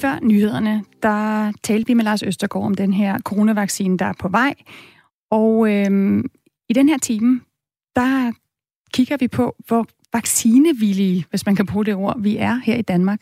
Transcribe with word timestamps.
før 0.00 0.18
nyhederne, 0.22 0.84
der 1.02 1.52
talte 1.62 1.86
vi 1.86 1.94
med 1.94 2.04
Lars 2.04 2.22
Østergaard 2.22 2.66
om 2.66 2.74
den 2.74 2.92
her 2.92 3.18
coronavaccine, 3.18 3.98
der 3.98 4.04
er 4.06 4.12
på 4.20 4.28
vej. 4.28 4.54
Og 5.30 5.70
øhm, 5.72 6.24
i 6.68 6.72
den 6.72 6.88
her 6.88 6.98
time, 6.98 7.40
der 7.96 8.32
kigger 8.94 9.16
vi 9.16 9.28
på, 9.28 9.56
hvor 9.66 9.86
vaccinevillige, 10.12 11.24
hvis 11.30 11.46
man 11.46 11.56
kan 11.56 11.66
bruge 11.66 11.84
det 11.84 11.94
ord, 11.94 12.20
vi 12.20 12.36
er 12.36 12.60
her 12.64 12.76
i 12.76 12.82
Danmark. 12.82 13.20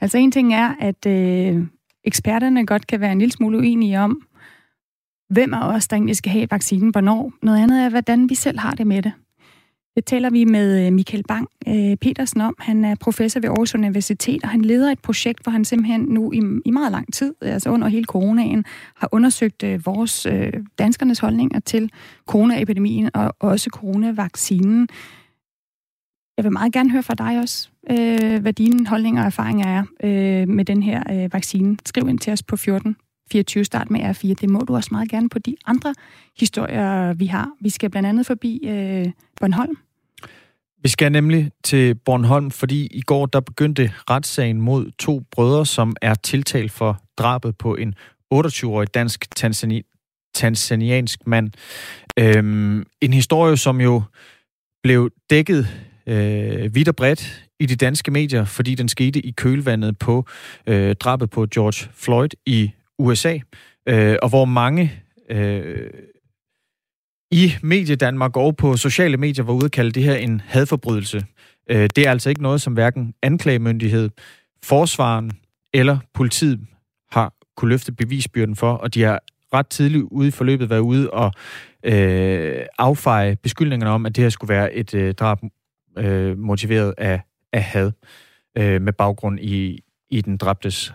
Altså 0.00 0.18
en 0.18 0.32
ting 0.32 0.54
er, 0.54 0.74
at 0.80 1.06
øh, 1.06 1.64
eksperterne 2.04 2.66
godt 2.66 2.86
kan 2.86 3.00
være 3.00 3.12
en 3.12 3.18
lille 3.18 3.32
smule 3.32 3.58
uenige 3.58 4.00
om, 4.00 4.22
hvem 5.30 5.54
af 5.54 5.74
os, 5.74 5.88
der 5.88 5.96
egentlig 5.96 6.16
skal 6.16 6.32
have 6.32 6.46
vaccinen, 6.50 6.90
hvornår. 6.90 7.32
Noget 7.42 7.62
andet 7.62 7.84
er, 7.84 7.88
hvordan 7.88 8.30
vi 8.30 8.34
selv 8.34 8.58
har 8.58 8.74
det 8.74 8.86
med 8.86 9.02
det. 9.02 9.12
Det 9.96 10.04
taler 10.04 10.30
vi 10.30 10.44
med 10.44 10.86
øh, 10.86 10.92
Michael 10.92 11.24
Bang 11.28 11.48
øh, 11.68 11.96
Petersen 11.96 12.40
om. 12.40 12.54
Han 12.58 12.84
er 12.84 12.94
professor 12.94 13.40
ved 13.40 13.48
Aarhus 13.48 13.74
Universitet, 13.74 14.42
og 14.42 14.48
han 14.48 14.62
leder 14.62 14.92
et 14.92 14.98
projekt, 14.98 15.42
hvor 15.42 15.52
han 15.52 15.64
simpelthen 15.64 16.00
nu 16.00 16.32
i, 16.32 16.40
i 16.64 16.70
meget 16.70 16.92
lang 16.92 17.12
tid, 17.12 17.34
altså 17.40 17.70
under 17.70 17.88
hele 17.88 18.04
coronaen, 18.04 18.64
har 18.96 19.08
undersøgt 19.12 19.62
øh, 19.62 19.86
vores 19.86 20.26
øh, 20.26 20.52
danskernes 20.78 21.18
holdninger 21.18 21.60
til 21.60 21.90
coronaepidemien 22.26 23.10
og 23.14 23.34
også 23.40 23.70
coronavaccinen. 23.72 24.88
Jeg 26.36 26.44
vil 26.44 26.52
meget 26.52 26.72
gerne 26.72 26.90
høre 26.90 27.02
fra 27.02 27.14
dig 27.14 27.38
også, 27.38 27.68
øh, 27.90 28.40
hvad 28.40 28.52
dine 28.52 28.86
holdninger 28.86 29.22
og 29.22 29.26
erfaringer 29.26 29.66
er 30.00 30.46
med 30.46 30.64
den 30.64 30.82
her 30.82 31.28
vaccine. 31.32 31.76
Skriv 31.86 32.08
ind 32.08 32.18
til 32.18 32.32
os 32.32 32.42
på 32.42 32.56
14 32.56 32.96
24 33.32 33.64
start 33.64 33.90
med 33.90 34.00
R4. 34.00 34.34
Det 34.40 34.50
må 34.50 34.60
du 34.60 34.74
også 34.74 34.88
meget 34.92 35.10
gerne 35.10 35.28
på 35.28 35.38
de 35.38 35.56
andre 35.66 35.94
historier, 36.40 37.12
vi 37.12 37.26
har. 37.26 37.48
Vi 37.60 37.70
skal 37.70 37.90
blandt 37.90 38.08
andet 38.08 38.26
forbi 38.26 38.60
øh, 38.68 39.06
Bornholm. 39.40 39.76
Vi 40.82 40.88
skal 40.88 41.12
nemlig 41.12 41.50
til 41.64 41.94
Bornholm, 41.94 42.50
fordi 42.50 42.86
i 42.86 43.00
går 43.00 43.26
der 43.26 43.40
begyndte 43.40 43.92
retssagen 44.10 44.60
mod 44.60 44.90
to 44.98 45.22
brødre, 45.30 45.66
som 45.66 45.96
er 46.02 46.14
tiltalt 46.14 46.72
for 46.72 47.02
drabet 47.18 47.58
på 47.58 47.74
en 47.74 47.94
28-årig 48.34 48.94
dansk 48.94 49.26
tanzani- 49.38 50.30
tanzaniansk 50.34 51.26
mand. 51.26 51.50
Øhm, 52.16 52.86
en 53.00 53.12
historie, 53.12 53.56
som 53.56 53.80
jo 53.80 54.02
blev 54.82 55.10
dækket 55.30 55.68
øh, 56.06 56.74
vidt 56.74 56.88
og 56.88 56.96
bredt 56.96 57.44
i 57.60 57.66
de 57.66 57.76
danske 57.76 58.10
medier, 58.10 58.44
fordi 58.44 58.74
den 58.74 58.88
skete 58.88 59.20
i 59.20 59.30
kølvandet 59.30 59.98
på 59.98 60.26
øh, 60.66 60.94
drabet 60.94 61.30
på 61.30 61.46
George 61.54 61.90
Floyd 61.94 62.28
i 62.46 62.70
USA, 63.00 63.38
øh, 63.86 64.16
og 64.22 64.28
hvor 64.28 64.44
mange 64.44 64.92
øh, 65.30 65.90
i 67.30 67.52
Mediedanmark 67.62 68.36
og 68.36 68.56
på 68.56 68.76
sociale 68.76 69.16
medier 69.16 69.44
var 69.44 69.52
ude 69.52 69.64
at 69.64 69.72
kalde 69.72 69.90
det 69.90 70.02
her 70.02 70.14
en 70.14 70.40
hadforbrydelse. 70.40 71.24
Øh, 71.70 71.88
det 71.96 72.06
er 72.06 72.10
altså 72.10 72.28
ikke 72.28 72.42
noget, 72.42 72.60
som 72.60 72.72
hverken 72.72 73.14
anklagemyndighed, 73.22 74.10
forsvaren 74.62 75.32
eller 75.74 75.98
politiet 76.14 76.60
har 77.10 77.34
kunne 77.56 77.68
løfte 77.68 77.92
bevisbyrden 77.92 78.56
for, 78.56 78.72
og 78.72 78.94
de 78.94 79.02
har 79.02 79.20
ret 79.54 79.66
tidligt 79.66 80.04
ude 80.10 80.28
i 80.28 80.30
forløbet 80.30 80.70
været 80.70 80.80
ude 80.80 81.10
og 81.10 81.32
øh, 81.84 82.66
affeje 82.78 83.36
beskyldningerne 83.36 83.90
om, 83.90 84.06
at 84.06 84.16
det 84.16 84.24
her 84.24 84.28
skulle 84.28 84.54
være 84.54 84.74
et 84.74 84.94
øh, 84.94 85.14
drab 85.14 85.38
øh, 85.98 86.38
motiveret 86.38 86.94
af, 86.98 87.20
af 87.52 87.62
had 87.62 87.92
øh, 88.58 88.82
med 88.82 88.92
baggrund 88.92 89.40
i, 89.40 89.84
i 90.10 90.20
den 90.20 90.36
dræbtes 90.36 90.92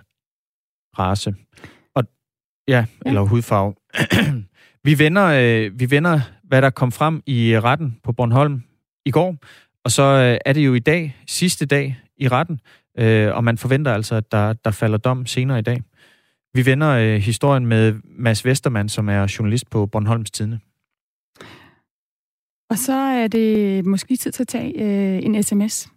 race. 1.00 1.36
Ja, 2.68 2.86
ja. 3.06 3.10
eller 3.10 3.22
hudfarve. 3.22 3.74
vi, 4.84 5.00
vender, 5.00 5.26
øh, 5.26 5.80
vi 5.80 5.92
vender, 5.92 6.22
hvad 6.44 6.62
der 6.62 6.70
kom 6.70 6.92
frem 6.92 7.24
i 7.26 7.60
retten 7.60 8.00
på 8.04 8.12
Bornholm 8.12 8.64
i 9.06 9.12
går, 9.12 9.36
og 9.84 9.92
så 9.92 10.04
øh, 10.04 10.38
er 10.46 10.54
det 10.54 10.66
jo 10.66 10.74
i 10.74 10.80
dag, 10.80 11.18
sidste 11.28 11.66
dag 11.66 11.98
i 12.18 12.28
retten, 12.28 12.60
øh, 12.98 13.36
og 13.36 13.44
man 13.44 13.58
forventer 13.58 13.94
altså, 13.94 14.16
at 14.16 14.32
der, 14.32 14.54
der 14.54 14.72
falder 14.72 14.98
dom 14.98 15.26
senere 15.26 15.60
i 15.60 15.62
dag. 15.62 15.84
Vi 16.54 16.66
vender 16.66 16.90
øh, 16.90 17.16
historien 17.16 17.66
med 17.66 17.94
Mads 18.04 18.46
Vestermann, 18.46 18.90
som 18.90 19.10
er 19.10 19.36
journalist 19.40 19.70
på 19.70 19.86
Bornholms 19.86 20.32
Tidene. 20.32 20.60
Og 22.70 22.78
så 22.78 22.94
er 22.94 23.28
det 23.28 23.86
måske 23.86 24.16
tid 24.16 24.32
til 24.32 24.44
at 24.44 24.48
tage 24.48 24.74
øh, 24.82 25.26
en 25.26 25.44
sms, 25.44 25.90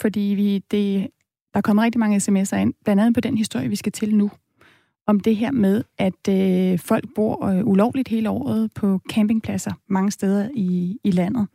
fordi 0.00 0.20
vi, 0.20 0.58
det, 0.58 1.08
der 1.52 1.58
er 1.58 1.62
kommet 1.62 1.84
rigtig 1.84 1.98
mange 1.98 2.16
sms'er 2.16 2.56
ind, 2.56 2.74
blandt 2.84 3.02
andet 3.02 3.14
på 3.14 3.20
den 3.20 3.36
historie, 3.38 3.68
vi 3.68 3.76
skal 3.76 3.92
til 3.92 4.14
nu 4.14 4.30
om 5.06 5.20
det 5.20 5.36
her 5.36 5.50
med, 5.50 5.84
at 5.98 6.28
øh, 6.28 6.78
folk 6.78 7.04
bor 7.14 7.46
øh, 7.46 7.66
ulovligt 7.66 8.08
hele 8.08 8.30
året 8.30 8.70
på 8.74 9.00
campingpladser 9.12 9.72
mange 9.88 10.10
steder 10.10 10.48
i, 10.54 10.98
i 11.04 11.10
landet. 11.10 11.46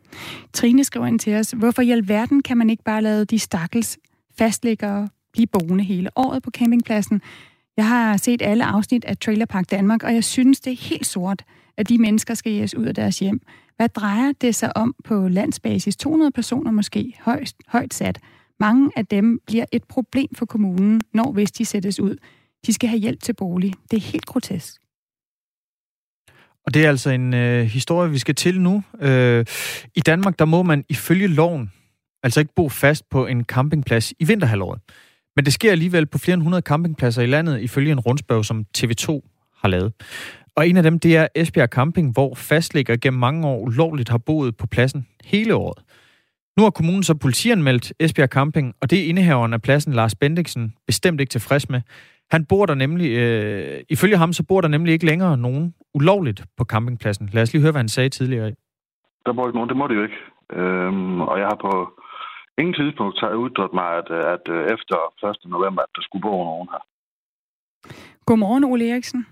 Trine 0.52 0.84
skriver 0.84 1.06
ind 1.06 1.18
til 1.18 1.34
os, 1.34 1.50
hvorfor 1.50 1.82
i 1.82 1.90
alverden 1.90 2.42
kan 2.42 2.58
man 2.58 2.70
ikke 2.70 2.84
bare 2.84 3.02
lade 3.02 3.24
de 3.24 3.38
stakkels 3.38 3.98
fastlæggere 4.38 5.08
blive 5.32 5.46
boende 5.46 5.84
hele 5.84 6.10
året 6.16 6.42
på 6.42 6.50
campingpladsen? 6.50 7.22
Jeg 7.76 7.88
har 7.88 8.16
set 8.16 8.42
alle 8.42 8.64
afsnit 8.64 9.04
af 9.04 9.16
Trailer 9.16 9.46
Park 9.46 9.70
Danmark, 9.70 10.02
og 10.02 10.14
jeg 10.14 10.24
synes, 10.24 10.60
det 10.60 10.72
er 10.72 10.88
helt 10.88 11.06
sort, 11.06 11.44
at 11.76 11.88
de 11.88 11.98
mennesker 11.98 12.34
skal 12.34 12.52
jæges 12.52 12.74
ud 12.74 12.84
af 12.84 12.94
deres 12.94 13.18
hjem. 13.18 13.40
Hvad 13.76 13.88
drejer 13.88 14.32
det 14.40 14.54
sig 14.54 14.76
om 14.76 14.94
på 15.04 15.28
landsbasis? 15.28 15.96
200 15.96 16.30
personer 16.30 16.70
måske, 16.70 17.18
højst, 17.20 17.56
højt 17.68 17.94
sat. 17.94 18.18
Mange 18.60 18.90
af 18.96 19.06
dem 19.06 19.40
bliver 19.46 19.64
et 19.72 19.84
problem 19.84 20.28
for 20.34 20.46
kommunen, 20.46 21.00
når 21.14 21.32
hvis 21.32 21.52
de 21.52 21.64
sættes 21.64 22.00
ud. 22.00 22.16
De 22.66 22.72
skal 22.72 22.88
have 22.88 23.00
hjælp 23.00 23.22
til 23.22 23.34
bolig. 23.34 23.72
Det 23.90 23.96
er 23.96 24.00
helt 24.00 24.26
grotesk. 24.26 24.82
Og 26.66 26.74
det 26.74 26.84
er 26.84 26.88
altså 26.88 27.10
en 27.10 27.34
øh, 27.34 27.64
historie, 27.64 28.10
vi 28.10 28.18
skal 28.18 28.34
til 28.34 28.60
nu. 28.60 28.82
Øh, 29.00 29.46
I 29.94 30.00
Danmark, 30.00 30.38
der 30.38 30.44
må 30.44 30.62
man 30.62 30.84
ifølge 30.88 31.26
loven 31.26 31.72
altså 32.22 32.40
ikke 32.40 32.54
bo 32.56 32.68
fast 32.68 33.10
på 33.10 33.26
en 33.26 33.44
campingplads 33.44 34.12
i 34.18 34.24
vinterhalvåret. 34.24 34.80
Men 35.36 35.44
det 35.44 35.52
sker 35.52 35.72
alligevel 35.72 36.06
på 36.06 36.18
flere 36.18 36.34
end 36.34 36.40
100 36.40 36.62
campingpladser 36.62 37.22
i 37.22 37.26
landet, 37.26 37.60
ifølge 37.60 37.92
en 37.92 38.00
rundspørg, 38.00 38.44
som 38.44 38.66
TV2 38.78 39.20
har 39.56 39.68
lavet. 39.68 39.92
Og 40.56 40.68
en 40.68 40.76
af 40.76 40.82
dem, 40.82 40.98
det 40.98 41.16
er 41.16 41.28
Esbjerg 41.34 41.68
Camping, 41.68 42.12
hvor 42.12 42.34
fastlægger 42.34 42.96
gennem 42.96 43.20
mange 43.20 43.46
år 43.46 43.58
ulovligt 43.58 44.08
har 44.08 44.18
boet 44.18 44.56
på 44.56 44.66
pladsen 44.66 45.06
hele 45.24 45.54
året. 45.54 45.84
Nu 46.56 46.62
har 46.62 46.70
kommunen 46.70 47.02
så 47.02 47.14
politianmeldt 47.14 47.92
Esbjerg 48.00 48.28
Camping, 48.28 48.74
og 48.80 48.90
det 48.90 49.00
er 49.00 49.04
indehaveren 49.04 49.52
af 49.52 49.62
pladsen, 49.62 49.92
Lars 49.92 50.14
Bendiksen, 50.14 50.74
bestemt 50.86 51.20
ikke 51.20 51.30
tilfreds 51.30 51.68
med. 51.68 51.80
Han 52.34 52.44
bor 52.44 52.66
der 52.66 52.74
nemlig, 52.74 53.08
øh, 53.22 53.80
ifølge 53.88 54.16
ham, 54.16 54.32
så 54.32 54.42
bor 54.48 54.60
der 54.60 54.68
nemlig 54.68 54.92
ikke 54.92 55.06
længere 55.06 55.36
nogen 55.36 55.74
ulovligt 55.94 56.44
på 56.56 56.64
campingpladsen. 56.64 57.30
Lad 57.32 57.42
os 57.42 57.52
lige 57.52 57.62
høre, 57.62 57.72
hvad 57.72 57.84
han 57.84 57.88
sagde 57.88 58.08
tidligere. 58.08 58.54
Der 59.26 59.32
bor 59.32 59.46
ikke 59.46 59.58
nogen, 59.58 59.68
det 59.68 59.76
må 59.76 59.86
det 59.88 59.96
jo 59.96 60.02
ikke. 60.02 60.20
Øhm, 60.52 61.20
og 61.20 61.38
jeg 61.38 61.46
har 61.46 61.58
på 61.66 61.72
ingen 62.58 62.74
tidspunkt 62.74 63.22
uddrømt 63.44 63.74
mig, 63.74 63.88
at, 64.00 64.08
at 64.34 64.44
øh, 64.54 64.62
efter 64.74 64.96
1. 65.44 65.50
november, 65.50 65.82
at 65.82 65.92
der 65.96 66.02
skulle 66.02 66.22
bo 66.22 66.44
nogen 66.44 66.68
her. 66.72 66.82
Godmorgen, 68.26 68.64
Ole 68.64 68.90
Eriksen. 68.90 69.26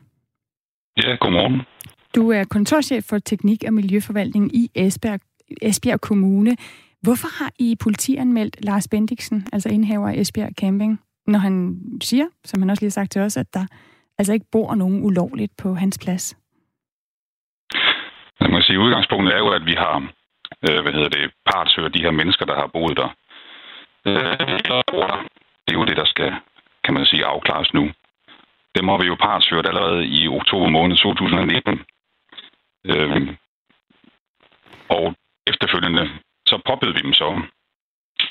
Ja, 0.97 1.17
godmorgen. 1.21 1.63
Du 2.17 2.31
er 2.31 2.45
kontorchef 2.45 3.05
for 3.05 3.19
teknik 3.19 3.65
og 3.67 3.73
miljøforvaltning 3.73 4.57
i 4.57 4.71
Esbjerg, 4.75 5.21
Esbjerg 5.63 6.01
Kommune. 6.01 6.57
Hvorfor 7.03 7.29
har 7.39 7.51
I 7.59 7.77
politianmeldt 7.81 8.65
Lars 8.65 8.89
Bendiksen, 8.89 9.47
altså 9.53 9.69
indhaver 9.69 10.09
af 10.09 10.15
Esbjerg 10.15 10.53
Camping? 10.61 11.01
Når 11.27 11.39
han 11.39 11.81
siger, 12.03 12.27
som 12.45 12.63
han 12.63 12.71
også 12.71 12.83
lige 12.83 12.89
har 12.89 13.01
sagt 13.01 13.13
til 13.13 13.23
os, 13.23 13.37
at 13.37 13.55
der 13.55 13.67
altså 14.19 14.33
ikke 14.33 14.47
bor 14.53 14.75
nogen 14.75 15.05
ulovligt 15.05 15.53
på 15.63 15.75
hans 15.75 15.99
plads? 15.99 16.37
Man 18.41 18.51
kan 18.51 18.63
sige, 18.63 18.81
udgangspunktet 18.81 19.35
er 19.35 19.39
jo, 19.39 19.49
at 19.49 19.67
vi 19.67 19.75
har 19.75 20.13
øh, 20.69 20.81
hvad 20.83 20.93
hedder 20.93 21.09
det, 21.09 21.31
partsøger 21.51 21.89
de 21.89 22.03
her 22.03 22.11
mennesker, 22.11 22.45
der 22.47 22.55
har 22.55 22.67
boet 22.67 22.97
der. 22.97 23.09
Øh, 24.07 24.39
det 25.65 25.73
er 25.75 25.79
jo 25.81 25.85
det, 25.85 25.97
der 25.97 26.05
skal, 26.05 26.35
kan 26.85 26.95
man 26.95 27.07
sige, 27.07 27.25
afklares 27.25 27.75
nu. 27.75 27.91
Det 28.75 28.85
må 28.85 28.99
vi 29.01 29.07
jo 29.07 29.15
partsøgt 29.15 29.67
allerede 29.67 30.07
i 30.07 30.29
oktober 30.29 30.69
måned 30.69 30.97
2019. 30.97 31.81
Øh, 32.85 33.37
og 34.89 35.15
efterfølgende 35.47 36.11
så 36.47 36.61
påbød 36.67 36.93
vi 36.93 37.01
dem 37.01 37.13
så 37.13 37.43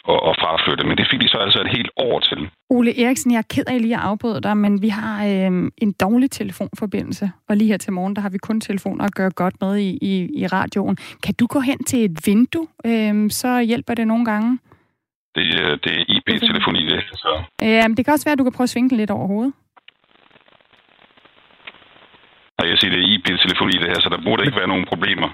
og, 0.04 0.24
og 0.24 0.36
fraflytte. 0.42 0.84
Men 0.88 0.98
det 0.98 1.08
fik 1.12 1.22
de 1.22 1.28
så 1.28 1.38
altså 1.38 1.62
et 1.62 1.72
helt 1.78 1.92
år 1.98 2.20
til. 2.20 2.50
Ole 2.70 3.04
Eriksen, 3.04 3.32
jeg 3.32 3.38
er 3.38 3.50
ked 3.50 3.64
af 3.68 3.82
lige 3.82 3.96
at 3.96 4.02
afbryde 4.02 4.42
dig, 4.42 4.58
men 4.58 4.82
vi 4.82 4.90
har 4.90 5.26
øh, 5.26 5.72
en 5.78 5.92
dårlig 5.92 6.32
telefonforbindelse. 6.32 7.32
Og 7.50 7.58
lige 7.58 7.68
her 7.68 7.78
til 7.78 7.94
morgen, 7.94 8.16
der 8.16 8.22
har 8.22 8.30
vi 8.30 8.38
kun 8.38 8.62
telefoner 8.62 9.06
at 9.06 9.16
gøre 9.16 9.32
godt 9.32 9.56
med 9.62 9.78
i, 9.78 9.98
i, 10.02 10.42
i 10.42 10.48
radioen. 10.48 10.98
Kan 11.24 11.34
du 11.40 11.48
gå 11.48 11.60
hen 11.60 11.84
til 11.84 12.06
et 12.06 12.18
vindue? 12.26 12.68
Øh, 12.86 13.32
så 13.32 13.62
hjælper 13.62 13.94
det 13.94 14.08
nogle 14.08 14.26
gange. 14.26 14.60
Det, 15.36 15.46
det 15.84 15.92
er 16.00 16.04
IP-telefoni, 16.08 16.86
det. 16.86 17.04
Så. 17.14 17.44
Ja, 17.62 17.88
men 17.88 17.98
det 17.98 18.06
kan 18.06 18.14
også 18.14 18.26
være, 18.26 18.34
at 18.34 18.40
du 18.40 18.44
kan 18.44 18.54
prøve 18.54 18.66
at 18.66 18.70
svinge 18.70 18.90
den 18.90 18.98
lidt 18.98 19.12
over 19.12 19.28
hovedet. 19.28 19.54
Nej, 22.58 22.70
jeg 22.70 22.78
siger, 22.80 22.92
det 22.96 23.02
er 23.04 23.10
IP-telefoni, 23.14 23.72
det 23.72 23.88
her, 23.92 24.00
så 24.00 24.10
der 24.10 24.22
burde 24.26 24.46
ikke 24.46 24.58
være 24.58 24.68
nogen 24.74 24.86
problemer. 24.86 25.30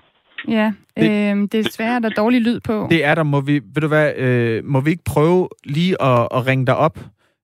Ja, 0.47 0.73
det, 0.97 1.35
øh, 1.37 1.47
desværre 1.51 1.95
er 1.95 1.99
der 1.99 2.09
dårlig 2.09 2.41
lyd 2.41 2.59
på. 2.59 2.87
Det 2.89 3.05
er 3.05 3.15
der. 3.15 3.23
Må 3.23 3.41
vi, 3.41 3.53
ved 3.53 3.81
du 3.81 3.87
hvad, 3.87 4.15
øh, 4.15 4.65
må 4.65 4.79
vi 4.79 4.89
ikke 4.89 5.03
prøve 5.03 5.49
lige 5.63 6.01
at, 6.01 6.27
at 6.31 6.47
ringe 6.47 6.65
dig 6.65 6.75
op 6.75 6.99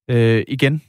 øh, 0.10 0.44
igen? 0.48 0.82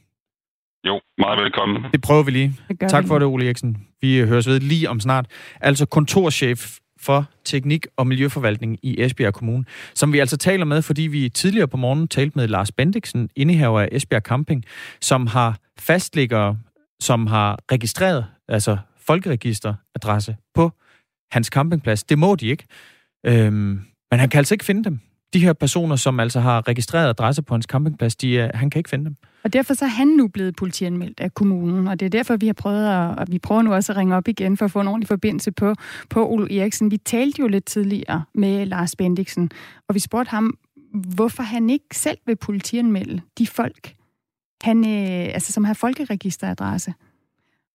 Jo, 0.87 1.01
meget 1.19 1.41
velkommen. 1.43 1.83
Det 1.93 2.03
prøver 2.03 2.23
vi 2.23 2.31
lige. 2.31 2.55
Det 2.69 2.89
tak 2.89 3.07
for 3.07 3.19
det, 3.19 3.29
Ole 3.29 3.45
Eriksen. 3.45 3.87
Vi 4.01 4.21
høres 4.21 4.47
ved 4.47 4.61
lige 4.61 4.91
om 4.91 5.01
snart. 5.01 5.27
Altså 5.61 5.87
kontorchef 5.87 6.79
for 7.01 7.25
teknik 7.45 7.87
og 7.97 8.07
miljøforvaltning 8.07 8.79
i 8.83 9.03
Esbjerg 9.03 9.35
Kommune, 9.35 9.65
som 9.95 10.13
vi 10.13 10.19
altså 10.19 10.37
taler 10.37 10.65
med, 10.65 10.83
fordi 10.83 11.03
vi 11.03 11.29
tidligere 11.29 11.69
på 11.69 11.77
morgenen 11.77 12.09
talte 12.09 12.39
med 12.39 12.49
Lars 12.49 12.73
Bendiksen, 12.73 13.29
indehaver 13.37 13.81
af 13.81 13.89
Esbjerg 13.93 14.23
Camping, 14.23 14.65
som 15.01 15.27
har 15.27 15.59
fastlæggere, 15.79 16.59
som 17.01 17.27
har 17.27 17.59
registreret, 17.73 18.27
altså 18.49 18.79
folkeregisteradresse 19.07 20.37
på 20.55 20.71
hans 21.33 21.47
campingplads. 21.47 22.05
Det 22.05 22.19
må 22.19 22.35
de 22.35 22.47
ikke. 22.47 22.65
Øhm, 23.27 23.81
men 24.11 24.21
han 24.21 24.29
kan 24.29 24.39
altså 24.39 24.55
ikke 24.55 24.65
finde 24.65 24.85
dem. 24.85 25.01
De 25.33 25.39
her 25.39 25.53
personer, 25.53 25.97
som 25.97 26.21
altså 26.21 26.41
har 26.41 26.69
registreret 26.69 27.09
adresse 27.09 27.43
på 27.43 27.55
hans 27.55 27.65
campingplads, 27.65 28.17
de, 28.17 28.39
er, 28.39 28.57
han 28.57 28.71
kan 28.71 28.79
ikke 28.79 28.91
finde 28.91 29.05
dem. 29.05 29.17
Og 29.45 29.53
derfor 29.53 29.75
så 29.75 29.85
er 29.85 29.89
han 29.89 30.07
nu 30.07 30.29
blevet 30.29 30.57
politianmeldt 30.57 31.21
af 31.21 31.35
kommunen, 31.35 31.89
og 31.89 32.01
det 32.01 32.07
er 32.07 32.11
derfor, 32.11 32.37
vi 32.37 32.47
har 32.47 32.53
prøvet 32.53 32.87
at, 32.87 33.19
og 33.19 33.27
vi 33.29 33.39
prøver 33.39 33.63
nu 33.63 33.75
også 33.75 33.93
at 33.93 33.97
ringe 33.97 34.17
op 34.17 34.29
igen 34.29 34.57
for 34.57 34.65
at 34.65 34.71
få 34.71 34.81
en 34.81 34.89
ordentlig 34.89 35.09
forbindelse 35.09 35.53
på, 35.53 35.75
på 36.11 36.29
Ole 36.29 36.61
Eriksen. 36.61 36.91
Vi 36.91 36.97
talte 36.97 37.41
jo 37.41 37.49
lidt 37.49 37.65
tidligere 37.65 38.25
med 38.35 38.67
Lars 38.67 38.97
Bendiksen, 38.97 39.51
og 39.89 39.95
vi 39.95 40.01
spurgte 40.01 40.31
ham, 40.31 40.59
hvorfor 41.15 41.43
han 41.43 41.71
ikke 41.71 41.97
selv 41.97 42.19
vil 42.27 42.37
politianmelde 42.37 43.21
de 43.39 43.47
folk, 43.47 43.95
han, 44.63 44.79
øh, 44.79 45.35
altså, 45.35 45.53
som 45.53 45.65
har 45.65 45.75
folkeregisteradresse. 45.75 46.95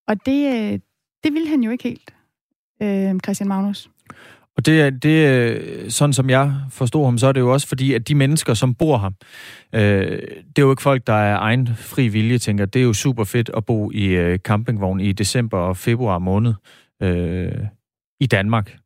Og 0.07 0.25
det, 0.25 0.73
øh, 0.73 0.79
det 1.23 1.33
vil 1.33 1.47
han 1.47 1.63
jo 1.63 1.71
ikke 1.71 1.83
helt, 1.83 2.13
øh, 2.81 3.19
Christian 3.25 3.47
Magnus. 3.47 3.89
Og 4.57 4.65
det 4.65 4.81
er, 4.81 4.89
det 4.89 5.93
sådan 5.93 6.13
som 6.13 6.29
jeg 6.29 6.53
forstår 6.71 7.05
ham, 7.05 7.17
så 7.17 7.27
er 7.27 7.31
det 7.31 7.39
jo 7.39 7.53
også 7.53 7.67
fordi, 7.67 7.93
at 7.93 8.07
de 8.07 8.15
mennesker, 8.15 8.53
som 8.53 8.75
bor 8.75 8.97
her, 8.97 9.09
øh, 9.73 10.21
det 10.47 10.57
er 10.57 10.61
jo 10.61 10.69
ikke 10.71 10.81
folk, 10.81 11.07
der 11.07 11.13
er 11.13 11.37
egen 11.37 11.67
fri 11.75 12.07
vilje, 12.07 12.37
tænker. 12.37 12.65
Det 12.65 12.79
er 12.79 12.83
jo 12.83 12.93
super 12.93 13.23
fedt 13.23 13.51
at 13.57 13.65
bo 13.65 13.91
i 13.91 14.05
øh, 14.05 14.39
campingvogn 14.39 14.99
i 14.99 15.11
december 15.11 15.57
og 15.57 15.77
februar 15.77 16.19
måned 16.19 16.53
øh, 17.03 17.51
i 18.19 18.25
Danmark. 18.25 18.77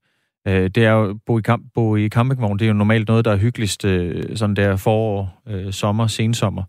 Øh, 0.48 0.70
det 0.70 0.86
er 0.86 0.92
jo, 0.92 1.20
bo 1.26 1.40
i, 1.40 1.42
kamp, 1.42 1.66
bo 1.74 1.96
i 1.96 2.10
campingvogn, 2.10 2.60
det 2.60 2.66
er 2.66 2.70
jo 2.70 2.74
normalt 2.74 3.08
noget, 3.08 3.26
der 3.26 3.32
er 3.32 3.38
hyggeligst 3.38 3.86
øh, 3.86 4.38
sådan 4.38 4.56
der 4.56 4.76
forår, 4.76 5.42
øh, 5.48 5.74
sommer, 5.74 6.08
sensommer. 6.08 6.64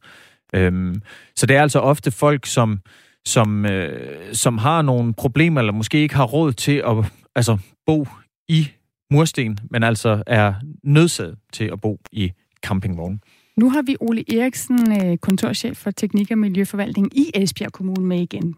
Øh, 0.54 0.94
så 1.36 1.46
det 1.46 1.56
er 1.56 1.62
altså 1.62 1.78
ofte 1.78 2.10
folk, 2.10 2.46
som, 2.46 2.80
som, 3.26 3.66
øh, 3.66 4.34
som 4.34 4.58
har 4.58 4.82
nogle 4.82 5.14
problemer, 5.14 5.60
eller 5.60 5.72
måske 5.72 5.98
ikke 5.98 6.14
har 6.14 6.24
råd 6.24 6.52
til 6.52 6.82
at 6.86 7.12
altså, 7.34 7.58
bo 7.86 8.06
i 8.48 8.68
mursten, 9.10 9.58
men 9.70 9.82
altså 9.82 10.22
er 10.26 10.54
nødsaget 10.82 11.38
til 11.52 11.64
at 11.64 11.80
bo 11.80 11.98
i 12.12 12.32
campingvogn. 12.66 13.20
Nu 13.56 13.70
har 13.70 13.82
vi 13.82 13.96
Ole 14.00 14.38
Eriksen, 14.38 14.78
øh, 14.92 15.18
kontorchef 15.18 15.76
for 15.76 15.90
Teknik 15.90 16.30
og 16.30 16.38
Miljøforvaltning 16.38 17.18
i 17.18 17.30
Esbjerg 17.34 17.72
Kommune 17.72 18.06
med 18.06 18.20
igen. 18.20 18.56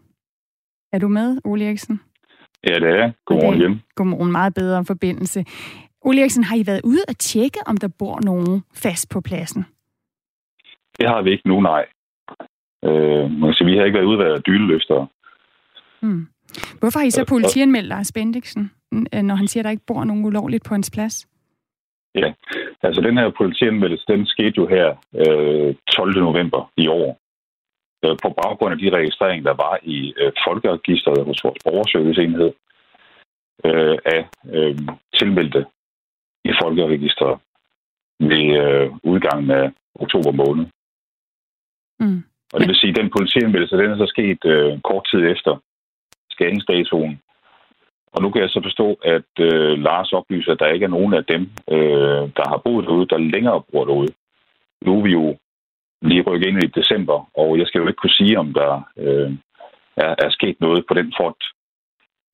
Er 0.92 0.98
du 0.98 1.08
med, 1.08 1.38
Ole 1.44 1.66
Eriksen? 1.66 2.00
Ja, 2.66 2.74
det 2.74 3.00
er 3.00 3.12
Godmorgen 3.26 3.60
igen. 3.60 3.82
Godmorgen. 3.94 4.32
Meget 4.32 4.54
bedre 4.54 4.84
forbindelse. 4.84 5.44
Ole 6.00 6.20
Eriksen, 6.20 6.44
har 6.44 6.56
I 6.56 6.66
været 6.66 6.80
ude 6.84 7.04
at 7.08 7.18
tjekke, 7.18 7.58
om 7.66 7.76
der 7.76 7.88
bor 7.88 8.20
nogen 8.24 8.62
fast 8.74 9.10
på 9.10 9.20
pladsen? 9.20 9.64
Det 10.98 11.08
har 11.08 11.22
vi 11.22 11.30
ikke 11.30 11.48
nu, 11.48 11.60
nej. 11.60 11.84
Øh, 12.84 13.30
man 13.30 13.48
kan 13.48 13.54
sige, 13.54 13.70
vi 13.70 13.76
har 13.76 13.84
ikke 13.84 13.98
været 13.98 14.12
ude 14.12 14.26
at 14.26 14.46
dyleløftere. 14.46 15.06
Hmm. 16.02 16.26
Hvorfor 16.80 16.98
har 16.98 17.06
I 17.06 17.10
så 17.10 17.24
politianmeldt 17.28 17.88
Lars 17.88 18.12
Bendiksen? 18.12 18.70
Øh, 19.14 19.22
når 19.22 19.34
han 19.34 19.48
siger, 19.48 19.60
at 19.60 19.64
der 19.64 19.70
ikke 19.70 19.86
bor 19.86 20.04
nogen 20.04 20.24
ulovligt 20.24 20.64
på 20.64 20.74
hans 20.74 20.90
plads? 20.90 21.28
Ja, 22.14 22.32
altså 22.82 23.00
den 23.00 23.18
her 23.18 23.30
politianmeldelse, 23.30 24.04
den 24.08 24.26
skete 24.26 24.54
jo 24.56 24.66
her 24.66 24.88
øh, 25.14 25.74
12. 25.92 26.20
november 26.20 26.72
i 26.76 26.88
år. 26.88 27.18
Øh, 28.04 28.16
på 28.22 28.28
baggrund 28.42 28.72
af 28.72 28.78
de 28.78 28.96
registreringer, 28.96 29.44
der 29.50 29.56
var 29.64 29.78
i 29.82 30.14
øh, 30.16 30.32
folkeregisteret 30.46 31.24
hos 31.24 31.44
vores 31.44 31.58
borgerserviceenhed 31.64 32.52
øh, 33.64 33.98
af 34.04 34.28
øh, 34.54 34.78
tilmeldte 35.18 35.66
i 36.44 36.52
folkeregisteret 36.62 37.38
ved 38.20 38.44
øh, 38.62 38.90
udgangen 39.02 39.50
af 39.50 39.72
oktober 39.94 40.32
måned. 40.32 40.66
Mm. 42.00 42.22
Og 42.54 42.60
det 42.60 42.68
vil 42.68 42.80
sige, 42.80 42.90
at 42.90 43.00
den 43.00 43.10
politianmeldelse, 43.16 43.76
den 43.76 43.90
er 43.90 43.96
så 43.96 44.08
sket 44.14 44.40
øh, 44.44 44.80
kort 44.88 45.04
tid 45.10 45.22
efter 45.34 45.52
skæringsdatoen 46.30 47.14
og 48.14 48.22
nu 48.22 48.30
kan 48.30 48.42
jeg 48.42 48.50
så 48.50 48.60
forstå, 48.68 48.88
at 49.14 49.30
øh, 49.48 49.72
Lars 49.86 50.12
oplyser, 50.12 50.52
at 50.52 50.60
der 50.60 50.74
ikke 50.74 50.84
er 50.84 50.96
nogen 50.98 51.14
af 51.14 51.24
dem, 51.24 51.42
øh, 51.74 52.22
der 52.38 52.44
har 52.52 52.60
boet 52.64 52.84
derude, 52.86 53.06
der 53.12 53.18
længere 53.34 53.62
bor 53.72 53.84
derude. 53.84 54.12
Nu 54.86 54.98
er 54.98 55.02
vi 55.02 55.12
jo 55.20 55.36
lige 56.02 56.22
rykket 56.28 56.48
ind 56.48 56.62
i 56.62 56.66
december, 56.80 57.18
og 57.40 57.58
jeg 57.58 57.66
skal 57.66 57.78
jo 57.78 57.88
ikke 57.88 58.02
kunne 58.02 58.18
sige, 58.20 58.38
om 58.38 58.52
der 58.60 58.72
øh, 59.04 59.30
er, 59.96 60.14
er 60.24 60.30
sket 60.30 60.56
noget 60.60 60.84
på 60.88 60.94
den 60.94 61.12
front 61.16 61.42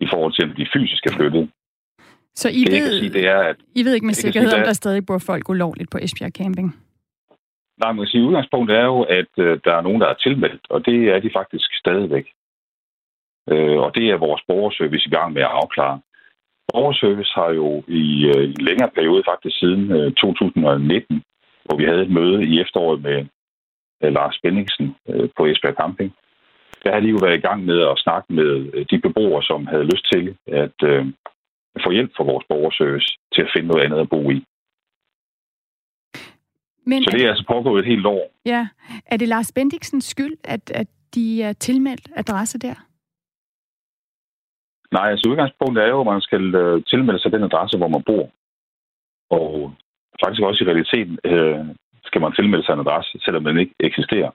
i 0.01 0.07
forhold 0.13 0.33
til, 0.35 0.43
at 0.43 0.57
de 0.57 0.67
fysisk 0.75 1.07
er 1.07 1.13
flyttet. 1.19 1.51
Så 2.35 2.49
I, 2.49 2.63
ved, 2.73 2.99
sige, 3.01 3.13
det 3.13 3.27
er, 3.27 3.41
at, 3.51 3.57
I 3.75 3.83
ved 3.85 3.95
ikke 3.95 4.07
med 4.07 4.15
sikkerhed, 4.15 4.51
sige, 4.51 4.61
om 4.61 4.67
der 4.67 4.73
stadig 4.73 5.07
bor 5.07 5.19
folk 5.19 5.49
ulovligt 5.49 5.91
på 5.91 5.99
Esbjerg 6.03 6.33
Camping? 6.33 6.77
Nej, 7.81 7.93
man 7.93 8.05
kan 8.05 8.11
sige, 8.11 8.25
udgangspunktet 8.29 8.77
er 8.77 8.85
jo, 8.85 9.03
at 9.03 9.33
øh, 9.39 9.61
der 9.65 9.73
er 9.75 9.81
nogen, 9.81 10.01
der 10.01 10.09
er 10.09 10.23
tilmeldt, 10.27 10.65
og 10.71 10.87
det 10.87 10.99
er 11.15 11.19
de 11.19 11.31
faktisk 11.39 11.69
stadigvæk. 11.75 12.27
Øh, 13.53 13.79
og 13.85 13.95
det 13.95 14.11
er 14.11 14.25
vores 14.27 14.43
borgerservice 14.49 15.07
i 15.07 15.11
gang 15.11 15.33
med 15.33 15.43
at 15.43 15.55
afklare. 15.61 16.01
Borgerservice 16.73 17.33
har 17.35 17.51
jo 17.51 17.83
i 17.89 18.05
øh, 18.33 18.45
en 18.45 18.65
længere 18.69 18.91
periode, 18.95 19.23
faktisk 19.31 19.59
siden 19.59 19.93
øh, 19.93 20.13
2019, 20.13 21.23
hvor 21.65 21.77
vi 21.77 21.85
havde 21.85 22.03
et 22.03 22.11
møde 22.11 22.45
i 22.45 22.61
efteråret 22.61 23.03
med 23.03 23.19
øh, 24.03 24.13
Lars 24.13 24.39
Benningsen 24.43 24.97
øh, 25.09 25.29
på 25.37 25.47
Esbjerg 25.47 25.75
Camping, 25.75 26.13
der 26.85 26.93
har 26.93 27.01
de 27.01 27.09
jo 27.09 27.19
været 27.23 27.39
i 27.39 27.47
gang 27.49 27.65
med 27.65 27.81
at 27.81 27.99
snakke 27.99 28.33
med 28.33 28.85
de 28.91 28.99
beboere, 28.99 29.43
som 29.43 29.67
havde 29.67 29.91
lyst 29.93 30.07
til 30.13 30.37
at 30.47 30.79
få 31.85 31.91
hjælp 31.91 32.13
fra 32.17 32.25
vores 32.25 32.45
borgerservice 32.49 33.19
til 33.35 33.43
at 33.43 33.51
finde 33.55 33.69
noget 33.69 33.85
andet 33.85 34.01
at 34.01 34.11
bo 34.11 34.31
i. 34.31 34.45
Men 36.91 37.03
så 37.03 37.11
det 37.11 37.25
er 37.25 37.29
altså 37.29 37.47
pågået 37.55 37.79
et 37.81 37.91
helt 37.93 38.07
år. 38.07 38.25
Ja. 38.47 38.63
Er 39.07 39.17
det 39.17 39.29
Lars 39.29 39.53
Bendiksens 39.53 40.05
skyld, 40.05 40.37
at, 40.45 40.65
at 40.75 40.89
de 41.15 41.43
er 41.43 41.53
tilmeldt 41.53 42.09
adresse 42.17 42.59
der? 42.59 42.77
Nej, 44.97 45.11
altså 45.11 45.29
udgangspunktet 45.31 45.85
er 45.85 45.89
jo, 45.89 46.01
at 46.01 46.07
man 46.07 46.21
skal 46.21 46.55
øh, 46.55 46.85
tilmelde 46.91 47.21
sig 47.21 47.33
den 47.33 47.43
adresse, 47.43 47.77
hvor 47.79 47.89
man 47.89 48.03
bor. 48.03 48.25
Og 49.31 49.75
faktisk 50.23 50.43
også 50.43 50.65
i 50.65 50.69
realiteten 50.69 51.19
øh, 51.25 51.65
skal 52.05 52.21
man 52.21 52.33
tilmelde 52.33 52.65
sig 52.65 52.73
en 52.73 52.85
adresse, 52.87 53.19
selvom 53.25 53.45
den 53.45 53.59
ikke 53.59 53.75
eksisterer. 53.81 54.31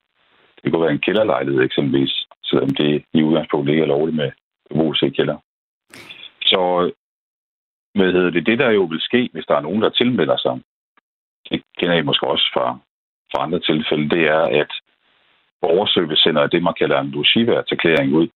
Det 0.63 0.71
kunne 0.71 0.85
være 0.85 0.95
en 0.97 1.05
kælderlejlighed 1.07 1.61
eksempelvis, 1.63 2.13
selvom 2.43 2.69
det 2.69 3.03
i 3.13 3.23
udgangspunktet 3.23 3.71
ikke 3.73 3.83
er 3.83 3.93
lovligt 3.95 4.17
med 4.17 4.31
beboelse 4.69 5.07
i 5.07 5.09
kælder. 5.09 5.37
Så 6.41 6.91
hvad 7.95 8.11
hedder 8.13 8.29
det, 8.29 8.45
det 8.45 8.59
der 8.59 8.69
jo 8.69 8.83
vil 8.83 9.01
ske, 9.01 9.29
hvis 9.33 9.45
der 9.45 9.55
er 9.55 9.61
nogen, 9.67 9.81
der 9.81 9.89
tilmelder 9.89 10.37
sig, 10.37 10.61
det 11.49 11.63
kender 11.77 11.95
I 11.95 12.01
måske 12.01 12.27
også 12.27 12.49
fra, 12.53 12.79
fra 13.31 13.43
andre 13.43 13.59
tilfælde, 13.59 14.09
det 14.09 14.23
er, 14.27 14.43
at 14.61 14.71
borgerservice 15.61 16.21
sender 16.23 16.47
det, 16.47 16.63
man 16.63 16.73
kalder 16.79 16.99
en 16.99 17.11
Luciva-erklæring 17.11 18.13
ud 18.13 18.27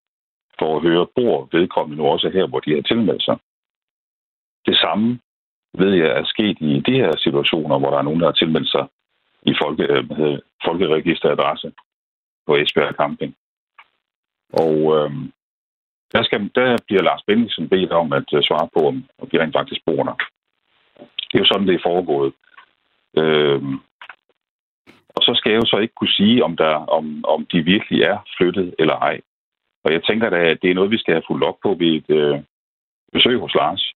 for 0.60 0.76
at 0.76 0.82
høre, 0.82 1.08
bor 1.16 1.50
vedkommende 1.52 1.98
nu 1.98 2.10
også 2.10 2.30
her, 2.30 2.48
hvor 2.48 2.60
de 2.60 2.76
har 2.76 2.82
tilmeldt 2.82 3.24
sig. 3.24 3.38
Det 4.66 4.78
samme 4.78 5.20
ved 5.74 5.94
jeg 5.94 6.12
er 6.20 6.24
sket 6.26 6.58
i 6.62 6.84
de 6.88 6.96
her 7.02 7.12
situationer, 7.18 7.80
hvor 7.80 7.90
der 7.90 7.98
er 7.98 8.08
nogen, 8.08 8.20
der 8.20 8.26
har 8.28 8.40
tilmeldt 8.42 8.72
sig 8.72 8.88
i 9.42 9.54
folke, 9.62 9.84
øh, 9.84 10.40
folkeregisteradresse 10.66 11.72
på 12.48 12.56
Esbjerg 12.56 12.96
Camping. 12.96 13.36
Og 14.54 14.76
øh, 14.96 15.12
der, 16.14 16.24
skal, 16.24 16.52
der 16.56 16.78
bliver 16.88 17.04
Lars 17.04 17.24
Bendiksen 17.28 17.70
bedt 17.70 17.92
om 17.92 18.14
at 18.14 18.34
øh, 18.34 18.44
svare 18.44 18.70
på, 18.74 18.88
om, 18.88 19.06
om 19.22 19.30
de 19.30 19.42
rent 19.42 19.56
faktisk 19.58 19.82
bor 19.86 20.04
der. 20.04 20.18
Det 21.28 21.36
er 21.36 21.44
jo 21.44 21.52
sådan, 21.52 21.68
det 21.68 21.76
er 21.76 21.88
foregået. 21.90 22.34
Øh, 23.18 23.62
og 25.16 25.22
så 25.22 25.32
skal 25.36 25.52
jeg 25.52 25.62
jo 25.62 25.66
så 25.66 25.78
ikke 25.78 25.94
kunne 25.94 26.18
sige, 26.20 26.44
om, 26.44 26.58
der, 26.58 26.74
om, 26.98 27.26
om 27.26 27.46
de 27.52 27.62
virkelig 27.62 28.02
er 28.02 28.18
flyttet 28.38 28.76
eller 28.80 28.96
ej. 28.96 29.22
Og 29.84 29.92
jeg 29.94 30.04
tænker 30.04 30.30
da, 30.30 30.40
at 30.52 30.60
det 30.62 30.70
er 30.70 30.74
noget, 30.76 30.92
vi 30.92 30.98
skal 30.98 31.14
have 31.14 31.28
fulgt 31.28 31.46
op 31.46 31.58
på 31.64 31.70
ved 31.80 31.88
et 31.88 32.10
øh, 32.10 32.40
besøg 33.14 33.40
hos 33.40 33.56
Lars. 33.56 33.94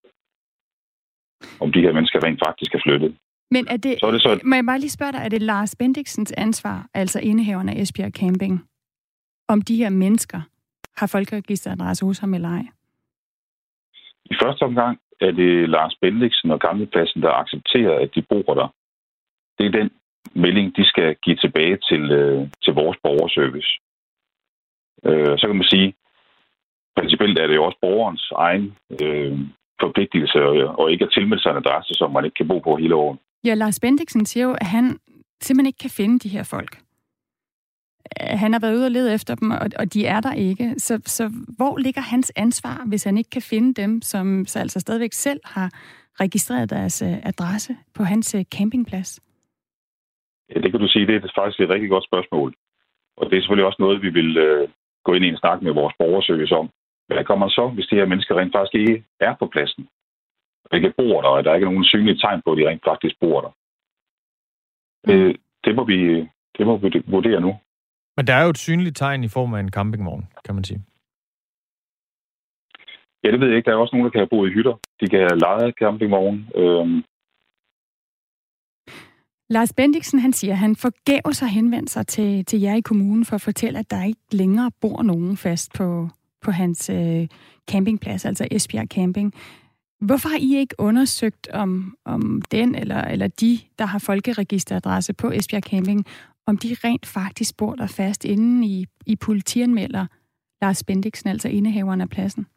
Om 1.59 1.71
de 1.71 1.81
her 1.81 1.93
mennesker 1.93 2.23
rent 2.23 2.41
faktisk 2.47 2.75
er 2.75 2.79
flyttet. 2.85 3.17
Men 3.51 3.67
er 3.69 3.77
det, 3.77 3.95
så 3.99 4.05
er 4.05 4.11
det 4.11 4.21
så, 4.21 4.39
må 4.43 4.55
jeg 4.55 4.65
bare 4.65 4.79
lige 4.79 4.89
spørge 4.89 5.11
dig, 5.11 5.21
er 5.25 5.29
det 5.29 5.41
Lars 5.41 5.75
Bendiksens 5.75 6.31
ansvar, 6.31 6.87
altså 6.93 7.19
indehaveren 7.19 7.69
af 7.69 7.75
Esbjerg 7.81 8.11
Camping, 8.11 8.69
om 9.47 9.61
de 9.61 9.75
her 9.75 9.89
mennesker 9.89 10.41
har 10.97 11.07
folkeregisteradresse 11.07 12.05
hos 12.05 12.19
ham 12.19 12.33
eller 12.33 12.49
ej? 12.49 12.65
I 14.25 14.35
første 14.41 14.63
omgang 14.63 14.99
er 15.21 15.31
det 15.31 15.69
Lars 15.69 15.95
Bendiksen 16.01 16.51
og 16.51 16.59
Gamlepladsen, 16.59 17.21
der 17.21 17.31
accepterer, 17.31 17.99
at 17.99 18.09
de 18.15 18.21
bor 18.21 18.53
der. 18.53 18.67
Det 19.57 19.65
er 19.65 19.71
den 19.79 19.89
melding, 20.35 20.75
de 20.77 20.85
skal 20.85 21.15
give 21.23 21.35
tilbage 21.35 21.77
til, 21.89 22.11
øh, 22.11 22.47
til 22.63 22.73
vores 22.73 22.97
borgerservice. 23.03 23.71
Øh, 25.07 25.37
så 25.39 25.47
kan 25.47 25.55
man 25.55 25.71
sige, 25.73 25.93
principielt 26.97 27.39
er 27.39 27.47
det 27.47 27.55
jo 27.55 27.65
også 27.65 27.77
borgerens 27.81 28.31
egen 28.35 28.77
øh, 29.01 29.39
forpligtelse 29.81 30.39
og 30.79 30.91
ikke 30.91 31.05
at 31.05 31.11
tilmelde 31.13 31.43
sig 31.43 31.51
en 31.51 31.63
adresse, 31.63 31.93
som 31.93 32.11
man 32.11 32.25
ikke 32.25 32.35
kan 32.35 32.47
bo 32.47 32.59
på 32.59 32.75
hele 32.75 32.95
året. 32.95 33.19
Ja, 33.45 33.53
Lars 33.53 33.79
Bendiksen 33.79 34.25
siger 34.25 34.45
jo, 34.45 34.53
at 34.61 34.67
han 34.67 34.99
simpelthen 35.41 35.67
ikke 35.67 35.83
kan 35.85 35.89
finde 35.89 36.19
de 36.19 36.29
her 36.29 36.43
folk. 36.43 36.77
Øh, 38.21 38.39
han 38.39 38.53
har 38.53 38.59
været 38.59 38.75
ude 38.75 38.85
og 38.85 38.91
lede 38.91 39.13
efter 39.13 39.35
dem, 39.35 39.51
og, 39.51 39.67
og 39.79 39.93
de 39.93 40.05
er 40.05 40.19
der 40.19 40.33
ikke. 40.33 40.73
Så, 40.77 41.01
så 41.05 41.31
hvor 41.57 41.77
ligger 41.77 42.01
hans 42.01 42.31
ansvar, 42.35 42.83
hvis 42.87 43.03
han 43.03 43.17
ikke 43.17 43.29
kan 43.29 43.41
finde 43.41 43.81
dem, 43.81 44.01
som 44.01 44.45
så 44.45 44.59
altså 44.59 44.79
stadigvæk 44.79 45.13
selv 45.13 45.39
har, 45.45 45.69
registreret 46.19 46.69
deres 46.69 47.01
øh, 47.01 47.17
adresse 47.23 47.77
på 47.93 48.03
hans 48.03 48.35
øh, 48.35 48.43
campingplads? 48.55 49.19
Ja, 50.49 50.59
det 50.59 50.71
kan 50.71 50.79
du 50.79 50.87
sige, 50.87 51.07
det 51.07 51.15
er 51.15 51.31
faktisk 51.35 51.59
et 51.59 51.69
rigtig 51.69 51.89
godt 51.89 52.05
spørgsmål. 52.09 52.53
Og 53.17 53.29
det 53.29 53.35
er 53.37 53.41
selvfølgelig 53.41 53.65
også 53.65 53.81
noget, 53.81 54.01
vi 54.01 54.09
vil 54.09 54.37
øh, 54.37 54.69
gå 55.05 55.13
ind 55.13 55.25
i 55.25 55.27
en 55.27 55.37
snak 55.37 55.61
med 55.61 55.73
vores 55.73 55.95
borgerservice 55.99 56.55
om. 56.55 56.69
Hvad 57.07 57.23
kommer 57.23 57.49
så, 57.49 57.67
hvis 57.67 57.87
de 57.87 57.95
her 57.95 58.05
mennesker 58.05 58.35
rent 58.35 58.55
faktisk 58.55 58.75
ikke 58.75 59.03
er 59.19 59.35
på 59.39 59.47
pladsen? 59.47 59.87
Og 60.65 60.77
ikke 60.77 60.93
bor 60.97 61.21
der, 61.21 61.29
og 61.29 61.43
der 61.43 61.51
er 61.51 61.55
ikke 61.55 61.71
nogen 61.71 61.85
synlige 61.85 62.17
tegn 62.17 62.41
på, 62.45 62.51
at 62.51 62.57
de 62.57 62.69
rent 62.69 62.83
faktisk 62.85 63.15
bor 63.19 63.41
der. 63.41 63.51
Det, 65.07 65.27
mm. 65.27 65.35
det, 65.65 65.75
må 65.75 65.83
vi, 65.83 65.97
det 66.57 66.67
må 66.67 66.77
vi 66.77 67.03
vurdere 67.07 67.41
nu. 67.41 67.51
Men 68.17 68.27
der 68.27 68.33
er 68.33 68.43
jo 68.43 68.49
et 68.49 68.57
synligt 68.57 68.97
tegn 68.97 69.23
i 69.23 69.27
form 69.27 69.53
af 69.53 69.59
en 69.59 69.71
campingvogn, 69.71 70.27
kan 70.45 70.55
man 70.55 70.63
sige. 70.63 70.81
Ja, 73.23 73.31
det 73.31 73.39
ved 73.39 73.47
jeg 73.47 73.57
ikke. 73.57 73.69
Der 73.69 73.75
er 73.75 73.81
også 73.81 73.95
nogen, 73.95 74.05
der 74.05 74.11
kan 74.11 74.19
have 74.19 74.33
boet 74.33 74.49
i 74.49 74.53
hytter. 74.53 74.75
De 74.99 75.09
kan 75.09 75.19
have 75.19 75.39
lejet 75.39 75.75
campingvogn. 75.79 76.49
Øhm. 76.55 77.03
Lars 79.53 79.73
Bendiksen, 79.73 80.19
han 80.19 80.33
siger, 80.33 80.53
at 80.53 80.57
han 80.57 80.75
forgæves 80.75 81.39
har 81.39 81.47
henvendt 81.47 81.89
sig 81.89 82.07
til, 82.07 82.45
til 82.45 82.61
jer 82.61 82.75
i 82.75 82.81
kommunen 82.81 83.25
for 83.25 83.35
at 83.35 83.41
fortælle, 83.41 83.79
at 83.79 83.91
der 83.91 84.03
ikke 84.03 84.21
længere 84.31 84.71
bor 84.81 85.01
nogen 85.01 85.37
fast 85.37 85.73
på, 85.73 86.09
på 86.41 86.51
hans 86.51 86.89
øh, 86.89 87.27
campingplads, 87.71 88.25
altså 88.25 88.47
Esbjerg 88.51 88.87
Camping. 88.87 89.33
Hvorfor 90.01 90.29
har 90.29 90.37
I 90.37 90.55
ikke 90.57 90.75
undersøgt, 90.77 91.49
om, 91.49 91.97
om 92.05 92.41
den 92.51 92.75
eller, 92.75 93.01
eller 93.01 93.27
de, 93.27 93.59
der 93.79 93.85
har 93.85 93.99
folkeregisteradresse 93.99 95.13
på 95.13 95.31
Esbjerg 95.31 95.63
Camping, 95.63 96.05
om 96.47 96.57
de 96.57 96.75
rent 96.83 97.05
faktisk 97.05 97.57
bor 97.57 97.75
der 97.75 97.87
fast, 97.87 98.25
inden 98.25 98.63
I, 98.63 98.85
I 99.05 99.15
politianmelder 99.15 100.05
Lars 100.61 100.83
Bendiksen, 100.83 101.29
altså 101.29 101.49
indehaveren 101.49 102.01
af 102.01 102.09
pladsen? 102.09 102.47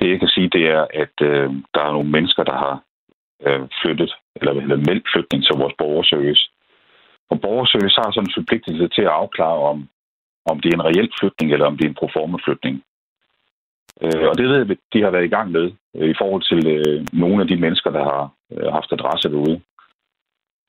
Det 0.00 0.10
jeg 0.10 0.18
kan 0.18 0.28
sige, 0.28 0.48
det 0.48 0.66
er, 0.66 0.86
at 0.94 1.16
øh, 1.20 1.50
der 1.74 1.80
er 1.80 1.92
nogle 1.92 2.10
mennesker, 2.10 2.44
der 2.44 2.56
har 2.64 2.82
øh, 3.46 3.68
flyttet, 3.82 4.12
eller, 4.38 4.52
eller 4.62 4.76
meldt 4.88 5.06
flytning 5.12 5.40
til 5.44 5.54
vores 5.62 5.74
borgerservice. 5.78 6.44
Og 7.30 7.40
borgerservice 7.40 8.00
har 8.00 8.10
sådan 8.10 8.28
en 8.28 8.38
forpligtelse 8.38 8.88
til 8.88 9.02
at 9.02 9.16
afklare, 9.22 9.58
om, 9.70 9.78
om 10.50 10.60
det 10.60 10.68
er 10.68 10.76
en 10.76 10.88
reel 10.90 11.10
flytning, 11.20 11.52
eller 11.52 11.66
om 11.66 11.76
det 11.76 11.84
er 11.84 11.92
en 11.92 12.00
proforma 12.02 12.38
flytning. 12.46 12.76
Øh, 14.04 14.26
og 14.30 14.34
det 14.38 14.48
ved 14.48 14.56
jeg, 14.58 14.76
de 14.92 15.02
har 15.02 15.10
været 15.10 15.28
i 15.28 15.34
gang 15.36 15.50
med 15.56 15.66
øh, 15.96 16.08
i 16.10 16.14
forhold 16.20 16.42
til 16.50 16.62
øh, 16.76 17.06
nogle 17.12 17.42
af 17.42 17.48
de 17.48 17.56
mennesker, 17.64 17.90
der 17.90 18.04
har 18.10 18.22
øh, 18.52 18.72
haft 18.76 18.92
adresse 18.92 19.28
derude. 19.34 19.60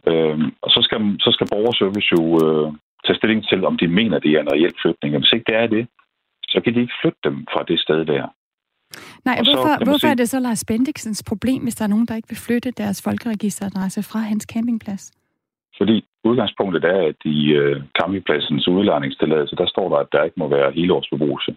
Øh, 0.09 0.39
og 0.61 0.69
så 0.75 0.79
skal, 0.81 0.99
så 1.19 1.29
skal 1.31 1.47
borgerservice 1.51 2.09
jo 2.17 2.23
øh, 2.45 2.67
tage 3.05 3.17
stilling 3.17 3.47
til, 3.47 3.65
om 3.65 3.77
de 3.77 3.87
mener, 3.87 4.19
det 4.19 4.31
er 4.31 4.41
en 4.41 4.53
reel 4.53 4.73
flytning. 4.81 5.15
Og 5.15 5.19
hvis 5.21 5.33
ikke 5.33 5.49
det 5.51 5.57
er 5.63 5.67
det, 5.67 5.87
så 6.51 6.61
kan 6.61 6.73
de 6.73 6.81
ikke 6.81 6.99
flytte 7.01 7.19
dem 7.23 7.35
fra 7.53 7.63
det 7.63 7.79
sted 7.79 8.05
der. 8.05 8.25
Nej, 9.25 9.35
og 9.39 9.45
hvorfor, 9.45 9.73
så, 9.77 9.83
hvorfor 9.83 10.07
sige, 10.07 10.11
er 10.11 10.15
det 10.15 10.29
så 10.29 10.39
Lars 10.39 10.65
Bendiksens 10.65 11.23
problem, 11.23 11.63
hvis 11.63 11.75
der 11.75 11.83
er 11.85 11.93
nogen, 11.93 12.05
der 12.05 12.15
ikke 12.15 12.29
vil 12.29 12.37
flytte 12.47 12.71
deres 12.71 13.01
folkeregisteradresse 13.01 14.03
fra 14.03 14.19
hans 14.19 14.43
campingplads? 14.53 15.11
Fordi 15.77 16.05
udgangspunktet 16.23 16.83
er, 16.83 16.99
at 17.11 17.19
i 17.25 17.39
øh, 17.51 17.81
campingpladsens 17.99 18.67
udlejningstilladelse, 18.67 19.55
der 19.55 19.67
står 19.67 19.89
der, 19.89 19.97
at 19.97 20.11
der 20.11 20.23
ikke 20.23 20.39
må 20.39 20.47
være 20.47 20.71
helårsbeboelse. 20.71 21.55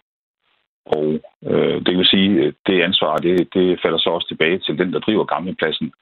Og 0.86 1.06
øh, 1.50 1.76
det 1.86 1.94
vil 1.98 2.06
sige, 2.14 2.46
at 2.46 2.54
det 2.66 2.82
ansvar, 2.82 3.16
det, 3.16 3.48
det 3.54 3.80
falder 3.82 3.98
så 3.98 4.10
også 4.10 4.28
tilbage 4.28 4.58
til 4.58 4.78
den, 4.78 4.92
der 4.92 5.00
driver 5.00 5.24
campingpladsen, 5.24 5.92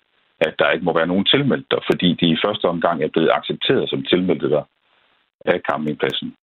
at 0.40 0.54
der 0.58 0.70
ikke 0.70 0.85
må 0.85 0.92
være 0.94 1.06
nogen 1.06 1.25
tilmeldt 1.25 1.66
der, 1.70 1.80
fordi 1.90 2.08
de 2.20 2.26
i 2.30 2.42
første 2.44 2.64
omgang 2.64 3.02
er 3.02 3.08
blevet 3.08 3.30
accepteret 3.38 3.90
som 3.90 4.02
tilmeldte 4.02 4.50
der 4.50 4.62
af 5.44 5.61
campingpladsen. 5.70 6.35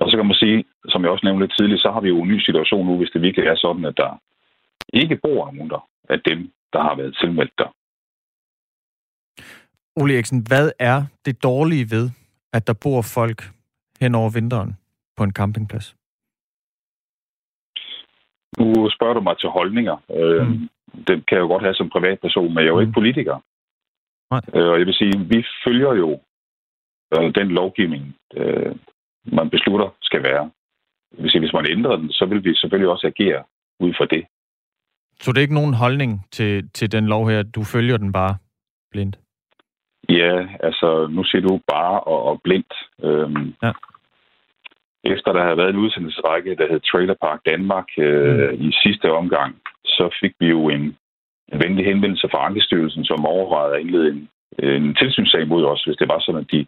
Og 0.00 0.10
så 0.10 0.16
kan 0.16 0.26
man 0.26 0.42
sige, 0.42 0.64
som 0.88 1.02
jeg 1.02 1.10
også 1.10 1.26
nævnte 1.26 1.42
lidt 1.44 1.56
tidligt, 1.58 1.82
så 1.82 1.90
har 1.90 2.00
vi 2.00 2.08
jo 2.08 2.22
en 2.22 2.28
ny 2.28 2.38
situation 2.40 2.86
nu, 2.86 2.96
hvis 2.96 3.10
det 3.10 3.22
virkelig 3.22 3.46
er 3.46 3.56
sådan, 3.56 3.84
at 3.84 3.96
der 3.96 4.20
ikke 4.92 5.16
bor 5.16 5.52
nogen 5.52 5.70
der 5.70 5.88
af 6.08 6.20
dem, 6.20 6.52
der 6.72 6.80
har 6.82 6.94
været 6.96 7.16
tilmeldt 7.20 7.52
der. 7.58 7.70
Ole 9.96 10.14
Eriksen, 10.14 10.44
hvad 10.48 10.72
er 10.78 10.98
det 11.24 11.42
dårlige 11.42 11.86
ved, 11.90 12.10
at 12.52 12.66
der 12.66 12.74
bor 12.82 13.02
folk 13.02 13.40
hen 14.00 14.14
over 14.14 14.30
vinteren 14.30 14.76
på 15.16 15.24
en 15.24 15.32
campingplads? 15.32 15.96
Nu 18.58 18.90
spørger 18.90 19.14
du 19.14 19.20
mig 19.20 19.38
til 19.38 19.48
holdninger. 19.48 19.96
Øh, 20.16 20.46
mm. 20.46 20.68
Det 21.06 21.26
kan 21.26 21.36
jeg 21.36 21.44
jo 21.44 21.46
godt 21.46 21.62
have 21.62 21.74
som 21.74 21.90
privatperson, 21.90 22.48
men 22.54 22.58
jeg 22.58 22.64
er 22.64 22.74
jo 22.74 22.74
mm. 22.74 22.80
ikke 22.80 22.92
politiker. 22.92 23.36
Nej. 24.30 24.42
Øh, 24.54 24.68
og 24.72 24.78
jeg 24.78 24.86
vil 24.86 24.94
sige, 24.94 25.14
vi 25.32 25.44
følger 25.64 25.92
jo 25.94 26.20
øh, 27.14 27.34
den 27.34 27.48
lovgivning, 27.48 28.16
man 29.24 29.50
beslutter 29.50 29.88
skal 30.02 30.22
være. 30.22 30.50
Hvis, 31.18 31.32
hvis 31.32 31.52
man 31.52 31.66
ændrer 31.70 31.96
den, 31.96 32.12
så 32.12 32.26
vil 32.26 32.44
vi 32.44 32.54
selvfølgelig 32.54 32.90
også 32.90 33.06
agere 33.06 33.42
ud 33.80 33.94
fra 33.98 34.04
det. 34.04 34.24
Så 35.20 35.32
det 35.32 35.38
er 35.38 35.42
ikke 35.42 35.60
nogen 35.60 35.74
holdning 35.74 36.26
til, 36.32 36.70
til 36.74 36.92
den 36.92 37.06
lov 37.06 37.28
her? 37.30 37.42
Du 37.42 37.62
følger 37.64 37.96
den 37.96 38.12
bare 38.12 38.36
blindt? 38.90 39.18
Ja, 40.08 40.46
altså 40.60 41.06
nu 41.10 41.24
siger 41.24 41.42
du 41.42 41.60
bare 41.68 42.00
og, 42.00 42.22
og 42.24 42.40
blindt. 42.44 42.74
Øhm, 43.02 43.54
ja. 43.62 43.72
Efter 45.04 45.32
der 45.32 45.42
havde 45.42 45.56
været 45.56 45.70
en 45.70 45.82
udsendelsesrække, 45.84 46.56
der 46.56 46.68
hed 46.70 46.80
Trailer 46.80 47.14
Park 47.20 47.40
Danmark 47.46 47.88
øh, 47.98 48.48
mm. 48.48 48.68
i 48.68 48.72
sidste 48.82 49.12
omgang, 49.12 49.56
så 49.84 50.16
fik 50.20 50.32
vi 50.40 50.46
jo 50.46 50.68
en, 50.68 50.96
en 51.52 51.58
venlig 51.64 51.84
henvendelse 51.84 52.28
fra 52.30 52.46
Ankestyrelsen, 52.46 53.04
som 53.04 53.26
overvejede 53.26 53.74
at 53.74 53.80
indlede 53.80 54.08
en, 54.10 54.28
en 54.58 54.94
tilsynssag 54.94 55.48
mod 55.48 55.64
os, 55.64 55.84
hvis 55.84 55.96
det 55.96 56.08
var 56.08 56.20
sådan, 56.20 56.40
at 56.40 56.52
de 56.52 56.66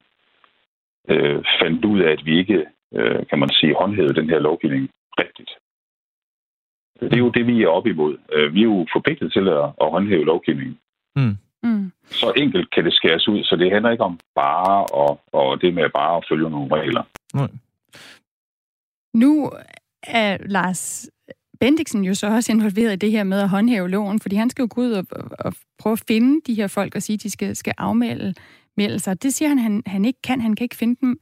øh, 1.08 1.44
fandt 1.60 1.84
ud 1.84 2.00
af, 2.00 2.10
at 2.10 2.22
vi 2.24 2.38
ikke, 2.38 2.66
øh, 2.94 3.26
kan 3.30 3.38
man 3.38 3.48
sige, 3.48 3.74
håndhævede 3.74 4.14
den 4.14 4.28
her 4.30 4.38
lovgivning 4.38 4.90
rigtigt. 5.18 5.50
Det 7.00 7.12
er 7.12 7.24
jo 7.26 7.30
det, 7.30 7.46
vi 7.46 7.62
er 7.62 7.68
op 7.68 7.86
imod. 7.86 8.18
Øh, 8.32 8.54
vi 8.54 8.60
er 8.60 8.64
jo 8.64 8.86
forpligtet 8.92 9.32
til 9.32 9.48
at, 9.48 9.64
at 9.82 9.90
håndhæve 9.90 10.24
lovgivningen. 10.24 10.78
Mm. 11.16 11.36
Mm. 11.62 11.92
Så 12.04 12.32
enkelt 12.36 12.70
kan 12.74 12.84
det 12.84 12.94
skæres 12.94 13.28
ud, 13.28 13.44
så 13.44 13.56
det 13.56 13.72
handler 13.72 13.90
ikke 13.90 14.04
om 14.04 14.18
bare 14.34 14.86
og, 14.86 15.20
og 15.32 15.60
det 15.60 15.74
med 15.74 15.90
bare 15.90 16.16
at 16.16 16.24
følge 16.28 16.50
nogle 16.50 16.76
regler. 16.76 17.02
Mm. 17.34 17.58
Nu 19.14 19.50
er 20.02 20.36
Lars 20.40 21.10
Bendiksen 21.60 22.04
jo 22.04 22.14
så 22.14 22.26
også 22.26 22.52
involveret 22.52 22.92
i 22.92 22.96
det 22.96 23.10
her 23.10 23.24
med 23.24 23.40
at 23.40 23.48
håndhæve 23.48 23.90
loven, 23.90 24.20
fordi 24.20 24.36
han 24.36 24.50
skal 24.50 24.62
jo 24.62 24.68
gå 24.70 24.80
ud 24.80 24.92
og, 24.92 25.06
og 25.38 25.54
prøve 25.78 25.92
at 25.92 26.04
finde 26.08 26.40
de 26.46 26.54
her 26.54 26.66
folk 26.66 26.94
og 26.94 27.02
sige, 27.02 27.14
at 27.14 27.22
de 27.22 27.30
skal, 27.30 27.56
skal 27.56 27.74
afmelde 27.78 28.34
melde 28.76 28.98
sig. 28.98 29.22
Det 29.22 29.34
siger 29.34 29.48
han, 29.48 29.58
han, 29.58 29.82
han 29.86 30.04
ikke 30.04 30.22
kan. 30.22 30.40
Han 30.40 30.56
kan 30.56 30.64
ikke 30.64 30.76
finde 30.76 30.96
dem. 31.00 31.18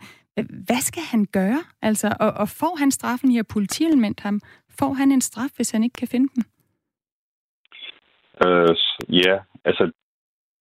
Hvad 0.67 0.81
skal 0.81 1.03
han 1.03 1.27
gøre? 1.33 1.63
Altså, 1.83 2.17
og, 2.21 2.31
og 2.31 2.49
får 2.49 2.77
han 2.79 2.91
straffen 2.91 3.31
i 3.31 3.39
at 3.39 3.47
politielement 3.49 4.21
ham? 4.21 4.41
Får 4.79 4.93
han 4.93 5.13
en 5.13 5.21
straf, 5.21 5.51
hvis 5.57 5.71
han 5.71 5.85
ikke 5.85 5.95
kan 5.95 6.09
finde 6.09 6.29
dem? 6.35 6.43
Øh, 8.47 8.77
ja, 9.09 9.39
altså 9.65 9.91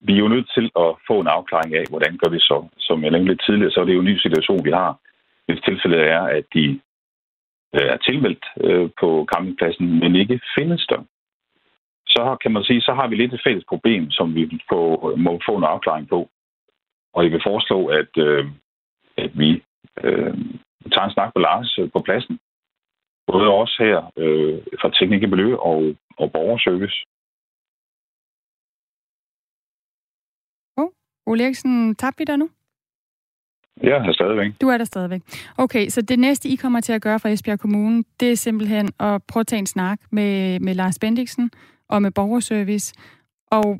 vi 0.01 0.13
er 0.13 0.17
jo 0.17 0.27
nødt 0.27 0.51
til 0.53 0.71
at 0.83 0.89
få 1.07 1.19
en 1.19 1.27
afklaring 1.27 1.75
af, 1.75 1.85
hvordan 1.89 2.17
gør 2.17 2.29
vi 2.29 2.39
så. 2.39 2.67
Som 2.77 3.03
jeg 3.03 3.11
nævnte 3.11 3.31
lidt 3.31 3.43
tidligere, 3.45 3.71
så 3.71 3.79
er 3.79 3.85
det 3.85 3.93
jo 3.93 3.99
en 3.99 4.11
ny 4.11 4.17
situation, 4.17 4.65
vi 4.65 4.71
har. 4.71 4.99
Hvis 5.45 5.61
tilfældet 5.61 6.01
er, 6.01 6.21
at 6.21 6.45
de 6.53 6.65
øh, 7.75 7.87
er 7.93 7.97
tilmeldt 7.97 8.45
øh, 8.63 8.89
på 8.99 9.27
campingpladsen, 9.33 9.99
men 9.99 10.15
ikke 10.15 10.39
findes 10.57 10.85
der, 10.89 11.01
så 12.07 12.37
kan 12.41 12.51
man 12.51 12.63
sige, 12.63 12.81
så 12.81 12.93
har 12.93 13.07
vi 13.07 13.15
lidt 13.15 13.33
et 13.33 13.41
fælles 13.47 13.65
problem, 13.69 14.11
som 14.11 14.35
vi 14.35 14.61
få, 14.69 14.79
må 15.17 15.39
få 15.45 15.57
en 15.57 15.63
afklaring 15.63 16.09
på. 16.09 16.29
Og 17.13 17.23
jeg 17.23 17.31
vil 17.31 17.41
foreslå, 17.45 17.87
at, 17.87 18.11
øh, 18.17 18.45
at 19.17 19.31
vi 19.39 19.63
øh, 20.03 20.33
tager 20.93 21.05
en 21.05 21.13
snak 21.13 21.33
på 21.33 21.39
Lars 21.39 21.79
øh, 21.79 21.91
på 21.91 21.99
pladsen. 21.99 22.39
Både 23.27 23.47
også 23.61 23.75
her 23.79 23.97
øh, 24.17 24.57
fra 24.81 24.89
Teknik 24.89 25.23
og 25.23 25.29
Miljø 25.29 25.55
og, 25.55 25.95
og 26.17 26.31
Borgerservice. 26.31 26.97
Oh, 30.77 30.89
Ole 31.25 31.43
Eriksen, 31.43 31.95
tabte 31.95 32.17
vi 32.17 32.25
dig 32.25 32.37
nu? 32.37 32.49
Ja, 33.83 34.01
jeg 34.01 34.07
er 34.07 34.13
stadigvæk. 34.13 34.51
Du 34.61 34.67
er 34.67 34.77
der 34.77 34.85
stadigvæk. 34.85 35.21
Okay, 35.57 35.87
så 35.87 36.01
det 36.01 36.19
næste, 36.19 36.49
I 36.49 36.55
kommer 36.55 36.81
til 36.81 36.93
at 36.93 37.01
gøre 37.01 37.19
fra 37.19 37.29
Esbjerg 37.29 37.59
Kommune, 37.59 38.03
det 38.19 38.31
er 38.31 38.35
simpelthen 38.35 38.89
at 38.99 39.23
prøve 39.27 39.41
at 39.41 39.47
tage 39.47 39.59
en 39.59 39.65
snak 39.65 39.99
med, 40.11 40.59
med 40.59 40.73
Lars 40.73 40.99
Bendiksen 40.99 41.51
og 41.87 42.01
med 42.01 42.11
Borgerservice. 42.11 42.93
Og 43.51 43.79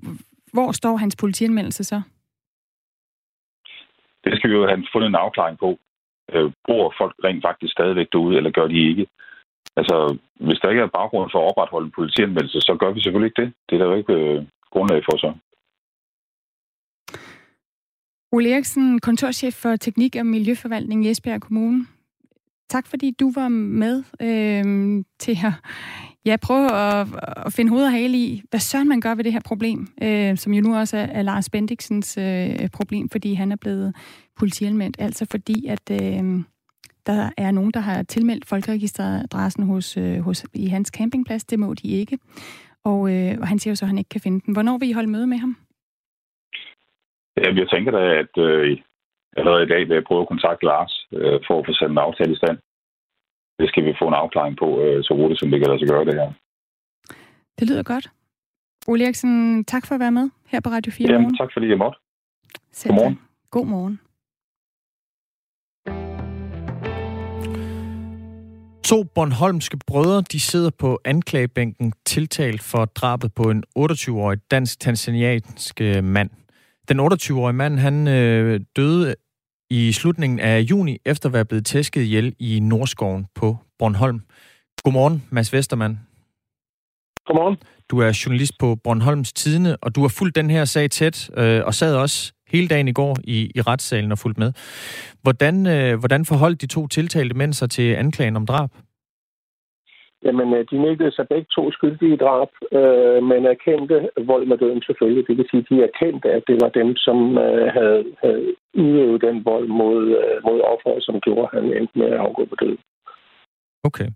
hvor 0.54 0.72
står 0.72 0.98
hans 0.98 1.16
politianmeldelse 1.16 1.84
så? 1.84 2.02
Det 4.30 4.38
skal 4.38 4.50
vi 4.50 4.56
jo 4.56 4.68
have 4.68 4.88
fundet 4.94 5.08
en 5.10 5.24
afklaring 5.26 5.58
på. 5.60 5.70
Øh, 6.34 6.52
bor 6.68 6.94
folk 6.98 7.16
rent 7.24 7.44
faktisk 7.48 7.72
stadigvæk 7.72 8.08
derude, 8.12 8.38
eller 8.38 8.52
gør 8.52 8.68
de 8.68 8.90
ikke? 8.92 9.08
Altså, 9.80 10.18
hvis 10.46 10.60
der 10.60 10.70
ikke 10.70 10.82
er 10.82 10.98
baggrund 11.00 11.32
for 11.32 11.40
at 11.40 11.50
opretholde 11.52 11.86
en 11.86 11.98
politianmeldelse, 12.00 12.62
så 12.62 12.78
gør 12.80 12.92
vi 12.92 13.02
selvfølgelig 13.02 13.32
ikke 13.32 13.42
det. 13.42 13.54
Det 13.70 13.74
er 13.76 13.80
der 13.80 13.92
jo 13.92 13.98
ikke 14.02 14.14
øh, 14.14 14.46
grundlag 14.74 15.02
for 15.10 15.18
så. 15.24 15.30
Ole 18.32 18.52
Eriksen, 18.54 19.00
kontorchef 19.00 19.54
for 19.54 19.76
Teknik 19.76 20.16
og 20.16 20.26
Miljøforvaltning 20.26 21.06
i 21.06 21.10
Esbjerg 21.10 21.42
Kommune. 21.42 21.86
Tak 22.70 22.88
fordi 22.88 23.12
du 23.20 23.32
var 23.36 23.48
med 23.48 24.04
øh, 24.22 25.04
til 25.20 25.32
at 25.32 25.54
ja, 26.26 26.36
prøve 26.42 26.72
at, 26.72 27.08
at 27.46 27.54
finde 27.54 27.72
hoved 27.72 27.86
og 27.86 27.92
hale 27.92 28.18
i, 28.18 28.42
hvad 28.50 28.60
søren 28.60 28.90
man 28.90 29.02
gør 29.02 29.16
ved 29.16 29.24
det 29.24 29.34
her 29.34 29.42
problem, 29.46 29.88
øh, 30.04 30.38
som 30.38 30.54
jo 30.54 30.62
nu 30.62 30.76
også 30.78 30.98
er, 30.98 31.06
er 31.06 31.22
Lars 31.22 31.50
Bendiksens 31.50 32.18
øh, 32.18 32.70
problem, 32.74 33.10
fordi 33.10 33.34
han 33.34 33.52
er 33.52 33.56
blevet 33.56 33.96
politielmeldt. 34.40 34.96
Altså 35.00 35.26
fordi, 35.32 35.68
at 35.68 35.92
øh, 35.92 36.44
der 37.06 37.30
er 37.38 37.52
nogen, 37.52 37.72
der 37.72 37.80
har 37.80 38.04
tilmeldt 38.04 38.46
folkeregisteradressen 38.46 39.64
hos, 39.64 39.98
øh, 39.98 40.20
hos, 40.20 40.46
i 40.54 40.68
hans 40.68 40.88
campingplads. 40.88 41.46
Det 41.46 41.60
må 41.60 41.74
de 41.74 41.88
ikke. 41.88 42.18
Og, 42.84 43.00
øh, 43.14 43.38
og 43.42 43.48
han 43.48 43.60
siger 43.60 43.72
jo 43.72 43.76
så, 43.76 43.86
at 43.86 43.90
han 43.90 43.98
ikke 43.98 44.10
kan 44.10 44.22
finde 44.22 44.42
den. 44.46 44.54
Hvornår 44.54 44.78
vil 44.78 44.90
I 44.90 44.92
holde 44.92 45.10
møde 45.10 45.28
med 45.28 45.38
ham? 45.38 45.58
Jamen, 47.38 47.58
jeg 47.58 47.70
tænker 47.70 47.92
da, 47.92 48.20
at 48.24 48.44
øh, 48.44 48.78
allerede 49.39 49.63
i 49.65 49.72
dag 49.74 49.81
vil 49.88 49.98
jeg 50.00 50.08
prøve 50.10 50.22
at 50.22 50.31
kontakte 50.34 50.65
Lars 50.65 50.93
øh, 51.17 51.38
for 51.48 51.55
at 51.60 51.65
få 51.67 51.74
sat 51.74 51.91
en 51.91 52.05
aftale 52.08 52.34
i 52.34 52.41
stand. 52.41 52.58
Det 53.60 53.67
skal 53.69 53.86
vi 53.86 54.00
få 54.01 54.05
en 54.08 54.19
afklaring 54.24 54.55
på 54.63 54.67
øh, 54.84 54.98
så 55.08 55.12
hurtigt, 55.19 55.39
som 55.39 55.50
det 55.51 55.60
kan 55.60 55.67
lade 55.69 55.79
sig 55.79 55.89
gøre 55.93 56.05
det 56.10 56.15
her. 56.22 56.29
Det 57.60 57.65
lyder 57.69 57.84
godt. 57.84 58.05
Ole 58.88 59.03
Eriksen, 59.03 59.65
tak 59.65 59.84
for 59.88 59.96
at 59.96 60.01
være 60.01 60.12
med 60.12 60.29
her 60.51 60.60
på 60.62 60.69
Radio 60.69 60.91
4 60.91 61.08
Jamen, 61.08 61.22
morgen. 61.22 61.38
tak 61.38 61.50
fordi 61.53 61.67
jeg 61.69 61.77
måtte. 61.77 62.00
Selv 62.72 62.91
Godmorgen. 62.93 63.15
tak. 63.15 63.24
God 63.51 63.65
morgen. 63.65 64.00
To 68.84 69.03
Bornholmske 69.03 69.77
brødre, 69.88 70.22
de 70.31 70.39
sidder 70.39 70.69
på 70.79 71.00
anklagebænken 71.05 71.93
tiltalt 72.05 72.62
for 72.62 72.86
drabet 72.86 73.34
på 73.34 73.43
en 73.43 73.63
28-årig 73.79 74.39
dansk-tanzaniansk 74.51 75.81
øh, 75.81 76.03
mand. 76.03 76.29
Den 76.89 77.00
28-årige 77.00 77.53
mand, 77.53 77.79
han 77.79 78.08
øh, 78.08 78.60
døde 78.75 79.15
i 79.70 79.92
slutningen 79.92 80.40
af 80.40 80.60
juni, 80.60 80.98
efter 81.06 81.30
at 81.30 81.34
være 81.34 81.46
blevet 81.46 81.66
tæsket 81.66 82.02
ihjel 82.02 82.36
i 82.40 82.60
Nordskoven 82.60 83.26
på 83.36 83.58
Bornholm. 83.80 84.22
Godmorgen, 84.84 85.24
Mads 85.30 85.54
Vestermann. 85.54 86.00
Godmorgen. 87.26 87.58
Du 87.90 88.00
er 88.00 88.22
journalist 88.26 88.54
på 88.60 88.76
Bornholms 88.76 89.34
Tidene, 89.34 89.78
og 89.78 89.96
du 89.96 90.02
har 90.02 90.08
fulgt 90.08 90.36
den 90.36 90.50
her 90.50 90.66
sag 90.66 90.90
tæt, 90.90 91.30
øh, 91.38 91.66
og 91.66 91.74
sad 91.74 91.96
også 91.96 92.34
hele 92.48 92.68
dagen 92.68 92.88
i 92.88 92.92
går 92.92 93.18
i, 93.24 93.52
i 93.56 93.62
retssalen 93.62 94.12
og 94.12 94.20
fulgt 94.20 94.38
med. 94.38 94.54
Hvordan, 95.22 95.68
øh, 95.68 96.00
hvordan 96.00 96.26
forholdt 96.26 96.62
de 96.62 96.68
to 96.68 96.88
tiltalte 96.88 97.36
mænd 97.36 97.54
sig 97.54 97.70
til 97.70 97.94
anklagen 97.94 98.36
om 98.36 98.46
drab? 98.46 98.70
Jamen, 100.26 100.54
øh, 100.54 100.66
de 100.72 100.78
nægtede 100.86 101.12
sig 101.12 101.26
begge 101.28 101.48
to 101.56 101.72
skyldige 101.72 102.14
i 102.14 102.22
drab, 102.24 102.52
øh, 102.80 103.24
men 103.30 103.42
erkendte 103.46 104.10
vold 104.32 104.46
med 104.48 104.58
døden 104.58 104.82
selvfølgelig. 104.82 105.28
Det 105.28 105.38
vil 105.38 105.50
sige, 105.50 105.64
at 105.64 105.70
de 105.70 105.84
erkendte, 105.90 106.28
at 106.38 106.44
det 106.48 106.58
var 106.64 106.70
dem, 106.80 106.96
som 106.96 107.18
øh, 107.38 107.68
havde, 107.78 108.04
havde 108.24 108.56
udøvet 108.74 109.22
den 109.22 109.46
vold 109.46 109.68
mod, 109.68 110.02
øh, 110.20 110.36
mod 110.48 110.60
offeret, 110.74 111.04
som 111.04 111.22
gjorde, 111.26 111.48
at 111.48 111.54
han 111.56 111.66
endte 111.78 112.00
med 112.00 112.08
at 112.08 112.20
afgå 112.26 112.46
på 112.46 112.56
døden. 112.62 112.82
Okay. 113.84 114.08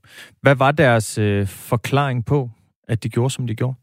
Hvad 0.41 0.55
var 0.55 0.72
deres 0.72 1.17
øh, 1.17 1.48
forklaring 1.48 2.25
på, 2.25 2.50
at 2.88 3.03
de 3.03 3.10
gjorde, 3.10 3.29
som 3.29 3.48
de 3.48 3.55
gjorde? 3.55 3.75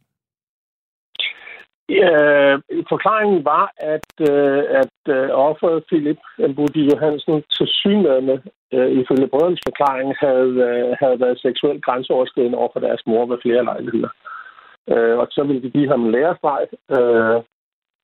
Ja, 1.98 2.56
forklaringen 2.92 3.44
var, 3.44 3.72
at, 3.76 4.10
øh, 4.30 4.62
at 4.82 4.98
øh, 5.16 5.28
offeret 5.48 5.84
Philip 5.88 6.20
Budi 6.56 6.82
Johansen 6.90 7.42
til 7.56 7.66
synlædende, 7.66 8.42
øh, 8.74 8.90
ifølge 9.00 9.26
brødrens 9.32 9.60
forklaring, 9.68 10.14
havde, 10.20 10.54
øh, 10.68 10.96
havde 11.00 11.20
været 11.20 11.40
seksuelt 11.40 11.84
grænseoverskridende 11.84 12.58
over 12.58 12.68
for 12.72 12.80
deres 12.80 13.02
mor 13.06 13.26
ved 13.26 13.38
flere 13.42 13.64
lejligheder. 13.64 14.08
Øh, 14.92 15.18
og 15.18 15.26
så 15.30 15.42
ville 15.44 15.62
de 15.62 15.70
give 15.70 15.88
ham 15.88 16.04
en 16.04 16.12
lærestreg, 16.12 16.66
øh, 16.96 17.42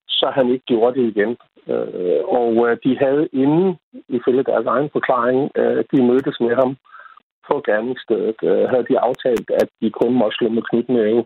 så 0.08 0.26
han 0.34 0.48
ikke 0.48 0.64
gjorde 0.64 1.00
det 1.00 1.06
igen. 1.12 1.36
Øh, 1.72 2.22
og 2.40 2.52
øh, 2.66 2.76
de 2.84 2.98
havde 2.98 3.28
inden, 3.32 3.76
ifølge 4.08 4.42
deres 4.42 4.66
egen 4.66 4.90
forklaring, 4.92 5.50
øh, 5.56 5.84
de 5.92 6.02
mødtes 6.02 6.40
med 6.40 6.54
ham 6.54 6.76
på 7.48 7.62
gerningsstedet, 7.68 8.38
øh, 8.42 8.68
havde 8.70 8.86
de 8.90 8.98
aftalt, 8.98 9.50
at 9.62 9.68
de 9.80 9.90
kun 9.90 10.12
måtte 10.14 10.36
slå 10.36 10.48
med 10.48 10.62
knytnæve 10.70 11.24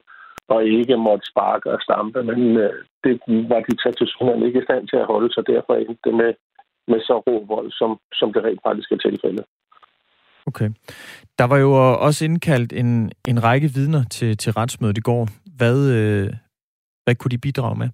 og 0.49 0.65
ikke 0.65 0.97
måtte 0.97 1.27
sparke 1.31 1.71
og 1.75 1.81
stampe, 1.87 2.23
men 2.23 2.41
øh, 2.57 2.73
det 3.05 3.15
var 3.51 3.61
de 3.61 3.75
til 3.99 4.09
synligheden 4.09 4.47
ikke 4.47 4.61
i 4.61 4.69
stand 4.69 4.89
til 4.89 4.97
at 4.97 5.07
holde, 5.07 5.29
så 5.33 5.43
derfor 5.53 5.75
endte 5.75 6.05
det 6.05 6.15
med, 6.15 6.33
med 6.89 7.01
så 7.01 7.15
rå 7.27 7.45
vold, 7.55 7.71
som, 7.73 7.91
som 8.13 8.33
det 8.33 8.45
rent 8.45 8.63
faktisk 8.67 8.93
er 8.93 8.97
tilfældet. 8.97 9.45
Okay. 10.47 10.71
Der 11.39 11.45
var 11.45 11.59
jo 11.59 11.71
også 12.07 12.25
indkaldt 12.25 12.73
en, 12.73 13.13
en 13.29 13.45
række 13.45 13.69
vidner 13.75 14.03
til, 14.11 14.37
til 14.37 14.53
retsmødet 14.53 14.99
i 14.99 15.01
går. 15.01 15.29
Hvad, 15.59 15.79
øh, 15.99 16.29
hvad 17.05 17.15
kunne 17.15 17.31
de 17.31 17.45
bidrage 17.47 17.79
med? 17.79 17.89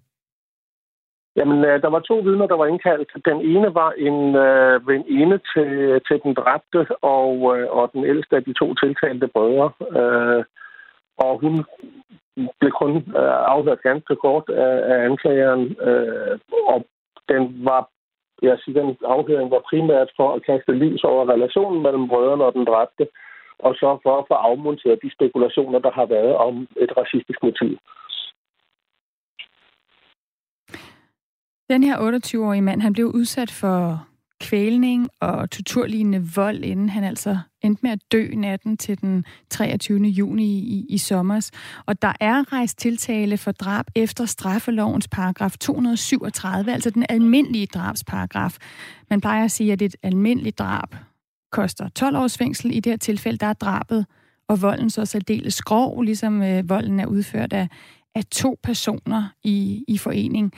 Jamen, 1.37 1.65
øh, 1.65 1.83
der 1.83 1.91
var 1.95 2.01
to 2.01 2.17
vidner, 2.17 2.47
der 2.47 2.57
var 2.57 2.67
indkaldt. 2.67 3.11
Den 3.31 3.41
ene 3.41 3.75
var 3.75 3.91
en 4.09 4.19
øh, 4.47 4.89
veninde 4.89 5.39
til, 5.53 5.71
til 6.09 6.17
den 6.25 6.35
dræbte, 6.35 6.81
og, 7.03 7.33
øh, 7.53 7.67
og 7.71 7.91
den 7.93 8.05
ældste 8.05 8.37
af 8.37 8.45
de 8.45 8.53
to 8.53 8.75
tiltalte 8.75 9.27
brødre. 9.35 9.69
Øh, 10.01 10.45
og 11.19 11.33
hun 11.43 11.65
blev 12.61 12.73
kun 12.81 12.93
øh, 13.21 13.37
afhørt 13.55 13.83
ganske 13.83 14.17
kort 14.17 14.49
af, 14.49 14.75
af 14.93 15.05
anklageren, 15.09 15.65
øh, 15.89 16.39
og 16.73 16.87
den 17.29 17.43
var, 17.69 17.89
jeg 18.43 18.59
siger, 18.59 18.83
den 18.83 18.97
afhøring 19.05 19.51
var 19.51 19.63
primært 19.71 20.11
for 20.17 20.29
at 20.35 20.45
kaste 20.47 20.73
lys 20.73 21.05
over 21.05 21.33
relationen 21.35 21.83
mellem 21.83 22.09
brødrene 22.09 22.45
og 22.45 22.53
den 22.53 22.65
dræbte, 22.65 23.07
og 23.59 23.75
så 23.75 23.99
for 24.03 24.19
at 24.19 24.25
få 24.29 24.35
afmonteret 24.35 24.99
de 25.03 25.11
spekulationer, 25.13 25.79
der 25.79 25.91
har 25.91 26.07
været 26.07 26.35
om 26.37 26.69
et 26.85 26.93
racistisk 26.97 27.43
motiv. 27.43 27.79
Den 31.71 31.83
her 31.83 31.97
28-årige 31.97 32.63
mand, 32.63 32.81
han 32.81 32.93
blev 32.93 33.07
udsat 33.07 33.51
for 33.61 34.07
kvælning 34.41 35.09
og 35.21 35.51
torturlignende 35.51 36.29
vold, 36.35 36.65
inden 36.65 36.89
han 36.89 37.05
altså 37.05 37.39
endte 37.63 37.81
med 37.83 37.91
at 37.91 37.99
dø 38.13 38.29
natten 38.35 38.77
til 38.77 39.01
den 39.01 39.25
23. 39.51 39.99
juni 39.99 40.45
i, 40.45 40.87
i 40.89 40.99
sommers. 40.99 41.51
Og 41.87 42.03
der 42.03 42.13
er 42.21 42.53
rejst 42.53 42.79
tiltale 42.79 43.37
for 43.37 43.53
drab 43.53 43.87
efter 43.95 44.25
straffelovens 44.25 45.09
paragraf 45.09 45.57
237, 45.61 46.73
altså 46.73 46.91
den 46.91 47.07
almindelige 47.09 47.67
drabsparagraf. 47.67 48.57
Man 49.11 49.21
plejer 49.21 49.45
at 49.45 49.51
sige, 49.51 49.73
at 49.73 49.83
et 49.83 49.97
almindeligt 50.03 50.59
drab 50.59 50.95
koster 51.53 51.89
12 51.89 52.17
års 52.17 52.39
fængsel. 52.39 52.77
I 52.77 52.81
det 52.81 52.93
her 52.93 52.97
tilfælde, 52.97 53.39
der 53.39 53.47
er 53.47 53.53
drabet 53.53 54.07
og 54.49 54.63
volden 54.63 54.91
så 54.91 55.05
særdeles 55.05 55.55
skrov, 55.55 56.03
ligesom 56.03 56.43
øh, 56.43 56.69
volden 56.69 57.01
er 57.01 57.07
udført 57.07 57.53
af, 57.53 57.69
af 58.15 58.25
to 58.25 58.59
personer 58.63 59.29
i, 59.43 59.85
i 59.89 59.99
forening. 59.99 60.53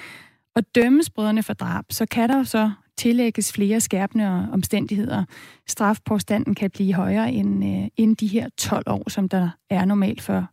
Og 0.56 0.62
dømmes 0.74 1.10
brødrene 1.10 1.42
for 1.42 1.52
drab, 1.52 1.84
så 1.90 2.06
kan 2.06 2.28
der 2.28 2.42
så 2.42 2.70
tillægges 2.98 3.52
flere 3.52 3.80
skærpende 3.80 4.48
omstændigheder. 4.52 5.24
Strafpåstanden 5.66 6.54
kan 6.54 6.70
blive 6.70 6.94
højere 6.94 7.32
end, 7.32 7.64
øh, 7.64 7.88
end 7.96 8.16
de 8.16 8.26
her 8.26 8.48
12 8.58 8.84
år, 8.86 9.10
som 9.10 9.28
der 9.28 9.50
er 9.70 9.84
normalt 9.84 10.22
for 10.22 10.46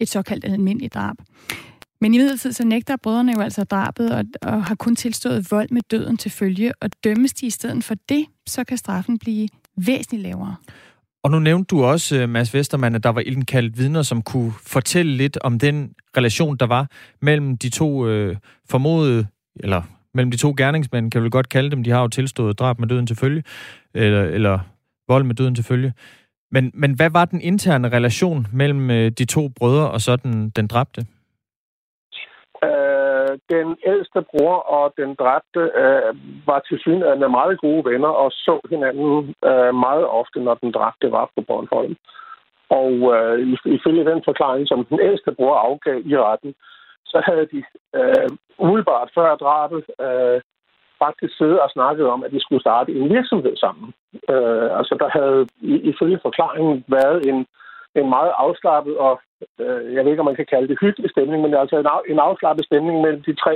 et 0.00 0.08
såkaldt 0.08 0.44
almindeligt 0.44 0.94
drab. 0.94 1.16
Men 2.00 2.14
i 2.14 2.18
midlertid 2.18 2.52
så 2.52 2.64
nægter 2.64 2.96
brødrene 2.96 3.32
jo 3.32 3.40
altså 3.40 3.64
drabet 3.64 4.12
og, 4.12 4.24
og 4.42 4.64
har 4.64 4.74
kun 4.74 4.96
tilstået 4.96 5.50
vold 5.50 5.68
med 5.70 5.82
døden 5.90 6.16
til 6.16 6.30
følge, 6.30 6.72
og 6.80 6.90
dømmes 7.04 7.32
de 7.32 7.46
i 7.46 7.50
stedet 7.50 7.84
for 7.84 7.94
det, 8.08 8.26
så 8.46 8.64
kan 8.64 8.76
straffen 8.78 9.18
blive 9.18 9.48
væsentligt 9.76 10.22
lavere. 10.22 10.56
Og 11.22 11.30
nu 11.30 11.38
nævnte 11.38 11.66
du 11.66 11.84
også, 11.84 12.16
øh, 12.16 12.28
Mads 12.28 12.54
Vestermann, 12.54 12.94
at 12.94 13.02
der 13.02 13.08
var 13.08 13.20
indkaldt 13.20 13.78
vidner, 13.78 14.02
som 14.02 14.22
kunne 14.22 14.52
fortælle 14.62 15.16
lidt 15.16 15.38
om 15.40 15.58
den 15.58 15.94
relation, 16.16 16.56
der 16.56 16.66
var 16.66 16.90
mellem 17.22 17.58
de 17.58 17.68
to 17.68 18.08
øh, 18.08 18.36
formodede, 18.68 19.26
eller 19.56 19.82
mellem 20.14 20.30
de 20.30 20.36
to 20.36 20.54
gerningsmænd, 20.56 21.10
kan 21.10 21.24
vi 21.24 21.30
godt 21.30 21.48
kalde 21.48 21.70
dem. 21.70 21.84
De 21.84 21.90
har 21.90 22.02
jo 22.02 22.08
tilstået 22.08 22.58
drab 22.58 22.78
med 22.78 22.88
døden 22.88 23.06
til 23.06 23.16
følge, 23.16 23.42
eller, 23.94 24.22
eller 24.22 24.58
vold 25.08 25.24
med 25.24 25.34
døden 25.34 25.54
til 25.54 25.64
følge. 25.64 25.92
Men, 26.50 26.70
men 26.74 26.96
hvad 26.96 27.10
var 27.10 27.24
den 27.24 27.40
interne 27.40 27.88
relation 27.88 28.46
mellem 28.52 28.90
øh, 28.90 29.10
de 29.18 29.24
to 29.24 29.42
brødre 29.58 29.90
og 29.90 30.00
så 30.00 30.16
den, 30.16 30.50
den 30.50 30.66
dræbte? 30.66 31.00
Øh, 32.64 33.32
den 33.54 33.68
ældste 33.86 34.20
bror 34.30 34.56
og 34.76 34.92
den 35.00 35.10
dræbte 35.22 35.62
øh, 35.82 36.10
var 36.46 36.60
til 36.68 36.78
synligheden 36.78 37.30
meget 37.38 37.60
gode 37.60 37.82
venner 37.90 38.12
og 38.22 38.30
så 38.30 38.54
hinanden 38.70 39.34
øh, 39.50 39.74
meget 39.86 40.06
ofte, 40.20 40.38
når 40.40 40.54
den 40.54 40.70
dræbte 40.72 41.06
var 41.12 41.26
på 41.36 41.40
Bornholm. 41.48 41.96
Og 42.80 42.92
øh, 43.14 43.34
ifølge 43.78 44.04
den 44.10 44.20
forklaring, 44.28 44.68
som 44.68 44.84
den 44.90 44.98
ældste 45.08 45.32
bror 45.38 45.56
afgav 45.66 45.98
i 46.12 46.16
retten, 46.16 46.54
så 47.14 47.20
havde 47.28 47.46
de 47.54 47.60
øh, 47.98 48.28
umiddelbart 48.58 49.08
før 49.14 49.30
drabet 49.44 49.82
øh, 50.06 50.40
faktisk 51.04 51.32
siddet 51.36 51.58
og 51.64 51.70
snakket 51.70 52.06
om, 52.14 52.24
at 52.24 52.32
de 52.34 52.40
skulle 52.40 52.64
starte 52.66 52.92
en 52.92 53.08
virksomhed 53.16 53.56
sammen. 53.56 53.88
Øh, 54.32 54.68
altså 54.78 54.94
der 55.02 55.08
havde 55.18 55.40
ifølge 55.92 56.18
forklaringen 56.26 56.84
været 56.88 57.18
en, 57.30 57.38
en 57.98 58.08
meget 58.16 58.32
afslappet 58.44 58.94
og, 59.06 59.14
øh, 59.62 59.94
jeg 59.94 60.00
ved 60.02 60.10
ikke, 60.10 60.24
om 60.24 60.30
man 60.32 60.40
kan 60.40 60.50
kalde 60.52 60.68
det 60.68 60.82
hyggelig 60.84 61.10
stemning, 61.10 61.42
men 61.42 61.54
altså 61.54 61.76
en, 61.78 61.86
af, 61.86 62.00
en 62.12 62.18
afslappet 62.18 62.64
stemning 62.64 62.96
mellem 63.00 63.22
de 63.22 63.34
tre, 63.34 63.54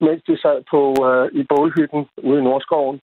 mens 0.00 0.22
de 0.28 0.36
sad 0.44 0.58
på, 0.72 0.80
øh, 1.08 1.26
i 1.40 1.42
bålhytten 1.50 2.02
ude 2.28 2.38
i 2.40 2.44
Nordskoven. 2.44 3.00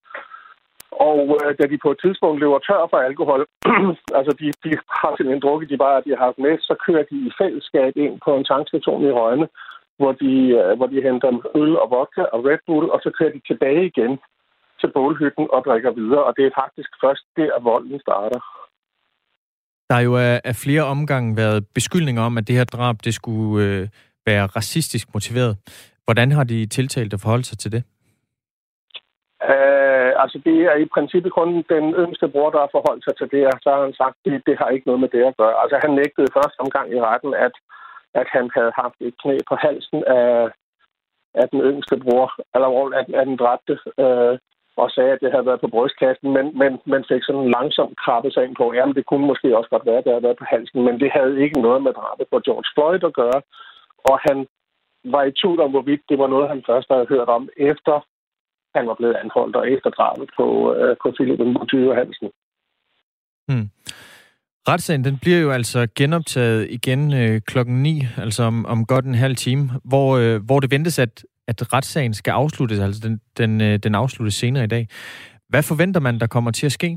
Og 0.91 1.21
øh, 1.43 1.51
da 1.59 1.63
de 1.71 1.77
på 1.83 1.91
et 1.91 1.99
tidspunkt 2.03 2.39
løber 2.39 2.59
tør 2.59 2.87
for 2.89 2.97
alkohol, 2.97 3.41
altså 4.19 4.31
de, 4.39 4.47
de 4.63 4.71
har 5.01 5.11
simpelthen 5.13 5.45
drukket 5.45 5.69
de 5.69 5.77
bare, 5.77 6.03
de 6.05 6.09
har 6.15 6.21
haft 6.25 6.39
med, 6.45 6.53
så 6.59 6.73
kører 6.85 7.03
de 7.11 7.17
i 7.27 7.31
fællesskab 7.41 7.93
ind 7.95 8.15
på 8.25 8.31
en 8.35 8.45
tankstation 8.51 9.05
i 9.05 9.11
Rønne, 9.11 9.47
hvor 9.99 10.11
de, 10.23 10.33
øh, 10.59 10.71
hvor 10.77 10.87
de 10.93 11.05
henter 11.07 11.31
øl 11.61 11.73
og 11.83 11.87
vodka 11.93 12.23
og 12.33 12.39
Red 12.49 12.61
Bull, 12.67 12.85
og 12.93 12.99
så 13.03 13.09
kører 13.17 13.31
de 13.35 13.41
tilbage 13.49 13.85
igen 13.91 14.13
til 14.79 14.89
bålhytten 14.95 15.47
og 15.55 15.59
drikker 15.67 15.91
videre. 15.99 16.23
Og 16.27 16.33
det 16.37 16.45
er 16.45 16.59
faktisk 16.63 16.91
først 17.03 17.23
der, 17.37 17.59
volden 17.69 17.99
starter. 18.05 18.39
Der 19.89 19.95
er 19.95 20.05
jo 20.09 20.15
af, 20.17 20.55
flere 20.65 20.83
omgange 20.93 21.37
været 21.37 21.67
beskyldninger 21.73 22.21
om, 22.21 22.37
at 22.37 22.47
det 22.47 22.55
her 22.55 22.63
drab 22.63 22.95
det 23.05 23.13
skulle 23.13 23.65
øh, 23.65 23.87
være 24.25 24.45
racistisk 24.57 25.07
motiveret. 25.13 25.53
Hvordan 26.05 26.31
har 26.31 26.43
de 26.43 26.65
tiltalt 26.65 27.13
at 27.13 27.21
forholde 27.23 27.47
sig 27.49 27.57
til 27.57 27.71
det? 27.75 27.83
Uh, 29.51 30.11
altså, 30.23 30.37
det 30.47 30.57
er 30.71 30.75
i 30.83 30.91
princippet 30.95 31.31
kun 31.33 31.49
den 31.75 31.85
yngste 32.03 32.27
bror, 32.33 32.49
der 32.51 32.59
har 32.63 32.71
forholdt 32.77 33.03
sig 33.03 33.15
til 33.17 33.27
det, 33.33 33.43
og 33.51 33.57
så 33.63 33.69
har 33.73 33.81
han 33.87 33.95
sagt, 34.01 34.15
at 34.17 34.23
det, 34.25 34.33
det 34.47 34.55
har 34.61 34.69
ikke 34.69 34.87
noget 34.87 35.01
med 35.03 35.11
det 35.15 35.23
at 35.29 35.37
gøre. 35.41 35.55
Altså, 35.61 35.75
han 35.83 35.91
nægtede 36.01 36.35
første 36.37 36.59
omgang 36.65 36.87
i 36.95 36.99
retten, 37.09 37.33
at 37.47 37.55
at 38.13 38.27
han 38.35 38.49
havde 38.55 38.71
haft 38.75 38.99
et 38.99 39.15
knæ 39.21 39.37
på 39.49 39.55
halsen 39.55 40.03
af, 40.07 40.49
af 41.33 41.49
den 41.49 41.61
yngste 41.61 41.97
bror, 42.03 42.27
eller 42.55 42.67
af, 42.99 43.05
af 43.19 43.25
den 43.25 43.37
dræbte, 43.37 43.79
øh, 44.03 44.37
og 44.81 44.91
sagde, 44.91 45.11
at 45.11 45.21
det 45.23 45.31
havde 45.31 45.45
været 45.49 45.61
på 45.61 45.67
brystkassen, 45.75 46.29
men, 46.35 46.45
men 46.61 46.71
man 46.93 47.03
fik 47.09 47.23
sådan 47.23 47.41
en 47.41 47.51
langsom 47.57 47.89
krabbe 48.03 48.31
sig 48.31 48.43
ind 48.45 48.55
på, 48.55 48.65
jamen 48.73 48.95
det 48.95 49.05
kunne 49.05 49.27
måske 49.27 49.57
også 49.57 49.69
godt 49.69 49.85
være, 49.85 49.97
at 49.97 50.03
det 50.05 50.13
havde 50.13 50.27
været 50.27 50.41
på 50.41 50.47
halsen, 50.53 50.79
men 50.87 50.99
det 50.99 51.09
havde 51.17 51.41
ikke 51.43 51.61
noget 51.61 51.81
med 51.83 51.93
drabet 51.93 52.27
på 52.31 52.37
George 52.45 52.69
Floyd 52.73 53.03
at 53.09 53.17
gøre, 53.21 53.41
og 54.09 54.19
han 54.27 54.37
var 55.13 55.23
i 55.23 55.31
tvivl 55.31 55.59
om, 55.65 55.71
hvorvidt 55.71 56.01
det 56.09 56.17
var 56.19 56.27
noget, 56.27 56.49
han 56.49 56.63
først 56.69 56.87
havde 56.91 57.11
hørt 57.13 57.29
om, 57.37 57.49
efter 57.57 57.95
han 58.75 58.87
var 58.87 58.93
blevet 58.93 59.15
anholdt, 59.15 59.55
og 59.55 59.71
efter 59.71 59.89
drabet 59.89 60.29
på, 60.37 60.47
øh, 60.73 60.95
på 61.01 61.11
Philip 61.11 61.39
Mutyre 61.39 61.95
Hansen. 61.95 62.29
Hmm. 63.47 63.67
Retssagen 64.69 65.03
den 65.03 65.17
bliver 65.23 65.39
jo 65.45 65.49
altså 65.51 65.87
genoptaget 65.99 66.67
igen 66.77 67.01
øh, 67.21 67.41
klokken 67.51 67.75
9, 67.83 68.01
altså 68.17 68.43
om, 68.43 68.65
om 68.65 68.85
godt 68.85 69.05
en 69.05 69.15
halv 69.25 69.35
time, 69.35 69.63
hvor, 69.91 70.09
øh, 70.17 70.35
hvor 70.47 70.59
det 70.59 70.71
ventes, 70.71 70.99
at, 70.99 71.25
at 71.47 71.73
retssagen 71.73 72.13
skal 72.13 72.31
afsluttes, 72.31 72.79
altså 72.79 73.01
den, 73.07 73.15
den, 73.37 73.61
øh, 73.61 73.73
den 73.85 73.95
afsluttes 73.95 74.35
senere 74.35 74.63
i 74.63 74.73
dag. 74.75 74.87
Hvad 75.51 75.63
forventer 75.69 76.01
man, 76.07 76.19
der 76.19 76.27
kommer 76.27 76.51
til 76.51 76.65
at 76.65 76.71
ske? 76.71 76.89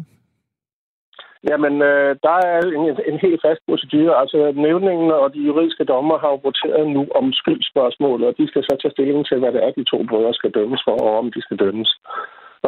Jamen, 1.51 1.75
øh, 1.91 2.11
der 2.27 2.37
er 2.51 2.59
en, 2.79 2.85
en 3.11 3.19
helt 3.27 3.41
fast 3.47 3.61
procedure. 3.69 4.15
Altså, 4.23 4.39
nævningen 4.67 5.11
og 5.11 5.35
de 5.35 5.41
juridiske 5.49 5.85
dommer 5.85 6.17
har 6.25 6.43
voteret 6.49 6.85
nu 6.97 7.03
om 7.21 7.33
skyldspørgsmålet, 7.41 8.27
og 8.29 8.35
de 8.39 8.49
skal 8.49 8.63
så 8.63 8.75
tage 8.83 8.95
stilling 8.97 9.27
til, 9.27 9.39
hvad 9.39 9.53
det 9.53 9.61
er, 9.65 9.71
de 9.71 9.85
to 9.93 9.99
brødre 10.09 10.35
skal 10.35 10.51
dømmes 10.59 10.83
for, 10.87 10.97
og 11.07 11.19
om 11.21 11.27
de 11.35 11.41
skal 11.43 11.57
dømmes. 11.65 11.91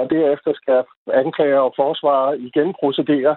Og 0.01 0.05
derefter 0.14 0.53
skal 0.61 0.79
anklager 1.25 1.61
og 1.69 1.73
forsvarer 1.83 2.33
igen 2.49 2.69
procedere, 2.81 3.35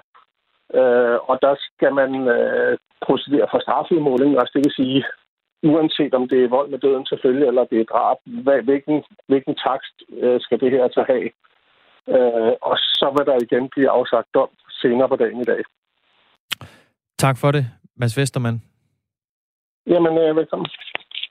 øh, 0.74 1.18
og 1.30 1.36
der 1.42 1.56
skal 1.66 1.94
man 1.94 2.12
øh, 2.28 2.78
procedere 3.06 3.48
for 3.52 3.60
strafudmåling, 3.60 4.32
altså 4.40 4.54
det 4.56 4.64
vil 4.66 4.80
sige, 4.82 5.04
uanset 5.64 6.14
om 6.14 6.30
det 6.30 6.44
er 6.44 6.56
vold 6.58 6.70
med 6.70 6.80
døden 6.80 7.06
selvfølgelig, 7.06 7.48
eller 7.48 7.64
det 7.72 7.80
er 7.80 7.92
drab, 7.94 8.18
hvad, 8.26 8.62
hvilken, 8.62 9.04
hvilken 9.28 9.56
takst 9.56 9.96
øh, 10.24 10.42
skal 10.42 10.60
det 10.60 10.72
her 10.72 10.88
så 10.92 11.04
have. 11.08 11.30
Øh, 12.16 12.54
og 12.62 12.76
så 12.78 13.08
vil 13.16 13.26
der 13.30 13.38
igen 13.46 13.70
blive 13.70 13.90
afsagt 13.90 14.28
dom 14.34 14.50
senere 14.82 15.10
på 15.10 15.16
dagen 15.16 15.42
i 15.42 15.44
dag. 15.44 15.62
Tak 17.20 17.38
for 17.38 17.52
det, 17.52 17.66
Mads 17.96 18.18
Vestermann. 18.18 18.62
Jamen, 19.88 20.18
øh, 20.18 20.36
velkommen. 20.36 20.68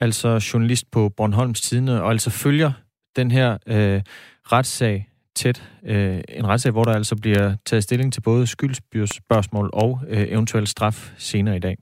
Altså 0.00 0.50
journalist 0.52 0.90
på 0.92 1.08
Bornholms 1.16 1.60
Tidene, 1.60 2.02
og 2.02 2.10
altså 2.10 2.30
følger 2.44 2.70
den 3.16 3.30
her 3.30 3.52
øh, 3.52 4.00
retssag 4.52 5.06
tæt. 5.36 5.70
Øh, 5.84 6.20
en 6.28 6.46
retssag, 6.46 6.72
hvor 6.72 6.84
der 6.84 6.92
altså 6.92 7.16
bliver 7.16 7.56
taget 7.66 7.82
stilling 7.82 8.12
til 8.12 8.20
både 8.20 8.46
skyldsspørgsmål 8.46 9.70
og 9.72 10.00
øh, 10.08 10.26
eventuel 10.28 10.66
straf 10.66 11.12
senere 11.18 11.56
i 11.56 11.60
dag. 11.60 11.76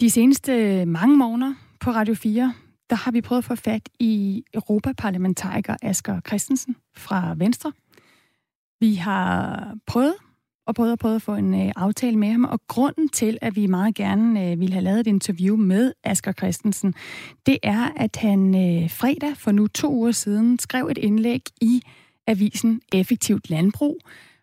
De 0.00 0.10
seneste 0.10 0.84
mange 0.86 1.16
måneder 1.16 1.54
på 1.80 1.90
Radio 1.90 2.14
4, 2.14 2.54
der 2.90 2.96
har 2.96 3.10
vi 3.10 3.20
prøvet 3.20 3.40
at 3.40 3.44
få 3.44 3.54
fat 3.54 3.88
i 4.00 4.44
Europaparlamentariker 4.54 5.76
Asger 5.82 6.20
Christensen 6.26 6.76
fra 6.96 7.34
Venstre. 7.36 7.72
Vi 8.80 8.94
har 8.94 9.74
prøvet 9.86 10.14
og 10.66 10.74
prøvede, 10.74 10.92
og 10.92 10.98
prøvet 10.98 11.16
at 11.16 11.22
få 11.22 11.34
en 11.34 11.54
øh, 11.54 11.72
aftale 11.76 12.18
med 12.18 12.28
ham. 12.28 12.44
Og 12.44 12.60
grunden 12.68 13.08
til, 13.08 13.38
at 13.42 13.56
vi 13.56 13.66
meget 13.66 13.94
gerne 13.94 14.50
øh, 14.50 14.60
ville 14.60 14.72
have 14.72 14.84
lavet 14.84 15.00
et 15.00 15.06
interview 15.06 15.56
med 15.56 15.92
Asger 16.04 16.32
Christensen, 16.32 16.94
det 17.46 17.58
er, 17.62 17.88
at 17.96 18.16
han 18.16 18.54
øh, 18.54 18.90
fredag 18.90 19.36
for 19.36 19.52
nu 19.52 19.66
to 19.66 19.92
uger 19.92 20.12
siden 20.12 20.58
skrev 20.58 20.86
et 20.86 20.98
indlæg 20.98 21.42
i 21.60 21.82
avisen 22.26 22.80
Effektivt 22.92 23.50
Landbrug, 23.50 23.98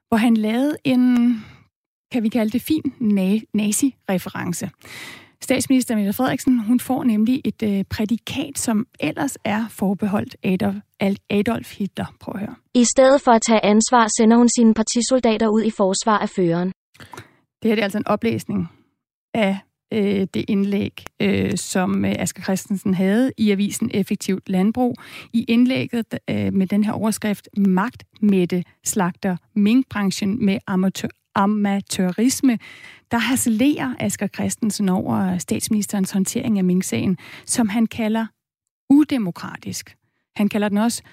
hvor 0.07 0.17
han 0.17 0.37
lavede 0.37 0.77
en, 0.83 1.35
kan 2.11 2.23
vi 2.23 2.29
kalde 2.29 2.51
det 2.51 2.61
fin, 2.61 2.93
nazi-reference. 3.53 4.69
Statsminister 5.43 5.95
Mette 5.95 6.13
Frederiksen, 6.13 6.59
hun 6.59 6.79
får 6.79 7.03
nemlig 7.03 7.41
et 7.45 7.63
øh, 7.63 7.83
prædikat, 7.89 8.57
som 8.57 8.87
ellers 8.99 9.37
er 9.43 9.67
forbeholdt 9.69 10.35
Adolf, 10.43 10.77
Adolf 11.29 11.77
Hitler. 11.77 12.05
Prøv 12.19 12.33
at 12.35 12.39
høre. 12.39 12.55
I 12.73 12.83
stedet 12.83 13.21
for 13.21 13.31
at 13.31 13.41
tage 13.47 13.65
ansvar, 13.65 14.07
sender 14.17 14.37
hun 14.37 14.49
sine 14.49 14.73
partisoldater 14.73 15.47
ud 15.47 15.63
i 15.63 15.69
forsvar 15.69 16.17
af 16.17 16.29
føreren. 16.29 16.71
Det 17.61 17.69
her 17.69 17.75
det 17.75 17.79
er 17.79 17.83
altså 17.83 17.97
en 17.97 18.07
oplæsning 18.07 18.69
af 19.33 19.59
øh, 19.93 20.27
det 20.33 20.45
indlæg, 20.47 21.03
øh, 21.21 21.57
som 21.57 22.05
øh, 22.05 22.15
Asger 22.19 22.43
Christensen 22.43 22.93
havde 22.93 23.31
i 23.37 23.51
avisen 23.51 23.91
Effektivt 23.93 24.49
Landbrug. 24.49 24.95
I 25.33 25.45
indlægget 25.47 26.19
øh, 26.29 26.53
med 26.53 26.67
den 26.67 26.83
her 26.83 26.91
overskrift, 26.91 27.49
Magt 27.57 28.03
Mette 28.21 28.63
slagter 28.83 29.37
minkbranchen 29.55 30.45
med 30.45 30.57
amatør, 30.67 31.07
amatørisme, 31.35 32.59
der 33.11 33.17
harcelerer 33.17 33.95
Asger 33.99 34.27
Christensen 34.27 34.89
over 34.89 35.37
statsministerens 35.37 36.11
håndtering 36.11 36.57
af 36.57 36.63
Mink-sagen, 36.63 37.17
som 37.45 37.69
han 37.69 37.87
kalder 37.87 38.25
udemokratisk. 38.89 39.95
Han 40.35 40.49
kalder 40.49 40.69
den 40.69 40.77
også 40.77 41.03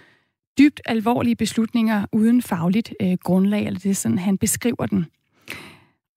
dybt 0.58 0.80
alvorlige 0.84 1.36
beslutninger 1.36 2.06
uden 2.12 2.42
fagligt 2.42 2.94
øh, 3.02 3.16
grundlag, 3.24 3.66
eller 3.66 3.80
det 3.80 3.90
er 3.90 3.94
sådan, 3.94 4.18
han 4.18 4.38
beskriver 4.38 4.86
den. 4.86 5.06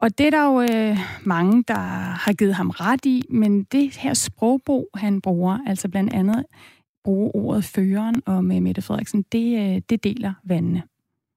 Og 0.02 0.18
det 0.18 0.26
er 0.26 0.30
der 0.30 0.46
jo 0.46 0.62
øh, 0.62 0.98
mange, 1.24 1.64
der 1.68 1.80
har 2.24 2.34
givet 2.34 2.56
ham 2.56 2.70
ret 2.70 3.06
i, 3.06 3.24
men 3.30 3.64
det 3.64 3.98
her 3.98 4.14
sprogbrug, 4.14 4.90
han 4.96 5.22
bruger, 5.22 5.60
altså 5.68 5.90
blandt 5.90 6.14
andet 6.14 6.46
bruge 7.04 7.36
ordet 7.36 7.64
føreren 7.64 8.22
og 8.26 8.44
med 8.44 8.62
Mette 8.62 8.82
Frederiksen, 8.82 9.26
det, 9.32 9.76
øh, 9.76 9.82
det 9.90 10.04
deler 10.04 10.34
vandene. 10.44 10.84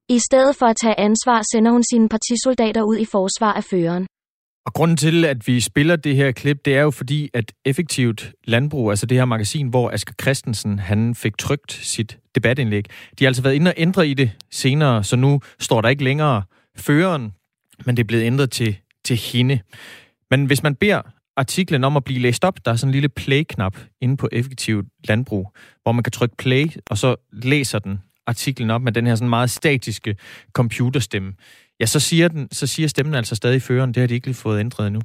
I 0.09 0.19
stedet 0.19 0.55
for 0.55 0.65
at 0.65 0.75
tage 0.83 0.99
ansvar, 0.99 1.41
sender 1.53 1.71
hun 1.71 1.83
sine 1.83 2.09
partisoldater 2.09 2.83
ud 2.83 2.97
i 2.97 3.05
forsvar 3.05 3.53
af 3.53 3.63
føreren. 3.63 4.07
Og 4.65 4.73
grunden 4.73 4.97
til, 4.97 5.25
at 5.25 5.47
vi 5.47 5.59
spiller 5.59 5.95
det 5.95 6.15
her 6.15 6.31
klip, 6.31 6.65
det 6.65 6.75
er 6.75 6.81
jo 6.81 6.91
fordi, 6.91 7.29
at 7.33 7.51
Effektivt 7.65 8.33
Landbrug, 8.43 8.89
altså 8.89 9.05
det 9.05 9.17
her 9.17 9.25
magasin, 9.25 9.67
hvor 9.67 9.91
Asger 9.91 10.13
Christensen 10.21 10.79
han 10.79 11.15
fik 11.15 11.37
trygt 11.37 11.71
sit 11.71 12.17
debatindlæg, 12.35 12.85
de 13.19 13.23
har 13.23 13.29
altså 13.29 13.43
været 13.43 13.53
inde 13.53 13.71
og 13.71 13.73
ændre 13.77 14.07
i 14.07 14.13
det 14.13 14.31
senere, 14.51 15.03
så 15.03 15.15
nu 15.15 15.39
står 15.59 15.81
der 15.81 15.89
ikke 15.89 16.03
længere 16.03 16.43
føreren, 16.77 17.33
men 17.85 17.97
det 17.97 18.03
er 18.03 18.07
blevet 18.07 18.23
ændret 18.23 18.51
til, 18.51 18.77
til 19.05 19.17
hende. 19.17 19.59
Men 20.31 20.45
hvis 20.45 20.63
man 20.63 20.75
beder 20.75 21.01
artiklen 21.37 21.83
om 21.83 21.97
at 21.97 22.03
blive 22.03 22.19
læst 22.19 22.45
op, 22.45 22.65
der 22.65 22.71
er 22.71 22.75
sådan 22.75 22.89
en 22.89 22.93
lille 22.93 23.09
play-knap 23.09 23.77
inde 24.01 24.17
på 24.17 24.29
Effektivt 24.31 24.87
Landbrug, 25.07 25.51
hvor 25.83 25.91
man 25.91 26.03
kan 26.03 26.11
trykke 26.11 26.35
play, 26.37 26.67
og 26.89 26.97
så 26.97 27.15
læser 27.31 27.79
den 27.79 27.99
artiklen 28.27 28.69
op 28.69 28.81
med 28.81 28.91
den 28.91 29.07
her 29.07 29.15
sådan 29.15 29.29
meget 29.29 29.49
statiske 29.49 30.15
computerstemme, 30.53 31.33
ja, 31.79 31.85
så 31.85 31.99
siger, 31.99 32.27
den, 32.27 32.47
så 32.51 32.67
siger 32.67 32.87
stemmen 32.87 33.15
altså 33.15 33.35
stadig 33.35 33.61
føreren. 33.61 33.93
Det 33.93 34.01
har 34.01 34.07
de 34.07 34.13
ikke 34.13 34.27
lige 34.27 34.35
fået 34.35 34.59
ændret 34.59 34.87
endnu. 34.87 35.01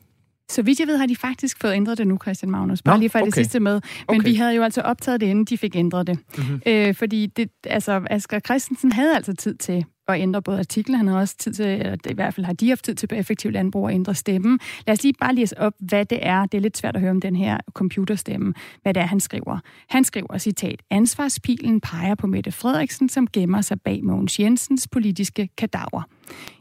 Så 0.50 0.62
vidt 0.62 0.80
jeg 0.80 0.88
ved, 0.88 0.96
har 0.96 1.06
de 1.06 1.16
faktisk 1.16 1.60
fået 1.60 1.72
ændret 1.72 1.98
det 1.98 2.06
nu, 2.06 2.18
Christian 2.22 2.50
Magnus. 2.50 2.82
Bare 2.82 2.96
Nå, 2.96 3.00
lige 3.00 3.10
for 3.10 3.18
okay. 3.18 3.26
det 3.26 3.34
sidste 3.34 3.60
med. 3.60 3.72
Men 4.08 4.20
okay. 4.20 4.28
vi 4.28 4.34
havde 4.34 4.54
jo 4.54 4.62
altså 4.62 4.80
optaget 4.80 5.20
det, 5.20 5.26
inden 5.26 5.44
de 5.44 5.58
fik 5.58 5.76
ændret 5.76 6.06
det. 6.06 6.18
Mm-hmm. 6.38 6.60
Øh, 6.66 6.94
fordi 6.94 7.26
det, 7.26 7.50
altså, 7.66 8.02
Asger 8.10 8.40
Christensen 8.40 8.92
havde 8.92 9.14
altså 9.14 9.34
tid 9.34 9.54
til 9.54 9.84
at 10.08 10.20
ændre 10.20 10.42
både 10.42 10.58
artiklen, 10.58 10.96
han 10.96 11.06
har 11.06 11.18
også 11.18 11.36
tid 11.36 11.52
til, 11.52 11.66
eller 11.66 11.96
i 12.10 12.14
hvert 12.14 12.34
fald 12.34 12.46
har 12.46 12.52
de 12.52 12.68
haft 12.68 12.84
tid 12.84 12.94
til 12.94 13.06
på 13.06 13.14
effektiv 13.14 13.50
landbrug 13.50 13.88
at 13.88 13.94
ændre 13.94 14.14
stemmen. 14.14 14.60
Lad 14.86 14.92
os 14.92 15.02
lige 15.02 15.14
bare 15.20 15.34
læse 15.34 15.58
op, 15.58 15.72
hvad 15.78 16.04
det 16.04 16.18
er. 16.22 16.46
Det 16.46 16.58
er 16.58 16.62
lidt 16.62 16.78
svært 16.78 16.94
at 16.94 17.00
høre 17.00 17.10
om 17.10 17.20
den 17.20 17.36
her 17.36 17.58
computerstemme, 17.72 18.54
hvad 18.82 18.94
det 18.94 19.00
er, 19.00 19.06
han 19.06 19.20
skriver. 19.20 19.58
Han 19.88 20.04
skriver, 20.04 20.38
citat, 20.38 20.82
Ansvarspilen 20.90 21.80
peger 21.80 22.14
på 22.14 22.26
Mette 22.26 22.52
Frederiksen, 22.52 23.08
som 23.08 23.26
gemmer 23.26 23.60
sig 23.60 23.80
bag 23.80 24.04
Mogens 24.04 24.40
Jensens 24.40 24.88
politiske 24.88 25.48
kadaver. 25.56 26.02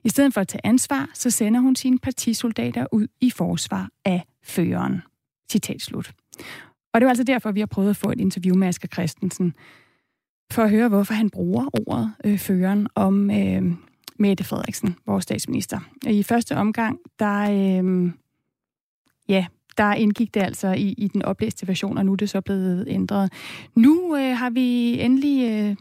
I 0.04 0.10
stedet 0.10 0.34
for 0.34 0.42
at 0.42 0.48
tage 0.48 0.66
ansvar, 0.66 1.10
så 1.14 1.30
sender 1.30 1.60
hun 1.60 1.76
sine 1.76 2.00
partisoldater 2.00 2.86
ud 2.92 3.08
i 3.22 3.32
forsvar 3.32 3.90
af 4.06 4.24
føreren. 4.44 5.02
Citat 5.52 5.82
slut. 5.82 6.12
Og 6.94 7.02
det 7.02 7.06
var 7.06 7.10
altså 7.10 7.24
derfor, 7.24 7.52
vi 7.52 7.60
har 7.60 7.68
prøvet 7.68 7.90
at 7.90 7.96
få 7.98 8.12
et 8.12 8.20
interview 8.20 8.56
med 8.56 8.68
Asger 8.68 8.88
Christensen 8.88 9.54
for 10.52 10.64
at 10.64 10.70
høre, 10.70 10.88
hvorfor 10.88 11.14
han 11.14 11.30
bruger 11.30 11.70
ordet 11.88 12.14
øh, 12.26 12.38
føreren 12.38 12.88
om 12.96 13.32
øh, 13.32 13.74
Mette 14.20 14.44
Frederiksen, 14.44 14.96
vores 15.06 15.24
statsminister. 15.24 15.80
I 16.08 16.24
første 16.24 16.56
omgang, 16.56 17.00
der, 17.20 17.42
øh, 17.42 18.12
ja, 19.30 19.46
der 19.78 19.94
indgik 19.94 20.34
det 20.34 20.42
altså 20.42 20.68
i, 20.74 20.96
i 20.98 21.08
den 21.08 21.22
oplæste 21.22 21.68
version, 21.68 21.98
og 21.98 22.06
nu 22.06 22.12
er 22.12 22.16
det 22.16 22.30
så 22.30 22.42
blevet 22.42 22.88
ændret. 22.88 23.34
Nu 23.76 24.16
øh, 24.16 24.38
har 24.38 24.50
vi 24.50 25.00
endelig 25.02 25.52
øh, 25.52 25.76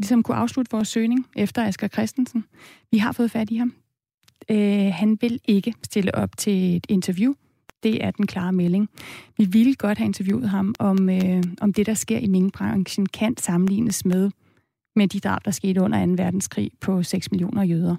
ligesom 0.00 0.22
kunne 0.22 0.36
afslutte 0.36 0.70
vores 0.70 0.88
søgning 0.88 1.26
efter 1.36 1.66
Asger 1.66 1.88
Christensen. 1.88 2.44
Vi 2.90 2.98
har 2.98 3.12
fået 3.12 3.30
fat 3.30 3.50
i 3.50 3.56
ham. 3.56 3.74
Øh, 4.50 4.92
han 4.94 5.18
vil 5.20 5.40
ikke 5.44 5.74
stille 5.82 6.14
op 6.14 6.36
til 6.36 6.76
et 6.76 6.86
interview 6.88 7.34
det 7.82 8.04
er 8.04 8.10
den 8.10 8.26
klare 8.26 8.52
melding. 8.52 8.88
Vi 9.36 9.44
ville 9.44 9.74
godt 9.74 9.98
have 9.98 10.06
interviewet 10.06 10.48
ham 10.48 10.74
om, 10.78 11.10
øh, 11.10 11.42
om 11.60 11.72
det, 11.72 11.86
der 11.86 11.94
sker 11.94 12.18
i 12.18 12.26
minkbranchen, 12.26 13.06
kan 13.06 13.36
sammenlignes 13.36 14.04
med, 14.04 14.30
med 14.96 15.08
de 15.08 15.20
drab, 15.20 15.44
der 15.44 15.50
skete 15.50 15.80
under 15.82 16.06
2. 16.06 16.12
verdenskrig 16.12 16.70
på 16.80 17.02
6 17.02 17.30
millioner 17.30 17.62
jøder. 17.62 17.96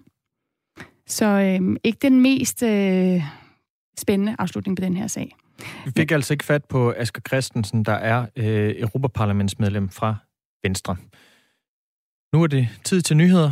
Så 1.07 1.25
øh, 1.25 1.77
ikke 1.83 1.97
den 2.01 2.21
mest 2.21 2.63
øh, 2.63 3.21
spændende 3.97 4.35
afslutning 4.39 4.77
på 4.77 4.81
den 4.85 4.97
her 4.97 5.07
sag. 5.07 5.35
Vi 5.85 5.91
fik 5.97 6.11
altså 6.11 6.33
ikke 6.33 6.45
fat 6.45 6.65
på 6.65 6.93
Asger 6.97 7.21
Christensen, 7.27 7.85
der 7.85 7.93
er 7.93 8.25
øh, 8.35 8.75
Europaparlamentsmedlem 8.77 9.89
fra 9.89 10.15
Venstre. 10.63 10.95
Nu 12.33 12.43
er 12.43 12.47
det 12.47 12.67
tid 12.85 13.01
til 13.01 13.17
nyheder. 13.17 13.51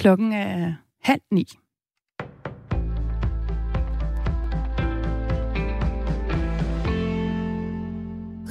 Klokken 0.00 0.32
er 0.32 0.74
halv 1.02 1.20
ni. 1.30 1.46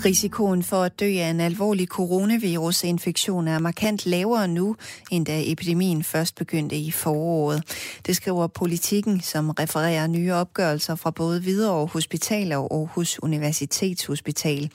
Risikoen 0.06 0.64
for 0.64 0.84
at 0.84 1.00
dø 1.00 1.06
af 1.06 1.30
en 1.30 1.40
alvorlig 1.40 1.88
coronavirusinfektion 1.88 3.48
er 3.48 3.60
markant 3.60 4.06
lavere 4.06 4.48
nu, 4.48 4.76
end 5.12 5.26
da 5.26 5.42
epidemien 5.46 6.04
først 6.04 6.36
begyndte 6.36 6.76
i 6.76 6.92
foråret. 6.92 7.64
Det 8.06 8.16
skriver 8.16 8.48
politikken, 8.48 9.22
som 9.22 9.50
refererer 9.50 10.08
nye 10.08 10.34
opgørelser 10.34 10.96
fra 10.96 11.12
både 11.12 11.42
Hvidovre 11.42 11.88
Hospital 11.88 12.52
og 12.52 12.76
Aarhus 12.76 13.20
Universitetshospital. 13.24 14.72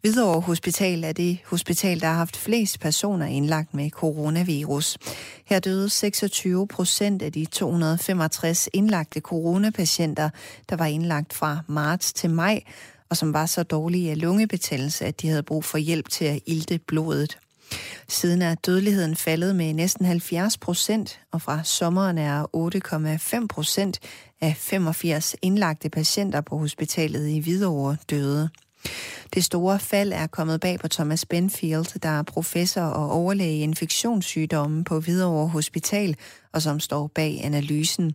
Hvidovre 0.00 0.40
Hospital 0.40 1.04
er 1.04 1.12
det 1.12 1.38
hospital, 1.44 2.00
der 2.00 2.06
har 2.06 2.14
haft 2.14 2.36
flest 2.36 2.80
personer 2.80 3.26
indlagt 3.26 3.74
med 3.74 3.90
coronavirus. 3.90 4.98
Her 5.44 5.58
døde 5.58 5.90
26 5.90 6.68
procent 6.68 7.22
af 7.22 7.32
de 7.32 7.44
265 7.44 8.68
indlagte 8.72 9.20
coronapatienter, 9.20 10.30
der 10.68 10.76
var 10.76 10.86
indlagt 10.86 11.32
fra 11.34 11.58
marts 11.68 12.12
til 12.12 12.30
maj, 12.30 12.62
og 13.10 13.16
som 13.16 13.32
var 13.32 13.46
så 13.46 13.62
dårlige 13.62 14.10
af 14.10 14.20
lungebetændelse, 14.20 15.04
at 15.04 15.22
de 15.22 15.28
havde 15.28 15.42
brug 15.42 15.64
for 15.64 15.78
hjælp 15.78 16.08
til 16.08 16.24
at 16.24 16.40
ilte 16.46 16.78
blodet. 16.78 17.38
Siden 18.08 18.42
er 18.42 18.54
dødeligheden 18.54 19.16
faldet 19.16 19.56
med 19.56 19.74
næsten 19.74 20.04
70 20.04 20.58
procent, 20.58 21.20
og 21.32 21.42
fra 21.42 21.64
sommeren 21.64 22.18
er 22.18 22.44
8,5 23.42 23.46
procent 23.46 23.98
af 24.40 24.56
85 24.56 25.36
indlagte 25.42 25.90
patienter 25.90 26.40
på 26.40 26.58
hospitalet 26.58 27.28
i 27.28 27.38
Hvidovre 27.38 27.96
døde. 28.10 28.50
Det 29.34 29.44
store 29.44 29.78
fald 29.78 30.12
er 30.12 30.26
kommet 30.26 30.60
bag 30.60 30.78
på 30.78 30.88
Thomas 30.88 31.24
Benfield, 31.24 32.00
der 32.00 32.08
er 32.08 32.22
professor 32.22 32.80
og 32.80 33.10
overlæge 33.10 33.56
i 33.58 33.62
infektionssygdomme 33.62 34.84
på 34.84 35.00
Hvidovre 35.00 35.48
Hospital, 35.48 36.16
og 36.52 36.62
som 36.62 36.80
står 36.80 37.10
bag 37.14 37.40
analysen. 37.44 38.14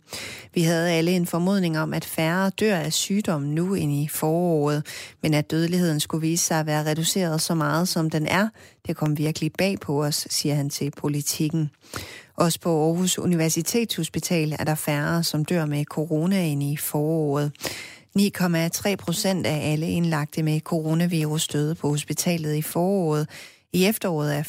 Vi 0.54 0.62
havde 0.62 0.92
alle 0.92 1.12
en 1.12 1.26
formodning 1.26 1.80
om, 1.80 1.94
at 1.94 2.06
færre 2.06 2.50
dør 2.50 2.76
af 2.76 2.94
sygdommen 2.94 3.56
nu 3.56 3.74
end 3.74 3.92
i 3.92 4.08
foråret, 4.08 4.86
men 5.24 5.34
at 5.34 5.52
dødeligheden 5.52 6.00
skulle 6.00 6.22
vise 6.22 6.46
sig 6.46 6.60
at 6.60 6.66
være 6.66 6.86
reduceret 6.86 7.42
så 7.42 7.56
meget, 7.56 7.88
som 7.88 8.10
den 8.10 8.28
er, 8.28 8.48
det 8.88 8.96
kom 8.96 9.18
virkelig 9.18 9.52
bag 9.58 9.80
på 9.80 10.04
os, 10.04 10.28
siger 10.30 10.56
han 10.56 10.70
til 10.70 10.92
politikken. 10.98 11.72
Også 12.36 12.60
på 12.60 12.86
Aarhus 12.86 13.18
Universitetshospital 13.18 14.56
er 14.60 14.64
der 14.64 14.76
færre, 14.76 15.24
som 15.24 15.46
dør 15.46 15.66
med 15.66 15.86
corona 15.86 16.46
end 16.46 16.64
i 16.64 16.78
foråret. 16.78 17.52
9,3 18.20 18.96
procent 18.96 19.46
af 19.46 19.72
alle 19.72 19.90
indlagte 19.90 20.44
med 20.44 20.60
coronavirus 20.60 21.48
døde 21.48 21.76
på 21.76 21.88
hospitalet 21.88 22.56
i 22.56 22.62
foråret. 22.62 23.30
I 23.74 23.86
efteråret 23.86 24.38
er 24.38 24.44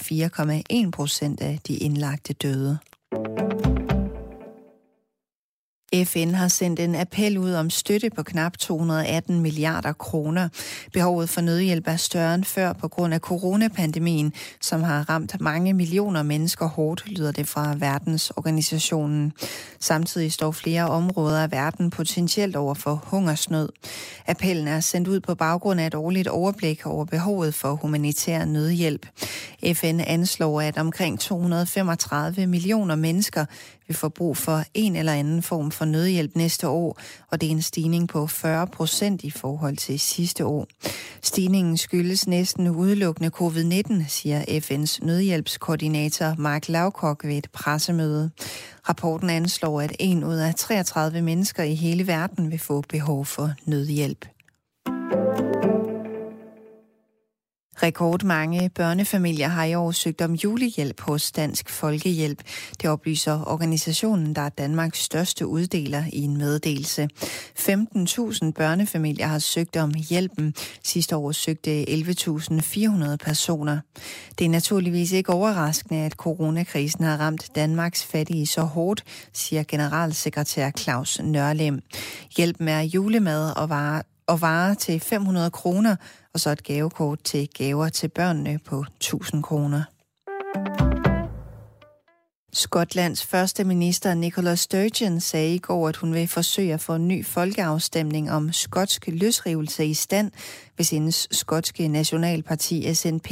4,1 0.85 0.91
procent 0.91 1.41
af 1.41 1.59
de 1.69 1.77
indlagte 1.77 2.33
døde. 2.33 2.79
FN 5.95 6.35
har 6.35 6.49
sendt 6.49 6.81
en 6.81 6.95
appel 6.95 7.39
ud 7.39 7.53
om 7.53 7.71
støtte 7.71 8.11
på 8.11 8.23
knap 8.23 8.59
218 8.59 9.41
milliarder 9.41 9.93
kroner. 9.93 10.49
Behovet 10.93 11.29
for 11.29 11.41
nødhjælp 11.41 11.89
er 11.89 11.97
større 11.97 12.35
end 12.35 12.45
før 12.45 12.73
på 12.73 12.89
grund 12.89 13.15
af 13.15 13.21
coronapandemien, 13.21 14.33
som 14.61 14.83
har 14.83 15.11
ramt 15.11 15.41
mange 15.41 15.73
millioner 15.73 16.23
mennesker 16.23 16.67
hårdt, 16.67 17.09
lyder 17.09 17.33
det 17.33 17.49
fra 17.49 17.75
verdensorganisationen. 17.79 19.33
Samtidig 19.81 20.33
står 20.33 20.51
flere 20.51 20.89
områder 20.89 21.43
af 21.43 21.53
verden 21.53 21.91
potentielt 21.91 22.57
over 22.57 22.75
for 22.75 23.05
hungersnød. 23.07 23.69
Appellen 24.27 24.69
er 24.69 24.81
sendt 24.81 25.09
ud 25.09 25.21
på 25.21 25.35
baggrund 25.35 25.81
af 25.81 25.87
et 25.87 25.95
årligt 25.95 26.29
overblik 26.29 26.87
over 26.87 27.05
behovet 27.05 27.55
for 27.55 27.75
humanitær 27.75 28.45
nødhjælp. 28.45 29.07
FN 29.75 30.01
anslår, 30.01 30.61
at 30.61 30.79
omkring 30.79 31.21
235 31.21 32.47
millioner 32.47 32.95
mennesker 32.95 33.45
vil 33.93 33.99
få 33.99 34.09
brug 34.09 34.37
for 34.37 34.63
en 34.75 34.97
eller 34.97 35.13
anden 35.13 35.43
form 35.43 35.71
for 35.71 35.85
nødhjælp 35.85 36.37
næste 36.37 36.69
år, 36.69 36.99
og 37.31 37.41
det 37.41 37.47
er 37.47 37.51
en 37.51 37.63
stigning 37.63 38.09
på 38.09 38.27
40 38.27 38.67
procent 38.67 39.25
i 39.25 39.31
forhold 39.31 39.77
til 39.77 40.01
sidste 40.01 40.47
år. 40.47 40.67
Stigningen 41.23 41.77
skyldes 41.77 42.27
næsten 42.27 42.69
udelukkende 42.69 43.31
covid-19, 43.43 44.09
siger 44.09 44.43
FN's 44.43 45.07
nødhjælpskoordinator 45.07 46.35
Mark 46.39 46.69
Lavkok 46.69 47.25
ved 47.25 47.37
et 47.37 47.49
pressemøde. 47.53 48.31
Rapporten 48.89 49.31
anslår, 49.31 49.81
at 49.81 49.97
en 50.01 50.25
ud 50.25 50.37
af 50.37 50.55
33 50.55 51.23
mennesker 51.23 51.63
i 51.63 51.75
hele 51.75 52.07
verden 52.07 52.51
vil 52.51 52.59
få 52.59 52.83
behov 52.89 53.25
for 53.25 53.51
nødhjælp. 53.67 54.27
Rekordmange 57.83 58.69
børnefamilier 58.69 59.49
har 59.49 59.65
i 59.65 59.75
år 59.75 59.91
søgt 59.91 60.21
om 60.21 60.33
julehjælp 60.33 61.01
hos 61.01 61.33
Dansk 61.33 61.71
Folkehjælp. 61.71 62.43
Det 62.83 62.91
oplyser 62.91 63.45
organisationen, 63.47 64.35
der 64.35 64.43
er 64.43 64.49
Danmarks 64.49 64.99
største 64.99 65.47
uddeler 65.47 66.05
i 66.13 66.23
en 66.23 66.37
meddelelse. 66.37 67.09
15.000 67.59 68.51
børnefamilier 68.53 69.27
har 69.27 69.39
søgt 69.39 69.77
om 69.77 69.93
hjælpen. 70.09 70.55
Sidste 70.85 71.17
år 71.17 71.33
søgte 71.33 71.85
11.400 71.91 73.17
personer. 73.17 73.79
Det 74.39 74.45
er 74.45 74.49
naturligvis 74.49 75.13
ikke 75.13 75.33
overraskende, 75.33 76.01
at 76.01 76.13
coronakrisen 76.13 77.05
har 77.05 77.17
ramt 77.17 77.51
Danmarks 77.55 78.05
fattige 78.05 78.47
så 78.47 78.63
hårdt, 78.63 79.05
siger 79.33 79.63
generalsekretær 79.69 80.71
Claus 80.79 81.21
Nørlem. 81.23 81.81
Hjælpen 82.37 82.69
er 82.69 82.81
julemad 82.81 83.57
og 83.57 83.69
varer 83.69 84.03
og 84.27 84.41
varer 84.41 84.75
til 84.75 85.01
500 85.01 85.51
kroner, 85.51 85.97
og 86.35 86.41
så 86.41 86.51
et 86.51 86.65
gavekort 86.65 87.19
til 87.25 87.49
gaver 87.59 87.89
til 87.89 88.09
børnene 88.09 88.59
på 88.59 88.85
1000 89.01 89.43
kroner. 89.43 89.83
Skotlands 92.55 93.25
første 93.25 93.65
minister 93.65 94.15
Nicola 94.15 94.55
Sturgeon 94.55 95.21
sagde 95.21 95.55
i 95.55 95.59
går, 95.59 95.89
at 95.89 95.97
hun 95.97 96.15
vil 96.15 96.29
forsøge 96.29 96.75
at 96.75 96.81
få 96.81 96.95
en 96.95 97.09
ny 97.09 97.27
folkeafstemning 97.27 98.33
om 98.33 98.53
skotsk 98.53 99.07
løsrivelse 99.07 99.87
i 99.87 99.95
stand, 99.95 100.31
hvis 100.77 100.91
hendes 100.91 101.29
skotske 101.31 101.89
nationalparti 101.89 102.95
SNP 102.95 103.31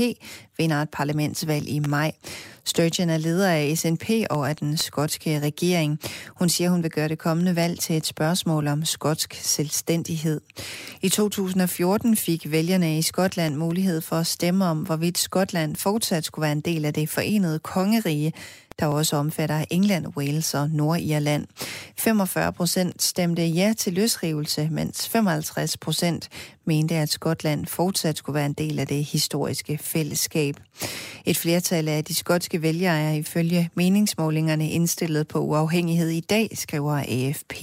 vinder 0.59 0.83
et 0.83 0.91
parlamentsvalg 0.91 1.69
i 1.69 1.79
maj. 1.79 2.13
Sturgeon 2.65 3.11
er 3.11 3.17
leder 3.17 3.51
af 3.51 3.79
SNP 3.79 4.11
og 4.31 4.49
af 4.49 4.57
den 4.57 4.77
skotske 4.77 5.41
regering. 5.41 6.01
Hun 6.29 6.49
siger, 6.49 6.71
hun 6.71 6.83
vil 6.83 6.91
gøre 6.91 7.09
det 7.09 7.19
kommende 7.19 7.57
valg 7.57 7.79
til 7.79 7.97
et 7.97 8.07
spørgsmål 8.07 8.67
om 8.67 8.85
skotsk 8.85 9.35
selvstændighed. 9.35 10.41
I 11.03 11.09
2014 11.09 12.17
fik 12.17 12.51
vælgerne 12.51 12.99
i 12.99 13.03
Skotland 13.03 13.55
mulighed 13.55 14.01
for 14.01 14.17
at 14.17 14.27
stemme 14.27 14.65
om, 14.65 14.79
hvorvidt 14.79 15.19
Skotland 15.19 15.77
fortsat 15.77 16.25
skulle 16.25 16.43
være 16.43 16.53
en 16.53 16.61
del 16.61 16.85
af 16.85 16.95
det 16.95 17.09
forenede 17.09 17.59
kongerige, 17.59 18.33
der 18.81 18.87
også 18.87 19.17
omfatter 19.17 19.65
England, 19.71 20.07
Wales 20.17 20.55
og 20.55 20.71
Nordirland. 20.71 21.47
45 21.99 22.53
procent 22.53 23.03
stemte 23.03 23.47
ja 23.47 23.75
til 23.79 23.93
løsrivelse, 23.93 24.69
mens 24.71 25.09
55 25.09 25.77
procent 25.77 26.29
mente, 26.67 26.95
at 26.95 27.09
Skotland 27.09 27.67
fortsat 27.67 28.17
skulle 28.17 28.35
være 28.35 28.47
en 28.47 28.53
del 28.53 28.79
af 28.79 28.87
det 28.87 29.05
historiske 29.05 29.79
fællesskab. 29.79 30.55
Et 31.27 31.37
flertal 31.37 31.89
af 31.89 32.05
de 32.05 32.15
skotske 32.15 32.63
vælgere 32.63 33.01
er 33.01 33.13
ifølge 33.13 33.71
meningsmålingerne 33.75 34.71
indstillet 34.71 35.29
på 35.29 35.39
uafhængighed 35.39 36.09
i 36.09 36.21
dag, 36.21 36.49
skriver 36.55 36.97
AFP. 36.97 37.55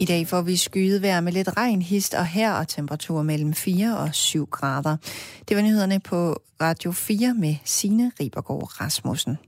I 0.00 0.04
dag 0.04 0.26
får 0.26 0.42
vi 0.42 0.56
skydevejr 0.56 1.12
vejr 1.12 1.20
med 1.20 1.32
lidt 1.32 1.56
regn, 1.56 1.82
hist 1.82 2.14
og 2.14 2.26
her 2.26 2.52
og 2.52 2.68
temperatur 2.68 3.22
mellem 3.22 3.54
4 3.54 3.98
og 3.98 4.14
7 4.14 4.46
grader. 4.46 4.96
Det 5.48 5.56
var 5.56 5.62
nyhederne 5.62 6.00
på 6.00 6.42
Radio 6.60 6.92
4 6.92 7.34
med 7.34 7.54
Sine 7.64 8.12
Ribergaard 8.20 8.80
Rasmussen. 8.80 9.38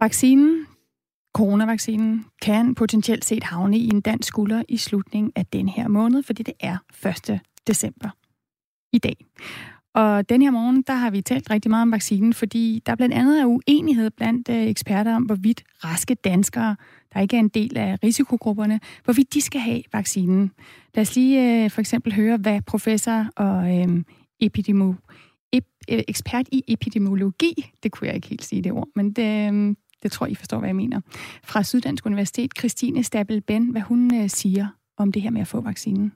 Vaccinen, 0.00 0.66
coronavaccinen, 1.34 2.24
kan 2.42 2.74
potentielt 2.74 3.24
set 3.24 3.44
havne 3.44 3.78
i 3.78 3.88
en 3.88 4.00
dansk 4.00 4.28
skulder 4.28 4.62
i 4.68 4.76
slutningen 4.76 5.32
af 5.36 5.46
den 5.46 5.68
her 5.68 5.88
måned, 5.88 6.22
fordi 6.22 6.42
det 6.42 6.54
er 6.60 6.76
1. 7.30 7.40
december 7.66 8.10
i 8.96 8.98
dag. 8.98 9.16
Og 9.94 10.28
den 10.28 10.42
her 10.42 10.50
morgen, 10.50 10.82
der 10.82 10.92
har 10.92 11.10
vi 11.10 11.22
talt 11.22 11.50
rigtig 11.50 11.70
meget 11.70 11.82
om 11.82 11.92
vaccinen, 11.92 12.34
fordi 12.34 12.82
der 12.86 12.94
blandt 12.94 13.14
andet 13.14 13.40
er 13.40 13.44
uenighed 13.46 14.10
blandt 14.10 14.48
øh, 14.48 14.66
eksperter 14.66 15.16
om, 15.16 15.22
hvorvidt 15.22 15.64
raske 15.84 16.14
danskere, 16.14 16.76
der 17.14 17.20
ikke 17.20 17.36
er 17.36 17.40
en 17.40 17.48
del 17.48 17.76
af 17.76 17.98
risikogrupperne, 18.04 18.80
hvorvidt 19.04 19.34
de 19.34 19.40
skal 19.40 19.60
have 19.60 19.82
vaccinen. 19.92 20.50
Lad 20.94 21.02
os 21.02 21.16
lige 21.16 21.64
øh, 21.64 21.70
for 21.70 21.80
eksempel 21.80 22.14
høre, 22.14 22.36
hvad 22.36 22.62
professor 22.62 23.26
og 23.36 23.78
øh, 23.78 24.02
epidemo, 24.40 24.94
ep, 25.52 25.64
øh, 25.90 26.02
ekspert 26.08 26.48
i 26.52 26.62
epidemiologi, 26.68 27.72
det 27.82 27.92
kunne 27.92 28.06
jeg 28.06 28.14
ikke 28.14 28.28
helt 28.28 28.44
sige 28.44 28.62
det 28.62 28.72
ord, 28.72 28.88
men 28.94 29.12
det, 29.12 29.76
det 30.02 30.12
tror 30.12 30.26
I 30.26 30.34
forstår, 30.34 30.58
hvad 30.58 30.68
jeg 30.68 30.76
mener, 30.76 31.00
fra 31.44 31.62
Syddansk 31.62 32.06
Universitet, 32.06 32.50
Christine 32.58 33.02
Stabel 33.02 33.40
Ben, 33.40 33.68
hvad 33.68 33.82
hun 33.82 34.14
øh, 34.14 34.30
siger 34.30 34.66
om 34.96 35.12
det 35.12 35.22
her 35.22 35.30
med 35.30 35.40
at 35.40 35.48
få 35.48 35.60
vaccinen. 35.60 36.12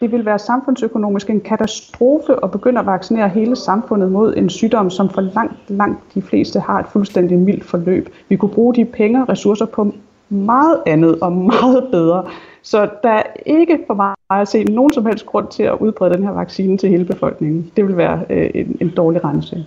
Det 0.00 0.12
vil 0.12 0.26
være 0.26 0.38
samfundsøkonomisk 0.38 1.30
en 1.30 1.40
katastrofe 1.40 2.44
at 2.44 2.50
begynde 2.50 2.80
at 2.80 2.86
vaccinere 2.86 3.28
hele 3.28 3.56
samfundet 3.56 4.12
mod 4.12 4.36
en 4.36 4.50
sygdom, 4.50 4.90
som 4.90 5.10
for 5.10 5.20
langt, 5.20 5.70
langt 5.70 6.14
de 6.14 6.22
fleste 6.22 6.60
har 6.60 6.78
et 6.78 6.86
fuldstændig 6.88 7.38
mildt 7.38 7.64
forløb. 7.64 8.08
Vi 8.28 8.36
kunne 8.36 8.50
bruge 8.50 8.74
de 8.74 8.84
penge 8.84 9.22
og 9.22 9.28
ressourcer 9.28 9.66
på 9.66 9.92
meget 10.28 10.82
andet 10.86 11.20
og 11.20 11.32
meget 11.32 11.88
bedre. 11.90 12.24
Så 12.62 12.88
der 13.02 13.10
er 13.10 13.22
ikke 13.46 13.78
for 13.86 13.94
mig 13.94 14.14
at 14.30 14.48
se 14.48 14.64
nogen 14.64 14.92
som 14.92 15.06
helst 15.06 15.26
grund 15.26 15.48
til 15.48 15.62
at 15.62 15.76
udbrede 15.80 16.14
den 16.14 16.22
her 16.22 16.32
vaccine 16.32 16.78
til 16.78 16.88
hele 16.88 17.04
befolkningen. 17.04 17.70
Det 17.76 17.86
vil 17.86 17.96
være 17.96 18.20
øh, 18.30 18.50
en, 18.54 18.76
en 18.80 18.90
dårlig 18.96 19.24
rense. 19.24 19.64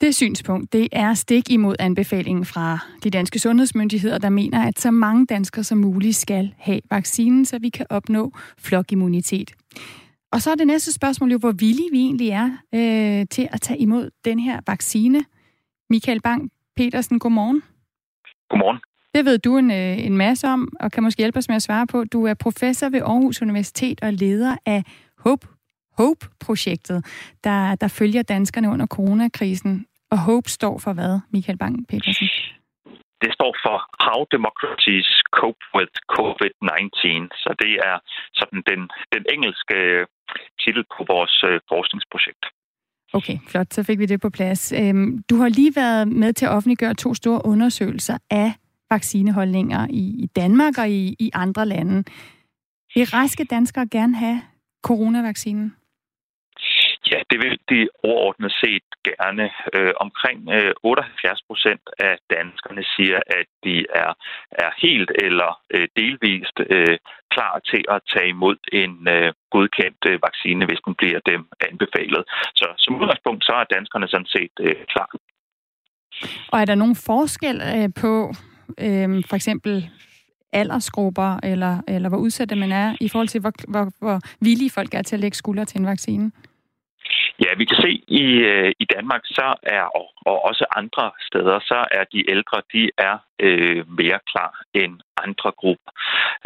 Det 0.00 0.14
synspunkt, 0.14 0.72
det 0.72 0.88
er 0.92 1.14
stik 1.14 1.50
imod 1.50 1.74
anbefalingen 1.78 2.44
fra 2.44 2.78
de 3.04 3.10
danske 3.10 3.38
sundhedsmyndigheder, 3.38 4.18
der 4.18 4.28
mener, 4.28 4.66
at 4.66 4.80
så 4.80 4.90
mange 4.90 5.26
danskere 5.26 5.64
som 5.64 5.78
muligt 5.78 6.16
skal 6.16 6.54
have 6.58 6.80
vaccinen, 6.90 7.44
så 7.44 7.58
vi 7.58 7.68
kan 7.68 7.86
opnå 7.90 8.32
flokimmunitet. 8.58 9.52
Og 10.32 10.42
så 10.42 10.50
er 10.50 10.54
det 10.54 10.66
næste 10.66 10.92
spørgsmål 10.92 11.32
jo, 11.32 11.38
hvor 11.38 11.52
villige 11.52 11.88
vi 11.92 11.98
egentlig 11.98 12.28
er 12.28 12.50
øh, 12.74 13.26
til 13.30 13.48
at 13.52 13.60
tage 13.60 13.78
imod 13.78 14.10
den 14.24 14.38
her 14.38 14.60
vaccine. 14.66 15.24
Michael 15.90 16.20
Bang 16.20 16.50
Petersen, 16.76 17.18
godmorgen. 17.18 17.62
Godmorgen. 18.50 18.78
Det 19.14 19.24
ved 19.24 19.38
du 19.38 19.56
en, 19.56 19.70
øh, 19.70 20.06
en 20.06 20.16
masse 20.16 20.48
om, 20.48 20.72
og 20.80 20.92
kan 20.92 21.02
måske 21.02 21.18
hjælpe 21.18 21.38
os 21.38 21.48
med 21.48 21.56
at 21.56 21.62
svare 21.62 21.86
på. 21.86 22.04
Du 22.04 22.26
er 22.26 22.34
professor 22.34 22.88
ved 22.88 23.00
Aarhus 23.00 23.42
Universitet 23.42 24.00
og 24.02 24.12
leder 24.12 24.56
af 24.66 24.84
Hope, 25.18 25.46
Hope-projektet, 25.98 27.04
der, 27.44 27.74
der 27.74 27.88
følger 27.88 28.22
danskerne 28.22 28.68
under 28.68 28.86
coronakrisen. 28.86 29.86
Og 30.12 30.18
HOPE 30.18 30.50
står 30.50 30.78
for 30.78 30.92
hvad, 30.92 31.20
Michael 31.32 31.58
Bang 31.58 31.86
Petersen? 31.88 32.28
Det 33.22 33.30
står 33.38 33.52
for 33.64 33.76
How 34.06 34.20
Democracies 34.36 35.10
Cope 35.38 35.64
with 35.76 35.94
COVID-19. 36.16 37.28
Så 37.42 37.50
det 37.62 37.72
er 37.88 37.96
sådan 38.38 38.62
den, 38.70 38.80
den 39.14 39.24
engelske 39.34 39.76
titel 40.62 40.84
på 40.94 41.00
vores 41.12 41.34
øh, 41.50 41.60
forskningsprojekt. 41.72 42.44
Okay, 43.12 43.38
flot. 43.48 43.74
Så 43.74 43.82
fik 43.82 43.98
vi 43.98 44.06
det 44.06 44.20
på 44.20 44.30
plads. 44.30 44.72
Øhm, 44.72 45.22
du 45.30 45.36
har 45.36 45.48
lige 45.48 45.72
været 45.76 46.08
med 46.08 46.32
til 46.32 46.46
at 46.46 46.52
offentliggøre 46.52 46.94
to 46.94 47.14
store 47.14 47.40
undersøgelser 47.44 48.18
af 48.30 48.52
vaccineholdninger 48.90 49.86
i 49.90 50.28
Danmark 50.36 50.78
og 50.78 50.88
i, 50.90 51.16
i 51.18 51.30
andre 51.34 51.66
lande. 51.66 52.04
Vil 52.94 53.06
raske 53.06 53.44
danskere 53.44 53.88
gerne 53.88 54.16
have 54.16 54.40
coronavaccinen? 54.82 55.76
Det 57.30 57.38
vil 57.44 57.56
de 57.70 57.88
overordnet 58.10 58.52
set 58.62 58.86
gerne. 59.08 59.50
Øh, 59.74 59.92
omkring 60.04 60.38
øh, 60.56 60.72
78 60.82 61.42
procent 61.48 61.84
af 61.98 62.14
danskerne 62.36 62.84
siger, 62.94 63.18
at 63.38 63.48
de 63.64 63.76
er, 64.04 64.12
er 64.64 64.70
helt 64.84 65.10
eller 65.26 65.50
øh, 65.74 65.88
delvist 65.96 66.56
øh, 66.76 66.96
klar 67.34 67.54
til 67.70 67.82
at 67.94 68.00
tage 68.12 68.28
imod 68.28 68.58
en 68.72 68.94
øh, 69.08 69.32
godkendt 69.54 70.02
øh, 70.10 70.18
vaccine, 70.26 70.66
hvis 70.68 70.80
den 70.86 70.94
bliver 71.00 71.20
dem 71.32 71.42
anbefalet. 71.68 72.22
Så 72.58 72.66
som 72.78 73.00
udgangspunkt, 73.00 73.44
så 73.44 73.52
er 73.52 73.74
danskerne 73.76 74.08
sådan 74.08 74.32
set 74.36 74.54
øh, 74.60 74.74
klar. 74.92 75.10
Og 76.52 76.60
er 76.60 76.64
der 76.64 76.74
nogen 76.74 76.96
forskel 76.96 77.56
øh, 77.76 77.88
på 78.02 78.12
øh, 78.86 79.08
for 79.28 79.36
eksempel 79.36 79.90
aldersgrupper, 80.52 81.38
eller, 81.42 81.80
eller 81.88 82.08
hvor 82.08 82.18
udsatte 82.18 82.56
man 82.56 82.72
er, 82.72 82.96
i 83.00 83.08
forhold 83.08 83.28
til, 83.28 83.40
hvor, 83.40 83.52
hvor, 83.68 83.90
hvor 83.98 84.20
villige 84.40 84.70
folk 84.70 84.94
er 84.94 85.02
til 85.02 85.16
at 85.16 85.20
lægge 85.20 85.36
skuldre 85.36 85.64
til 85.64 85.80
en 85.80 85.86
vaccine? 85.86 86.32
Ja, 87.44 87.50
vi 87.56 87.64
kan 87.64 87.76
se 87.76 87.90
i, 88.22 88.24
øh, 88.52 88.72
i 88.78 88.84
Danmark, 88.84 89.22
så 89.24 89.54
er, 89.62 89.82
og, 89.82 90.06
og 90.26 90.44
også 90.44 90.64
andre 90.76 91.10
steder, 91.28 91.58
så 91.60 91.78
er 91.90 92.04
de 92.12 92.30
ældre, 92.30 92.62
de 92.72 92.90
er 92.98 93.16
øh, 93.46 93.80
mere 94.00 94.18
klar 94.32 94.52
end 94.74 94.94
andre 95.24 95.50
grupper. 95.60 95.90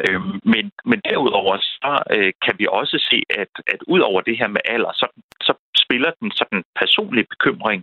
Øh, 0.04 0.20
men, 0.52 0.72
men 0.84 1.00
derudover, 1.10 1.56
så 1.58 2.02
øh, 2.16 2.32
kan 2.44 2.54
vi 2.58 2.66
også 2.70 2.96
se, 3.10 3.22
at, 3.30 3.52
at 3.66 3.80
ud 3.88 4.00
over 4.00 4.20
det 4.20 4.38
her 4.38 4.48
med 4.48 4.60
alder, 4.64 4.92
så, 4.92 5.06
så 5.46 5.52
spiller 5.84 6.10
den 6.20 6.30
sådan 6.40 6.62
personlige 6.80 7.30
bekymring 7.34 7.80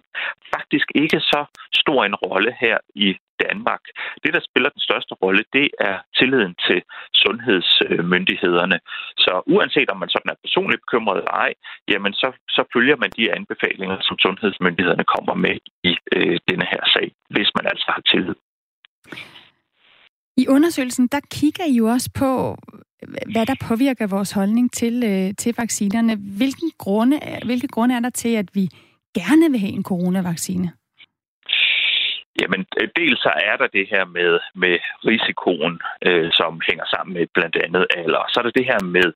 faktisk 0.55 0.87
ikke 0.95 1.19
så 1.19 1.41
stor 1.81 1.99
en 2.05 2.15
rolle 2.15 2.51
her 2.63 2.77
i 2.95 3.09
Danmark. 3.43 3.83
Det, 4.23 4.33
der 4.33 4.41
spiller 4.49 4.69
den 4.69 4.83
største 4.87 5.13
rolle, 5.23 5.43
det 5.53 5.67
er 5.79 5.97
tilliden 6.17 6.55
til 6.67 6.79
sundhedsmyndighederne. 7.23 8.77
Så 9.23 9.31
uanset 9.53 9.89
om 9.89 9.99
man 9.99 10.09
sådan 10.09 10.31
er 10.33 10.43
personligt 10.45 10.81
bekymret 10.85 11.17
eller 11.17 11.35
ej, 11.45 11.53
jamen 11.91 12.13
så, 12.13 12.27
så 12.55 12.61
følger 12.73 12.97
man 13.03 13.11
de 13.17 13.33
anbefalinger, 13.37 13.97
som 14.07 14.15
sundhedsmyndighederne 14.25 15.05
kommer 15.15 15.35
med 15.45 15.55
i 15.83 15.93
øh, 16.15 16.37
denne 16.49 16.65
her 16.71 16.83
sag, 16.93 17.07
hvis 17.35 17.49
man 17.57 17.65
altså 17.71 17.87
har 17.95 18.01
tillid. 18.11 18.35
I 20.41 20.47
undersøgelsen, 20.47 21.07
der 21.07 21.19
kigger 21.31 21.65
I 21.65 21.73
jo 21.73 21.85
også 21.85 22.09
på, 22.19 22.57
hvad 23.33 23.45
der 23.45 23.55
påvirker 23.67 24.07
vores 24.07 24.31
holdning 24.31 24.73
til, 24.73 25.03
øh, 25.11 25.35
til 25.37 25.55
vaccinerne. 25.57 26.13
Hvilken 26.37 26.71
grunde, 26.77 27.19
hvilke 27.45 27.67
grunde 27.67 27.95
er 27.95 27.99
der 27.99 28.09
til, 28.09 28.35
at 28.35 28.49
vi 28.53 28.69
gerne 29.19 29.51
vil 29.51 29.59
have 29.59 29.73
en 29.73 29.83
coronavaccine? 29.83 30.71
Jamen, 32.41 32.65
øh, 32.79 32.87
dels 32.95 33.19
så 33.25 33.31
er 33.51 33.55
der 33.61 33.67
det 33.77 33.85
her 33.93 34.05
med, 34.05 34.39
med 34.55 34.75
risikoen, 35.09 35.75
øh, 36.07 36.29
som 36.39 36.61
hænger 36.69 36.85
sammen 36.93 37.13
med 37.13 37.25
blandt 37.33 37.55
andet 37.65 37.85
alder. 37.97 38.23
Så 38.31 38.39
er 38.39 38.43
der 38.43 38.57
det 38.59 38.65
her 38.71 38.81
med, 38.83 39.07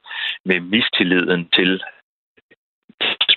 med 0.49 0.59
mistilliden 0.59 1.49
til 1.57 1.83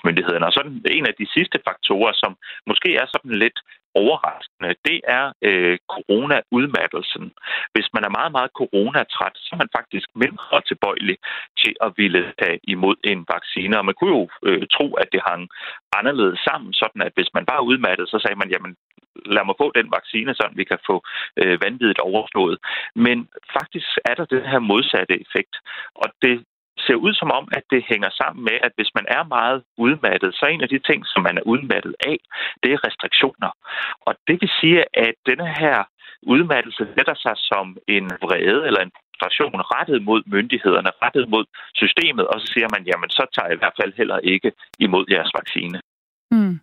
sundhedsmyndighederne. 0.09 0.45
Og 0.45 0.53
så 0.53 0.61
en 0.97 1.05
af 1.05 1.15
de 1.19 1.27
sidste 1.35 1.57
faktorer, 1.67 2.13
som 2.13 2.31
måske 2.67 2.89
er 2.95 3.05
sådan 3.05 3.35
lidt 3.43 3.59
overraskende, 3.95 4.71
det 4.87 4.99
er 5.17 5.25
øh, 5.47 5.77
corona-udmattelsen. 5.93 7.25
Hvis 7.73 7.87
man 7.95 8.03
er 8.03 8.15
meget, 8.17 8.31
meget 8.37 8.51
coronatræt, 8.59 9.35
så 9.35 9.49
er 9.53 9.61
man 9.63 9.75
faktisk 9.77 10.07
mindre 10.23 10.57
tilbøjelig 10.69 11.17
til 11.61 11.73
at 11.85 11.91
ville 12.01 12.23
tage 12.41 12.59
imod 12.63 12.95
en 13.11 13.21
vaccine. 13.35 13.77
Og 13.79 13.85
man 13.85 13.95
kunne 13.97 14.15
jo 14.17 14.23
øh, 14.47 14.63
tro, 14.75 14.87
at 15.01 15.07
det 15.13 15.21
hang 15.29 15.43
anderledes 15.99 16.39
sammen, 16.47 16.71
sådan 16.81 17.01
at 17.07 17.15
hvis 17.17 17.31
man 17.37 17.45
var 17.51 17.59
udmattet, 17.69 18.05
så 18.09 18.17
sagde 18.19 18.39
man, 18.41 18.51
jamen 18.53 18.73
lad 19.35 19.43
mig 19.45 19.55
få 19.61 19.67
den 19.79 19.87
vaccine, 19.97 20.31
så 20.39 20.45
vi 20.59 20.63
kan 20.71 20.79
få 20.89 20.95
øh, 21.41 21.55
vanvittigt 21.65 22.05
overstået. 22.09 22.57
Men 23.05 23.17
faktisk 23.57 23.87
er 24.09 24.15
der 24.19 24.25
den 24.35 24.45
her 24.51 24.59
modsatte 24.71 25.15
effekt. 25.25 25.53
Og 26.03 26.07
det 26.23 26.35
ser 26.85 26.97
ud 27.05 27.13
som 27.21 27.29
om, 27.39 27.45
at 27.57 27.63
det 27.73 27.81
hænger 27.91 28.09
sammen 28.21 28.41
med, 28.49 28.57
at 28.67 28.71
hvis 28.77 28.91
man 28.97 29.05
er 29.17 29.23
meget 29.37 29.59
udmattet, 29.85 30.29
så 30.33 30.41
er 30.45 30.49
en 30.49 30.65
af 30.67 30.73
de 30.75 30.79
ting, 30.89 30.99
som 31.11 31.21
man 31.27 31.37
er 31.37 31.45
udmattet 31.53 31.93
af, 32.11 32.17
det 32.63 32.69
er 32.73 32.85
restriktioner. 32.87 33.51
Og 34.07 34.13
det 34.27 34.37
vil 34.41 34.51
sige, 34.59 34.79
at 35.07 35.15
denne 35.29 35.47
her 35.61 35.77
udmattelse 36.33 36.83
sætter 36.95 37.15
sig 37.25 37.35
som 37.49 37.65
en 37.87 38.05
vrede 38.23 38.61
eller 38.67 38.81
en 38.83 38.91
frustration 39.19 39.61
rettet 39.75 39.99
mod 40.09 40.21
myndighederne, 40.35 40.91
rettet 41.03 41.29
mod 41.29 41.45
systemet, 41.81 42.25
og 42.27 42.35
så 42.41 42.47
siger 42.53 42.67
man, 42.75 42.83
jamen 42.91 43.09
så 43.09 43.23
tager 43.33 43.47
jeg 43.47 43.55
i 43.55 43.61
hvert 43.61 43.77
fald 43.81 43.93
heller 43.97 44.19
ikke 44.33 44.51
imod 44.79 45.05
jeres 45.09 45.31
vaccine. 45.39 45.77
Mm. 46.31 46.59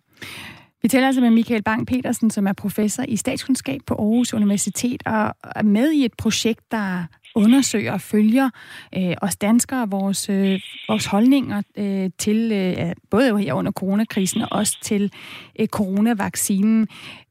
Vi 0.81 0.87
taler 0.87 1.07
altså 1.07 1.21
med 1.21 1.29
Michael 1.29 1.63
Bang 1.63 1.87
Petersen, 1.87 2.29
som 2.29 2.47
er 2.47 2.53
professor 2.53 3.03
i 3.07 3.15
statskundskab 3.15 3.79
på 3.87 3.93
Aarhus 3.93 4.33
Universitet, 4.33 5.01
og 5.05 5.33
er 5.55 5.63
med 5.63 5.91
i 5.91 6.05
et 6.05 6.13
projekt, 6.17 6.71
der 6.71 7.05
undersøger 7.35 7.93
og 7.93 8.01
følger 8.01 8.49
øh, 8.97 9.15
os 9.21 9.35
danskere, 9.35 9.89
vores, 9.89 10.29
øh, 10.29 10.59
vores 10.87 11.05
holdninger 11.05 11.61
øh, 11.77 12.09
til, 12.17 12.51
øh, 12.51 12.95
både 13.11 13.39
her 13.39 13.53
under 13.53 13.71
coronakrisen 13.71 14.41
og 14.41 14.47
også 14.51 14.77
til 14.81 15.11
øh, 15.59 15.67
coronavaccinen. 15.67 16.87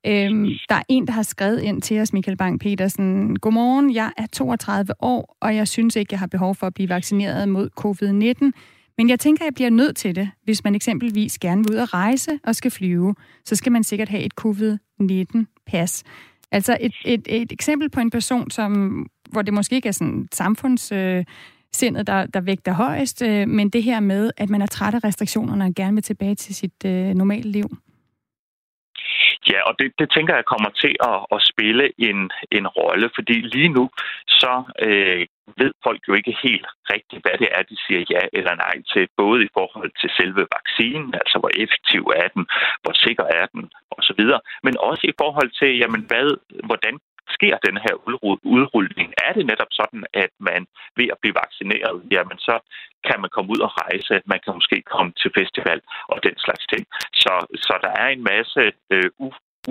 Øh, 0.07 0.31
der 0.69 0.75
er 0.75 0.83
en, 0.89 1.07
der 1.07 1.13
har 1.13 1.23
skrevet 1.23 1.63
ind 1.63 1.83
til 1.83 2.01
os, 2.01 2.13
Michael 2.13 2.37
Bang 2.37 2.61
Petersen. 2.61 3.39
Godmorgen, 3.39 3.95
jeg 3.95 4.13
er 4.17 4.27
32 4.33 4.93
år, 5.03 5.37
og 5.41 5.57
jeg 5.57 5.69
synes 5.69 5.97
ikke, 5.97 6.13
jeg 6.13 6.19
har 6.19 6.27
behov 6.27 6.55
for 6.55 6.67
at 6.67 6.75
blive 6.75 6.89
vaccineret 6.89 7.49
mod 7.49 7.71
covid-19. 7.81 8.51
Men 8.99 9.09
jeg 9.09 9.21
tænker, 9.21 9.45
jeg 9.45 9.55
bliver 9.55 9.71
nødt 9.71 9.97
til 9.97 10.17
det, 10.17 10.31
hvis 10.45 10.65
man 10.65 10.75
eksempelvis 10.75 11.39
gerne 11.39 11.65
vil 11.65 11.73
ud 11.73 11.77
og 11.77 11.95
rejse 11.95 12.39
og 12.45 12.57
skal 12.57 12.71
flyve. 12.71 13.15
Så 13.45 13.57
skal 13.57 13.73
man 13.73 13.85
sikkert 13.85 14.09
have 14.09 14.23
et 14.23 14.33
covid-19-pas. 14.33 16.03
Altså 16.53 16.77
et, 16.81 16.93
et, 17.05 17.23
et 17.27 17.53
eksempel 17.53 17.91
på 17.91 18.01
en 18.01 18.11
person, 18.11 18.51
som, 18.51 19.07
hvor 19.33 19.43
det 19.43 19.55
måske 19.55 19.77
ikke 19.77 19.89
er 19.89 19.93
sådan 19.93 20.29
samfunds... 20.33 20.93
Øh, 20.93 21.25
sindet, 21.73 22.07
der, 22.07 22.27
der 22.27 22.41
vægter 22.41 22.73
højest, 22.73 23.23
øh, 23.23 23.49
men 23.49 23.71
det 23.71 23.83
her 23.83 24.01
med, 24.01 24.31
at 24.37 24.49
man 24.51 24.63
er 24.63 24.67
træt 24.67 24.95
af 24.95 25.05
restriktionerne 25.05 25.65
og 25.65 25.75
gerne 25.77 25.95
vil 25.95 26.03
tilbage 26.03 26.35
til 26.35 26.55
sit 26.55 26.85
øh, 26.87 27.15
normale 27.15 27.51
liv. 27.51 27.69
Ja, 29.51 29.61
og 29.69 29.75
det, 29.79 29.89
det 29.99 30.09
tænker 30.17 30.35
jeg 30.35 30.45
kommer 30.53 30.71
til 30.83 30.95
at, 31.13 31.19
at 31.35 31.41
spille 31.51 31.85
en, 32.09 32.19
en 32.59 32.67
rolle, 32.79 33.11
fordi 33.17 33.37
lige 33.55 33.69
nu 33.69 33.85
så 34.43 34.55
øh, 34.87 35.27
ved 35.61 35.73
folk 35.87 36.01
jo 36.09 36.15
ikke 36.15 36.35
helt 36.43 36.67
rigtigt, 36.95 37.23
hvad 37.25 37.37
det 37.43 37.49
er, 37.57 37.63
de 37.63 37.77
siger 37.85 38.03
ja 38.11 38.23
eller 38.39 38.55
nej 38.65 38.77
til, 38.93 39.09
både 39.17 39.45
i 39.45 39.51
forhold 39.59 39.93
til 40.01 40.11
selve 40.19 40.45
vaccinen, 40.57 41.15
altså 41.21 41.37
hvor 41.41 41.53
effektiv 41.65 42.03
er 42.23 42.29
den, 42.37 42.45
hvor 42.83 42.95
sikker 43.05 43.27
er 43.41 43.47
den, 43.55 43.65
osv., 43.97 44.23
men 44.67 44.75
også 44.91 45.05
i 45.13 45.19
forhold 45.23 45.51
til, 45.61 45.71
jamen, 45.83 46.03
hvad, 46.11 46.29
hvordan 46.69 46.95
sker 47.37 47.57
den 47.67 47.77
her 47.85 47.95
udrulning? 48.55 49.09
Er 49.27 49.33
det 49.37 49.45
netop 49.53 49.73
sådan, 49.81 50.03
at 50.25 50.33
man 50.49 50.61
ved 50.99 51.09
at 51.15 51.19
blive 51.23 51.39
vaccineret, 51.43 51.97
jamen 52.15 52.39
så 52.49 52.55
kan 53.09 53.19
man 53.23 53.31
komme 53.35 53.51
ud 53.55 53.61
og 53.67 53.73
rejse, 53.83 54.15
man 54.33 54.41
kan 54.45 54.53
måske 54.59 54.79
komme 54.93 55.13
til 55.21 55.31
festival 55.39 55.81
og 56.13 56.19
den 56.27 56.37
slags 56.45 56.65
ting. 56.73 56.85
Så, 57.23 57.35
så 57.67 57.75
der 57.85 57.93
er 58.03 58.09
en 58.17 58.23
masse 58.33 58.63
øh, 58.95 59.09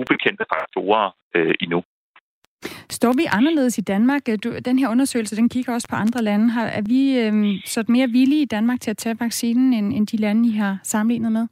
ubekendte 0.00 0.44
faktorer 0.54 1.06
øh, 1.36 1.54
endnu. 1.64 1.80
Står 2.90 3.12
vi 3.20 3.24
anderledes 3.38 3.78
i 3.78 3.80
Danmark? 3.92 4.22
Du, 4.44 4.48
den 4.68 4.78
her 4.78 4.88
undersøgelse, 4.90 5.36
den 5.36 5.48
kigger 5.48 5.72
også 5.74 5.88
på 5.90 5.96
andre 5.96 6.22
lande. 6.22 6.50
Har, 6.50 6.66
er 6.66 6.82
vi 6.94 7.00
øh, 7.18 7.62
så 7.64 7.84
mere 7.88 8.08
villige 8.08 8.42
i 8.42 8.52
Danmark 8.56 8.80
til 8.80 8.90
at 8.90 8.96
tage 8.96 9.16
vaccinen, 9.20 9.72
end, 9.72 9.94
end 9.96 10.06
de 10.06 10.16
lande, 10.16 10.48
I 10.48 10.52
har 10.52 10.78
sammenlignet 10.82 11.32
med? 11.32 11.46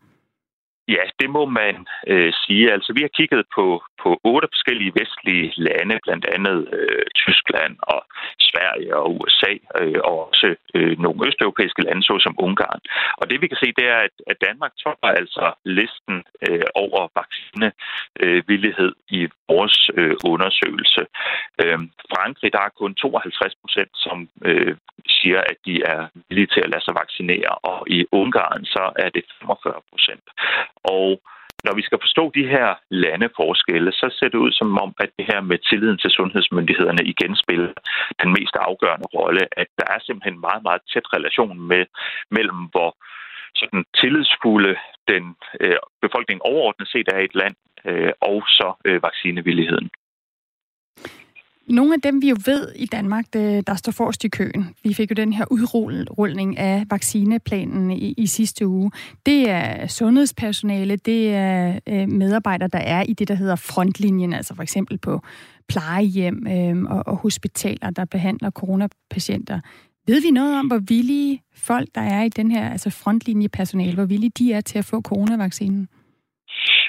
Ja, 0.89 1.05
det 1.21 1.31
må 1.31 1.43
man 1.61 1.75
øh, 2.07 2.33
sige. 2.33 2.73
Altså, 2.73 2.93
vi 2.97 3.01
har 3.01 3.12
kigget 3.19 3.43
på, 3.57 3.83
på 4.05 4.11
otte 4.33 4.49
forskellige 4.55 4.97
vestlige 5.01 5.53
lande, 5.69 5.97
blandt 6.07 6.25
andet 6.35 6.59
øh, 6.79 7.05
Tyskland 7.23 7.75
og 7.95 8.01
Sverige 8.49 8.97
og 9.01 9.07
USA, 9.21 9.53
øh, 9.81 10.01
og 10.09 10.15
også 10.29 10.49
øh, 10.77 10.95
nogle 11.05 11.27
østeuropæiske 11.29 11.83
lande, 11.87 12.03
såsom 12.03 12.35
Ungarn. 12.47 12.81
Og 13.21 13.25
det 13.31 13.41
vi 13.41 13.47
kan 13.49 13.63
se, 13.63 13.69
det 13.79 13.87
er, 13.95 14.01
at, 14.09 14.15
at 14.31 14.37
Danmark 14.47 14.73
topper 14.85 15.09
altså 15.21 15.45
listen 15.81 16.17
øh, 16.49 16.69
over 16.85 17.01
vaccinevillighed 17.21 18.93
øh, 18.97 19.17
i 19.19 19.21
vores 19.53 19.77
øh, 19.99 20.17
undersøgelse. 20.33 21.03
Øh, 21.63 21.79
Frankrig, 22.13 22.53
der 22.53 22.63
er 22.69 22.79
kun 22.81 22.95
52 22.95 23.55
procent, 23.63 23.93
som 24.07 24.19
øh, 24.49 24.77
siger, 25.17 25.41
at 25.51 25.59
de 25.67 25.75
er 25.95 26.01
villige 26.29 26.53
til 26.55 26.61
at 26.65 26.71
lade 26.73 26.85
sig 26.85 26.95
vaccinere, 27.03 27.53
og 27.71 27.79
i 27.97 27.99
Ungarn 28.13 28.65
så 28.65 28.85
er 29.05 29.09
det 29.17 29.25
45 29.41 29.81
procent. 29.91 30.27
Og 30.97 31.09
når 31.65 31.75
vi 31.75 31.83
skal 31.83 31.99
forstå 32.05 32.25
de 32.39 32.47
her 32.55 32.69
landeforskelle, 32.91 33.93
så 33.93 34.07
ser 34.19 34.29
det 34.29 34.39
ud 34.45 34.53
som 34.53 34.79
om, 34.85 34.91
at 35.05 35.11
det 35.19 35.27
her 35.31 35.41
med 35.41 35.59
tilliden 35.59 35.99
til 35.99 36.11
sundhedsmyndighederne 36.11 37.05
igen 37.12 37.37
spiller 37.37 37.73
den 38.23 38.31
mest 38.39 38.57
afgørende 38.69 39.09
rolle, 39.17 39.43
at 39.62 39.69
der 39.79 39.87
er 39.95 40.01
simpelthen 40.03 40.35
en 40.35 40.47
meget, 40.49 40.62
meget 40.62 40.83
tæt 40.93 41.07
relation 41.17 41.61
med, 41.71 41.85
mellem, 42.31 42.61
hvor 42.73 42.91
sådan 43.61 43.85
tillidsfulde 44.01 44.75
den 45.12 45.25
øh, 45.61 45.77
befolkning 46.03 46.39
overordnet 46.43 46.89
set 46.89 47.09
er 47.15 47.19
i 47.19 47.25
et 47.25 47.35
land, 47.35 47.57
øh, 47.89 48.12
og 48.21 48.43
så 48.59 48.69
øh, 48.85 49.03
vaccinevilligheden. 49.03 49.91
Nogle 51.69 51.95
af 51.95 52.01
dem, 52.01 52.23
vi 52.23 52.29
jo 52.29 52.37
ved 52.47 52.69
i 52.77 52.87
Danmark, 52.87 53.33
der 53.33 53.75
står 53.75 53.93
forrest 53.93 54.25
i 54.25 54.29
køen, 54.29 54.67
vi 54.85 54.95
fik 54.95 55.11
jo 55.11 55.15
den 55.15 55.33
her 55.33 55.45
udrulning 55.51 56.59
af 56.59 56.85
vaccineplanen 56.91 57.91
i, 57.91 58.15
i 58.17 58.27
sidste 58.27 58.67
uge, 58.67 58.91
det 59.27 59.51
er 59.51 59.87
sundhedspersonale, 59.87 60.97
det 60.97 61.35
er 61.35 61.79
øh, 61.89 62.09
medarbejdere, 62.09 62.69
der 62.73 62.79
er 62.79 63.03
i 63.03 63.12
det, 63.12 63.29
der 63.29 63.35
hedder 63.35 63.57
frontlinjen, 63.57 64.33
altså 64.33 64.55
for 64.55 64.62
eksempel 64.62 64.99
på 64.99 65.21
plejehjem 65.69 66.47
øh, 66.47 66.83
og, 66.83 67.03
og 67.07 67.17
hospitaler, 67.17 67.91
der 67.91 68.05
behandler 68.05 68.51
coronapatienter. 68.51 69.61
Ved 70.07 70.23
vi 70.23 70.31
noget 70.31 70.59
om, 70.59 70.67
hvor 70.67 70.79
villige 70.79 71.43
folk, 71.55 71.89
der 71.95 72.01
er 72.01 72.23
i 72.23 72.29
den 72.29 72.51
her 72.51 72.71
altså 72.71 72.91
frontlinjepersonale, 72.91 73.95
hvor 73.95 74.05
villige 74.05 74.33
de 74.39 74.53
er 74.53 74.61
til 74.61 74.79
at 74.79 74.85
få 74.85 75.01
coronavaccinen? 75.01 75.89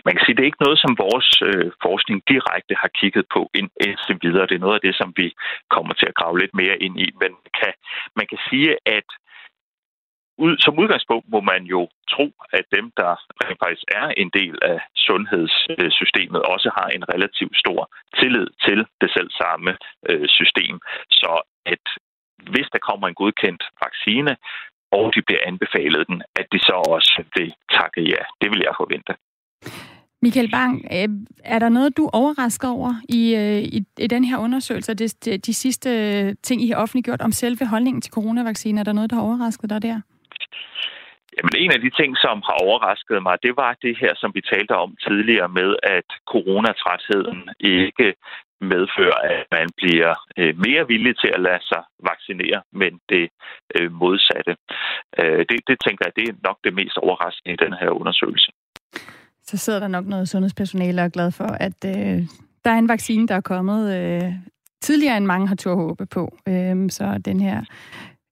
Man 0.06 0.14
kan 0.16 0.24
sige, 0.24 0.36
det 0.36 0.44
er 0.44 0.52
ikke 0.52 0.66
noget, 0.66 0.80
som 0.84 0.94
vores 1.06 1.30
øh, 1.50 1.72
forskning 1.86 2.18
direkte 2.34 2.74
har 2.84 2.92
kigget 3.00 3.26
på 3.36 3.42
ind, 3.60 3.70
indtil 3.88 4.18
videre. 4.26 4.48
Det 4.48 4.56
er 4.56 4.66
noget 4.66 4.80
af 4.80 4.86
det, 4.88 4.96
som 5.02 5.10
vi 5.22 5.28
kommer 5.76 5.94
til 5.94 6.08
at 6.10 6.18
grave 6.20 6.40
lidt 6.40 6.54
mere 6.62 6.78
ind 6.86 6.96
i. 7.06 7.08
Men 7.22 7.32
kan, 7.60 7.74
man 8.20 8.28
kan 8.32 8.40
sige, 8.50 8.72
at 8.98 9.08
ud, 10.38 10.54
som 10.58 10.80
udgangspunkt 10.80 11.28
må 11.34 11.40
man 11.52 11.64
jo 11.64 11.82
tro, 12.14 12.28
at 12.58 12.66
dem, 12.76 12.86
der 13.00 13.12
rent 13.44 13.60
faktisk 13.64 13.88
er 14.02 14.08
en 14.22 14.30
del 14.40 14.56
af 14.62 14.80
sundhedssystemet, 15.08 16.42
også 16.54 16.70
har 16.78 16.88
en 16.88 17.10
relativt 17.14 17.58
stor 17.64 17.82
tillid 18.20 18.48
til 18.66 18.80
det 19.02 19.10
selv 19.18 19.30
samme 19.44 19.72
øh, 20.10 20.28
system. 20.40 20.76
Så 21.22 21.32
at 21.66 21.86
hvis 22.54 22.68
der 22.74 22.80
kommer 22.90 23.08
en 23.08 23.20
godkendt 23.22 23.64
vaccine, 23.86 24.38
og 24.92 25.06
de 25.16 25.22
bliver 25.28 25.44
anbefalet 25.46 26.08
den, 26.08 26.24
at 26.40 26.48
de 26.54 26.60
så 26.60 26.76
også 26.96 27.24
vil 27.36 27.54
takke 27.78 28.02
ja. 28.14 28.22
Det 28.42 28.48
vil 28.52 28.62
jeg 28.66 28.74
forvente. 28.78 29.14
Michael 30.26 30.52
Bang, 30.52 30.74
øh, 30.98 31.10
er 31.56 31.60
der 31.60 31.70
noget, 31.70 31.98
du 31.98 32.04
er 32.06 32.16
overrasket 32.22 32.70
over 32.70 32.92
i, 33.20 33.22
øh, 33.42 33.62
i, 33.78 33.80
i 34.06 34.08
den 34.08 34.24
her 34.24 34.38
undersøgelse, 34.38 34.94
de, 34.94 35.08
de, 35.08 35.38
de 35.38 35.54
sidste 35.54 35.90
ting, 36.48 36.58
I 36.62 36.70
har 36.70 36.78
offentliggjort 36.84 37.22
om 37.22 37.32
selve 37.32 37.66
holdningen 37.74 38.02
til 38.02 38.14
coronavaccinen? 38.14 38.78
Er 38.78 38.84
der 38.84 38.94
noget, 38.94 39.10
der 39.10 39.16
har 39.16 39.24
overrasket 39.24 39.70
dig 39.70 39.82
der? 39.82 39.98
Jamen, 41.38 41.56
en 41.64 41.72
af 41.72 41.80
de 41.86 41.92
ting, 42.00 42.12
som 42.26 42.38
har 42.48 42.58
overrasket 42.66 43.24
mig, 43.24 43.36
det 43.44 43.54
var 43.58 43.72
det 43.86 43.98
her, 44.02 44.14
som 44.16 44.32
vi 44.36 44.42
talte 44.42 44.76
om 44.84 44.96
tidligere 45.08 45.50
med, 45.60 45.70
at 45.84 46.08
coronatrætheden 46.34 47.42
ikke 47.60 48.08
medfører, 48.62 49.20
at 49.34 49.46
man 49.52 49.68
bliver 49.78 50.14
øh, 50.40 50.54
mere 50.68 50.88
villig 50.88 51.14
til 51.20 51.32
at 51.36 51.42
lade 51.48 51.64
sig 51.72 51.84
vaccinere, 52.12 52.62
men 52.82 52.92
det 53.10 53.26
modsatte. 54.04 54.54
Det, 55.50 55.60
det 55.70 55.78
tænker 55.86 56.04
jeg, 56.06 56.14
det 56.16 56.26
er 56.30 56.36
nok 56.44 56.58
det 56.64 56.74
mest 56.74 56.98
overraskende 56.98 57.54
i 57.54 57.62
den 57.66 57.74
her 57.82 57.90
undersøgelse 57.90 58.52
så 59.48 59.58
sidder 59.58 59.80
der 59.80 59.88
nok 59.88 60.06
noget 60.06 60.30
sundhedspersonale 60.30 61.02
og 61.02 61.06
er 61.06 61.10
glad 61.10 61.32
for, 61.32 61.46
at 61.46 61.86
øh, 61.86 62.28
der 62.66 62.72
er 62.72 62.78
en 62.78 62.88
vaccine, 62.88 63.28
der 63.28 63.36
er 63.36 63.42
kommet 63.42 63.96
øh, 63.96 64.34
tidligere, 64.82 65.18
end 65.18 65.26
mange 65.26 65.48
har 65.48 65.56
tur 65.56 65.76
håbe 65.76 66.06
på. 66.06 66.38
Øh, 66.48 66.90
så 66.90 67.18
den 67.26 67.40
her 67.40 67.64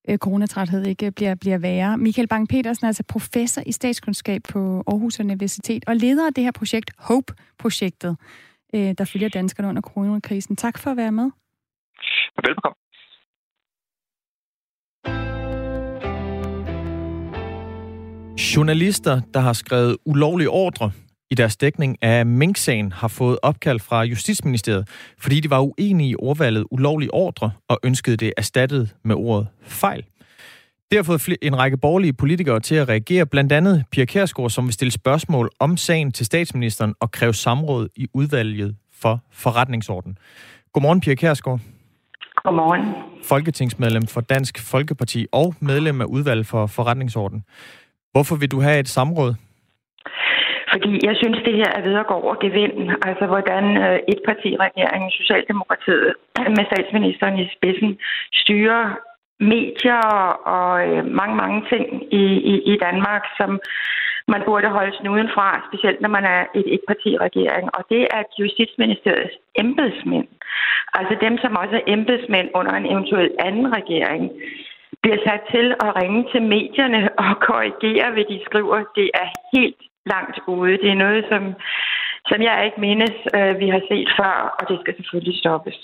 øh, 0.10 0.18
coronatræthed 0.18 0.86
ikke 0.86 1.12
bliver, 1.12 1.36
bliver 1.36 1.58
værre. 1.58 1.98
Michael 1.98 2.28
Bang-Petersen 2.34 2.84
er 2.84 2.88
altså 2.88 3.04
professor 3.10 3.64
i 3.66 3.72
statskundskab 3.72 4.42
på 4.50 4.84
Aarhus 4.88 5.20
Universitet 5.20 5.84
og 5.88 5.96
leder 5.96 6.28
af 6.28 6.34
det 6.34 6.44
her 6.44 6.52
projekt, 6.52 6.92
HOPE-projektet, 6.98 8.18
øh, 8.76 8.96
der 8.98 9.06
følger 9.06 9.30
danskerne 9.30 9.70
under 9.70 9.82
coronakrisen. 9.82 10.56
Tak 10.56 10.78
for 10.78 10.92
at 10.92 10.98
være 10.98 11.12
med. 11.12 11.32
Velkommen. 12.44 12.78
Journalister, 18.56 19.22
der 19.34 19.40
har 19.40 19.54
skrevet 19.54 19.98
ulovlige 20.06 20.50
ordre 20.50 20.92
i 21.34 21.36
deres 21.36 21.58
dækning 21.58 21.98
af 22.02 22.26
Mink-sagen, 22.26 22.92
har 22.92 23.08
fået 23.08 23.38
opkald 23.42 23.80
fra 23.80 24.04
Justitsministeriet, 24.04 24.88
fordi 25.20 25.40
de 25.40 25.50
var 25.50 25.60
uenige 25.60 26.10
i 26.10 26.16
ordvalget 26.20 26.66
ulovlig 26.72 27.14
ordre 27.14 27.52
og 27.68 27.80
ønskede 27.84 28.18
det 28.18 28.34
erstattet 28.38 28.96
med 29.04 29.16
ordet 29.16 29.48
fejl. 29.64 30.06
Det 30.92 30.98
har 30.98 31.04
fået 31.04 31.38
en 31.42 31.58
række 31.58 31.78
borgerlige 31.78 32.14
politikere 32.14 32.60
til 32.60 32.76
at 32.76 32.90
reagere, 32.90 33.26
blandt 33.26 33.52
andet 33.52 33.86
Pia 33.92 34.06
Kærsgaard, 34.06 34.50
som 34.50 34.66
vil 34.66 34.74
stille 34.74 34.92
spørgsmål 34.92 35.50
om 35.60 35.78
sagen 35.78 36.12
til 36.12 36.26
statsministeren 36.26 36.94
og 37.00 37.12
kræve 37.12 37.34
samråd 37.34 37.88
i 37.96 38.08
udvalget 38.14 38.76
for 39.02 39.20
forretningsorden. 39.32 40.18
Godmorgen, 40.74 41.02
Pia 41.02 41.16
Kærsgaard. 41.16 41.60
Godmorgen. 42.36 42.86
Folketingsmedlem 43.24 44.08
for 44.08 44.22
Dansk 44.22 44.60
Folkeparti 44.60 45.26
og 45.32 45.56
medlem 45.60 46.02
af 46.02 46.06
udvalget 46.06 46.48
for 46.48 46.68
forretningsorden. 46.68 47.44
Hvorfor 48.12 48.36
vil 48.36 48.52
du 48.52 48.62
have 48.62 48.80
et 48.80 48.90
samråd? 48.90 49.36
Fordi 50.74 50.94
jeg 51.08 51.16
synes, 51.22 51.40
det 51.48 51.56
her 51.62 51.72
er 51.78 51.82
ved 51.88 51.96
at 52.00 52.08
gå 52.08 52.14
over 52.14 52.36
gevind. 52.46 52.78
Altså, 53.10 53.26
hvordan 53.32 53.66
øh, 53.86 54.00
et 54.14 54.22
parti, 54.28 54.50
regeringen, 54.66 55.12
Socialdemokratiet, 55.12 56.14
med 56.58 56.64
statsministeren 56.72 57.36
i 57.40 57.46
spidsen, 57.56 57.92
styrer 58.42 58.84
medier 59.40 60.04
og 60.58 60.72
øh, 60.88 61.06
mange, 61.20 61.36
mange 61.36 61.60
ting 61.72 61.86
i, 62.14 62.26
i, 62.52 62.56
i 62.74 62.78
Danmark, 62.86 63.24
som 63.40 63.60
man 64.28 64.42
burde 64.46 64.70
holde 64.78 64.98
snuden 65.02 65.30
fra, 65.36 65.48
specielt 65.70 66.02
når 66.02 66.10
man 66.10 66.26
er 66.36 66.42
et 66.60 66.68
etpartiregering. 66.76 67.66
Og 67.78 67.82
det 67.90 68.02
er 68.16 68.24
Justitsministeriets 68.40 69.36
embedsmænd, 69.56 70.28
altså 70.94 71.16
dem, 71.26 71.38
som 71.38 71.58
også 71.64 71.76
er 71.76 71.88
embedsmænd 71.96 72.50
under 72.60 72.74
en 72.76 72.92
eventuel 72.94 73.32
anden 73.40 73.68
regering, 73.78 74.32
bliver 75.02 75.20
sat 75.28 75.42
til 75.54 75.68
at 75.86 75.96
ringe 76.02 76.22
til 76.32 76.42
medierne 76.42 77.02
og 77.18 77.32
korrigere, 77.48 78.12
hvad 78.14 78.26
de 78.32 78.40
skriver. 78.48 78.78
Det 78.96 79.08
er 79.22 79.28
helt 79.54 79.82
langt 80.06 80.38
ude. 80.48 80.78
Det 80.84 80.90
er 80.90 81.04
noget, 81.06 81.26
som, 81.32 81.44
som 82.30 82.42
jeg 82.42 82.66
ikke 82.66 82.82
mindes, 82.82 83.16
øh, 83.38 83.60
vi 83.60 83.68
har 83.76 83.82
set 83.92 84.10
før, 84.20 84.36
og 84.60 84.64
det 84.70 84.78
skal 84.82 84.96
selvfølgelig 84.96 85.40
stoppes. 85.40 85.78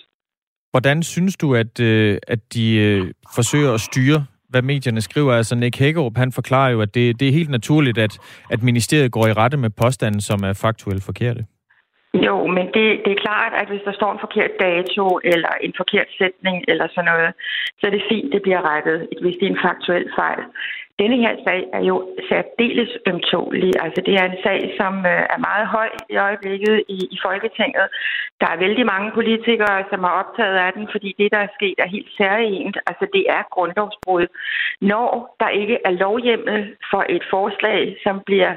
Hvordan 0.71 1.03
synes 1.03 1.37
du, 1.37 1.55
at, 1.55 1.79
øh, 1.79 2.17
at 2.27 2.39
de 2.53 2.65
øh, 2.77 3.11
forsøger 3.35 3.73
at 3.73 3.79
styre, 3.79 4.25
hvad 4.49 4.61
medierne 4.61 5.01
skriver? 5.01 5.33
Altså 5.33 5.55
Nick 5.55 5.79
Hækkerup, 5.79 6.17
han 6.17 6.31
forklarer 6.31 6.71
jo, 6.71 6.81
at 6.81 6.95
det, 6.95 7.19
det 7.19 7.27
er 7.27 7.31
helt 7.39 7.49
naturligt, 7.49 7.97
at, 7.97 8.13
at 8.49 8.63
ministeriet 8.63 9.11
går 9.11 9.27
i 9.27 9.33
rette 9.33 9.57
med 9.57 9.69
påstanden, 9.69 10.21
som 10.21 10.39
er 10.43 10.53
faktuelt 10.53 11.03
forkerte. 11.03 11.45
Jo, 12.13 12.47
men 12.55 12.65
det, 12.75 12.87
det 13.05 13.11
er 13.13 13.23
klart, 13.27 13.53
at 13.61 13.67
hvis 13.67 13.85
der 13.85 13.93
står 13.99 14.11
en 14.11 14.23
forkert 14.25 14.53
dato 14.59 15.19
eller 15.23 15.53
en 15.61 15.73
forkert 15.77 16.09
sætning 16.17 16.65
eller 16.67 16.87
sådan 16.87 17.09
noget, 17.13 17.31
så 17.79 17.83
er 17.87 17.91
det 17.91 18.09
fint, 18.11 18.33
det 18.33 18.41
bliver 18.41 18.61
rettet, 18.73 19.07
hvis 19.21 19.35
det 19.39 19.45
er 19.45 19.53
en 19.53 19.65
faktuel 19.67 20.07
fejl. 20.19 20.43
Denne 20.99 21.17
her 21.23 21.35
sag 21.47 21.61
er 21.73 21.83
jo 21.91 21.95
særdeles 22.29 22.91
ømtålig. 23.07 23.71
Altså, 23.83 23.99
det 24.07 24.13
er 24.21 24.25
en 24.25 24.39
sag, 24.45 24.59
som 24.79 24.93
øh, 25.13 25.23
er 25.35 25.39
meget 25.49 25.67
høj 25.67 25.89
i 26.09 26.15
øjeblikket 26.27 26.83
i, 26.95 26.99
i 27.15 27.17
Folketinget. 27.27 27.85
Der 28.41 28.47
er 28.51 28.61
vældig 28.65 28.85
mange 28.85 29.11
politikere, 29.11 29.77
som 29.91 30.03
er 30.03 30.13
optaget 30.21 30.57
af 30.65 30.71
den, 30.73 30.87
fordi 30.91 31.09
det, 31.19 31.31
der 31.31 31.37
er 31.37 31.55
sket, 31.57 31.77
er 31.77 31.89
helt 31.95 32.11
særligt. 32.17 32.77
Altså, 32.89 33.05
det 33.15 33.23
er 33.37 33.49
grundlovsbrud. 33.55 34.25
Når 34.81 35.35
der 35.39 35.49
ikke 35.61 35.77
er 35.85 35.91
lovhjemmel 36.05 36.59
for 36.91 37.03
et 37.09 37.23
forslag, 37.29 37.97
som 38.03 38.15
bliver 38.25 38.53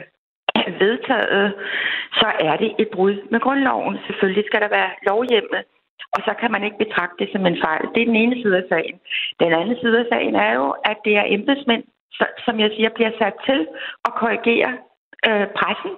vedtaget, 0.83 1.55
så 2.21 2.29
er 2.49 2.57
det 2.57 2.71
et 2.79 2.89
brud 2.95 3.15
med 3.31 3.41
grundloven. 3.41 3.99
Selvfølgelig 4.07 4.45
skal 4.47 4.61
der 4.61 4.69
være 4.79 4.91
lovhjemmel, 5.09 5.61
og 6.15 6.21
så 6.27 6.33
kan 6.41 6.51
man 6.53 6.65
ikke 6.65 6.83
betragte 6.85 7.17
det 7.19 7.29
som 7.33 7.47
en 7.47 7.59
fejl. 7.65 7.85
Det 7.95 8.01
er 8.01 8.11
den 8.13 8.23
ene 8.23 8.43
side 8.43 8.57
af 8.57 8.65
sagen. 8.69 8.97
Den 9.41 9.53
anden 9.61 9.77
side 9.83 9.99
af 10.01 10.07
sagen 10.13 10.35
er 10.35 10.53
jo, 10.61 10.69
at 10.91 10.99
det 11.05 11.15
er 11.17 11.25
embedsmænd, 11.37 11.85
som 12.45 12.61
jeg 12.61 12.71
siger, 12.77 12.89
bliver 12.97 13.13
sat 13.21 13.37
til 13.47 13.61
at 14.07 14.15
korrigere 14.21 14.73
øh, 15.29 15.47
pressen. 15.59 15.93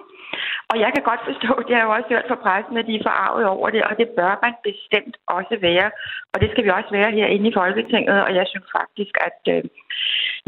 Og 0.71 0.75
jeg 0.83 0.89
kan 0.93 1.03
godt 1.09 1.23
forstå, 1.29 1.51
det 1.65 1.73
har 1.73 1.81
jeg 1.81 1.89
jo 1.89 1.95
også 1.97 2.09
hørt 2.13 2.29
fra 2.29 2.43
pressen, 2.45 2.77
at 2.77 2.87
de 2.87 2.95
er 2.95 3.05
forarvet 3.07 3.45
over 3.55 3.67
det, 3.69 3.81
og 3.89 3.93
det 3.99 4.07
bør 4.17 4.33
man 4.43 4.53
bestemt 4.69 5.15
også 5.37 5.55
være. 5.67 5.87
Og 6.33 6.37
det 6.41 6.49
skal 6.51 6.63
vi 6.65 6.69
også 6.69 6.91
være 6.97 7.11
herinde 7.17 7.49
i 7.49 7.57
Folketinget, 7.61 8.17
og 8.25 8.31
jeg 8.39 8.45
synes 8.51 8.69
faktisk, 8.79 9.13
at 9.27 9.39
øh, 9.53 9.63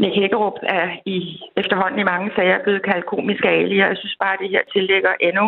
Nick 0.00 0.14
Hækkerup 0.14 0.58
er 0.62 0.86
i 1.16 1.18
efterhånden 1.56 2.00
i 2.00 2.10
mange 2.12 2.30
sager 2.36 2.62
blevet 2.64 2.86
kaldt 2.88 3.06
komisk 3.06 3.44
ali, 3.44 3.78
og 3.84 3.88
jeg 3.92 3.98
synes 4.00 4.16
bare, 4.22 4.34
at 4.34 4.40
det 4.42 4.50
her 4.54 4.64
tillægger 4.74 5.12
endnu 5.20 5.46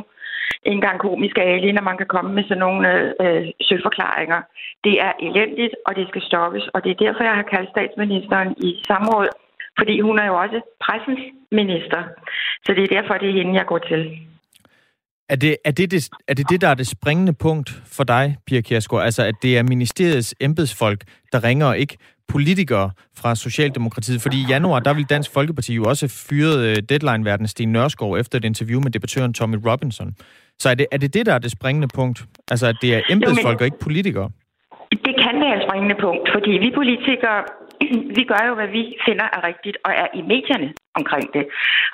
en 0.62 0.80
gang 0.80 0.98
komisk 1.00 1.38
ali, 1.38 1.72
når 1.72 1.82
man 1.82 1.96
kan 1.96 2.06
komme 2.06 2.30
med 2.32 2.44
sådan 2.44 2.64
nogle 2.66 2.88
øh, 3.22 3.46
søforklaringer. 3.62 4.40
Det 4.84 4.94
er 5.06 5.12
elendigt, 5.26 5.74
og 5.86 5.96
det 5.96 6.08
skal 6.08 6.22
stoppes, 6.22 6.64
og 6.74 6.84
det 6.84 6.90
er 6.90 7.02
derfor, 7.04 7.22
jeg 7.24 7.34
har 7.40 7.52
kaldt 7.54 7.70
statsministeren 7.70 8.54
i 8.68 8.70
samråd, 8.88 9.28
fordi 9.80 10.00
hun 10.00 10.18
er 10.18 10.26
jo 10.26 10.36
også 10.44 10.58
pressens 10.84 11.22
minister. 11.60 12.00
Så 12.64 12.70
det 12.76 12.82
er 12.84 12.92
derfor, 12.96 13.14
det 13.14 13.28
er 13.28 13.38
hende, 13.40 13.54
jeg 13.60 13.66
går 13.66 13.78
til. 13.78 14.02
Er 15.28 15.36
det, 15.36 15.56
er, 15.64 15.70
det 15.70 15.90
det, 15.90 16.10
er 16.28 16.34
det 16.34 16.50
det, 16.50 16.60
der 16.60 16.68
er 16.68 16.74
det 16.74 16.86
springende 16.86 17.32
punkt 17.32 17.82
for 17.96 18.04
dig, 18.04 18.36
Pia 18.46 18.60
Kjærsgaard? 18.60 19.04
Altså, 19.04 19.22
at 19.22 19.34
det 19.42 19.58
er 19.58 19.62
ministeriets 19.62 20.34
embedsfolk, 20.40 21.00
der 21.32 21.44
ringer, 21.44 21.66
og 21.66 21.78
ikke 21.78 21.96
politikere 22.28 22.90
fra 23.16 23.34
Socialdemokratiet? 23.34 24.22
Fordi 24.22 24.36
i 24.36 24.46
januar, 24.48 24.80
der 24.80 24.94
vil 24.94 25.04
Dansk 25.04 25.30
Folkeparti 25.34 25.74
jo 25.74 25.84
også 25.84 26.06
fyret 26.28 26.58
øh, 26.68 26.76
deadline-verden 26.88 27.46
Sten 27.46 27.72
Nørskov 27.72 28.16
efter 28.16 28.38
et 28.38 28.44
interview 28.44 28.80
med 28.80 28.90
debattøren 28.90 29.34
Tommy 29.34 29.56
Robinson. 29.68 30.14
Så 30.58 30.68
er 30.70 30.74
det, 30.74 30.86
er 30.92 30.98
det 30.98 31.14
det, 31.14 31.26
der 31.26 31.34
er 31.34 31.38
det 31.38 31.50
springende 31.50 31.88
punkt? 31.94 32.24
Altså, 32.50 32.66
at 32.66 32.76
det 32.82 32.94
er 32.94 33.00
embedsfolk 33.10 33.60
og 33.60 33.66
ikke 33.66 33.78
politikere? 33.78 34.30
Det 34.90 35.14
kan 35.24 35.34
være 35.44 35.56
et 35.56 35.62
springende 35.68 35.96
punkt, 36.00 36.24
fordi 36.34 36.50
vi 36.50 36.68
politikere, 36.74 37.38
vi 38.18 38.22
gør 38.24 38.42
jo, 38.48 38.54
hvad 38.54 38.68
vi 38.68 38.96
finder 39.06 39.26
er 39.36 39.44
rigtigt, 39.44 39.76
og 39.84 39.92
er 39.92 40.08
i 40.14 40.22
medierne 40.22 40.74
omkring 40.94 41.26
det. 41.34 41.44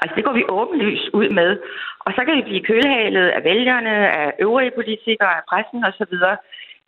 Altså, 0.01 0.15
det 0.17 0.25
går 0.25 0.33
vi 0.33 0.45
åbenlyst 0.49 1.09
ud 1.13 1.29
med. 1.29 1.51
Og 2.07 2.13
så 2.17 2.21
kan 2.25 2.37
vi 2.37 2.43
blive 2.43 2.67
kølhalet 2.69 3.29
af 3.29 3.45
vælgerne, 3.45 3.93
af 4.21 4.33
øvrige 4.39 4.77
politikere, 4.79 5.37
af 5.37 5.43
pressen 5.51 5.85
osv. 5.89 6.15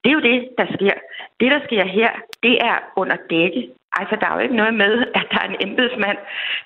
Det 0.03 0.09
er 0.11 0.18
jo 0.18 0.28
det, 0.30 0.49
der 0.59 0.66
sker. 0.76 0.96
Det, 1.40 1.49
der 1.55 1.61
sker 1.66 1.84
her, 1.84 2.11
det 2.42 2.55
er 2.70 2.76
under 2.96 3.16
dække 3.30 3.62
Altså, 4.01 4.14
der 4.20 4.26
er 4.26 4.34
jo 4.34 4.45
ikke 4.47 4.61
noget 4.62 4.74
med, 4.82 4.93
at 5.18 5.26
der 5.32 5.39
er 5.41 5.49
en 5.49 5.61
embedsmand, 5.66 6.18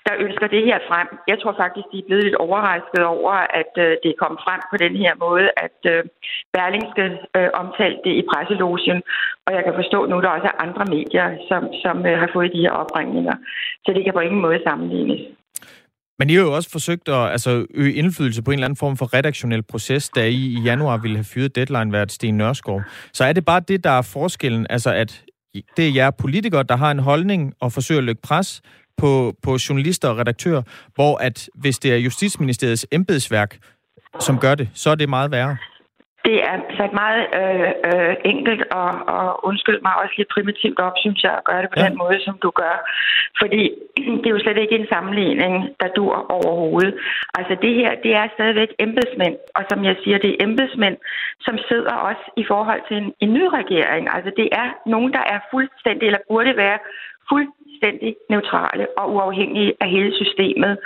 der 0.07 0.15
ønsker 0.25 0.47
det 0.55 0.63
her 0.69 0.79
frem. 0.89 1.09
Jeg 1.31 1.39
tror 1.39 1.55
faktisk, 1.63 1.87
de 1.93 1.99
er 1.99 2.07
blevet 2.07 2.25
lidt 2.25 2.43
overrasket 2.47 3.03
over, 3.17 3.35
at 3.61 3.73
øh, 3.85 3.91
det 4.03 4.09
er 4.11 4.21
kommet 4.23 4.41
frem 4.47 4.61
på 4.73 4.77
den 4.85 4.95
her 5.03 5.13
måde, 5.25 5.47
at 5.67 5.79
øh, 5.93 6.01
Berlingske 6.55 7.05
øh, 7.37 7.51
omtalte 7.63 8.01
det 8.07 8.15
i 8.21 8.29
presselogien. 8.31 9.01
Og 9.47 9.51
jeg 9.57 9.63
kan 9.65 9.75
forstå 9.81 9.99
nu, 10.07 10.15
at 10.19 10.25
der 10.25 10.37
også 10.37 10.49
er 10.53 10.63
andre 10.67 10.85
medier, 10.97 11.27
som, 11.49 11.63
som 11.85 11.97
øh, 12.09 12.15
har 12.23 12.31
fået 12.35 12.55
de 12.55 12.65
her 12.65 12.75
opringninger. 12.83 13.37
Så 13.85 13.89
det 13.95 14.05
kan 14.05 14.15
på 14.15 14.27
ingen 14.27 14.43
måde 14.47 14.61
sammenlignes. 14.69 15.23
Men 16.19 16.31
I 16.31 16.35
har 16.35 16.43
jo 16.43 16.55
også 16.55 16.71
forsøgt 16.71 17.09
at 17.09 17.31
altså, 17.31 17.67
øge 17.75 17.93
indflydelse 17.93 18.43
på 18.43 18.51
en 18.51 18.55
eller 18.55 18.67
anden 18.67 18.77
form 18.77 18.97
for 18.97 19.15
redaktionel 19.15 19.63
proces, 19.63 20.09
da 20.09 20.27
I 20.27 20.43
i 20.59 20.61
januar 20.61 20.97
ville 20.97 21.17
have 21.17 21.31
fyret 21.35 21.57
deadline 21.57 21.93
været 21.93 22.13
Sten 22.13 22.37
Nørskov. 22.37 22.83
Så 23.13 23.25
er 23.25 23.33
det 23.33 23.45
bare 23.45 23.61
det, 23.61 23.85
der 23.85 23.91
er 23.91 24.03
forskellen, 24.03 24.67
altså 24.71 24.91
at 24.95 25.25
det 25.77 25.89
er 25.89 25.93
jer 25.93 26.11
politikere, 26.11 26.63
der 26.63 26.77
har 26.77 26.91
en 26.91 26.99
holdning 26.99 27.55
og 27.61 27.73
forsøger 27.73 27.99
at 27.99 28.05
lægge 28.05 28.21
pres 28.23 28.63
på, 28.97 29.37
på 29.43 29.59
journalister 29.69 30.09
og 30.09 30.19
redaktører, 30.19 30.63
hvor 30.95 31.17
at 31.17 31.49
hvis 31.55 31.79
det 31.79 31.93
er 31.93 31.97
Justitsministeriets 31.97 32.87
embedsværk, 32.93 33.59
som 34.21 34.39
gør 34.39 34.55
det, 34.55 34.69
så 34.75 34.91
er 34.91 34.95
det 34.95 35.09
meget 35.09 35.31
værre. 35.31 35.57
Det 36.27 36.37
er 36.51 36.57
sat 36.79 36.93
meget 37.03 37.23
øh, 37.41 37.71
øh, 37.89 38.15
enkelt 38.33 38.63
og, 38.81 38.91
og 39.17 39.45
undskyld 39.49 39.81
mig 39.83 39.95
også 40.03 40.15
lidt 40.17 40.35
primitivt 40.37 40.79
op, 40.87 40.97
synes 41.05 41.23
jeg, 41.23 41.35
at 41.39 41.45
gøre 41.49 41.63
det 41.63 41.71
på 41.71 41.79
ja. 41.81 41.85
den 41.87 41.99
måde, 42.03 42.19
som 42.27 42.37
du 42.45 42.51
gør. 42.63 42.77
Fordi 43.41 43.63
det 44.21 44.27
er 44.27 44.37
jo 44.37 44.45
slet 44.45 44.59
ikke 44.59 44.79
en 44.79 44.93
sammenligning, 44.95 45.55
der 45.81 45.89
dur 45.99 46.15
overhovedet. 46.37 46.95
Altså 47.39 47.55
det 47.63 47.75
her, 47.75 47.91
det 48.05 48.13
er 48.21 48.35
stadigvæk 48.35 48.71
embedsmænd, 48.79 49.37
og 49.57 49.63
som 49.71 49.85
jeg 49.85 49.97
siger, 50.05 50.19
det 50.19 50.31
er 50.31 50.45
embedsmænd, 50.47 50.97
som 51.41 51.59
sidder 51.69 51.95
også 52.09 52.25
i 52.37 52.45
forhold 52.51 52.83
til 52.89 52.97
en, 52.97 53.09
en 53.21 53.33
ny 53.39 53.45
regering. 53.59 54.05
Altså 54.15 54.31
det 54.37 54.49
er 54.53 54.69
nogen, 54.87 55.13
der 55.13 55.25
er 55.35 55.41
fuldstændig, 55.51 56.07
eller 56.07 56.29
burde 56.29 56.57
være 56.57 56.79
fuldstændig 57.31 58.17
neutrale 58.31 58.87
og 58.99 59.15
uafhængige 59.15 59.73
af 59.81 59.89
hele 59.91 60.13
systemet 60.21 60.79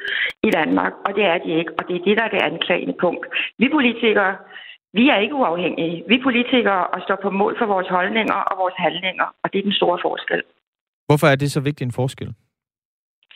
i 0.43 0.51
Danmark. 0.51 0.93
Og 1.07 1.11
det 1.16 1.24
er 1.24 1.39
de 1.39 1.51
ikke, 1.61 1.72
og 1.78 1.82
det 1.89 1.95
er 1.97 2.05
det, 2.05 2.16
der 2.18 2.24
er 2.24 2.32
det 2.34 2.43
anklagende 2.51 2.97
punkt. 3.01 3.26
Vi 3.59 3.68
politikere 3.68 4.34
vi 4.93 5.09
er 5.09 5.18
ikke 5.18 5.34
uafhængige. 5.34 6.05
Vi 6.09 6.20
politikere 6.22 6.87
og 6.87 7.01
står 7.03 7.18
på 7.22 7.30
mål 7.30 7.59
for 7.59 7.66
vores 7.66 7.89
holdninger 7.89 8.34
og 8.34 8.59
vores 8.59 8.74
handlinger, 8.78 9.28
og 9.43 9.53
det 9.53 9.59
er 9.59 9.62
den 9.62 9.72
store 9.72 9.99
forskel. 10.03 10.43
Hvorfor 11.09 11.26
er 11.26 11.37
det 11.37 11.51
så 11.51 11.61
vigtig 11.61 11.84
en 11.84 11.93
forskel? 11.93 12.34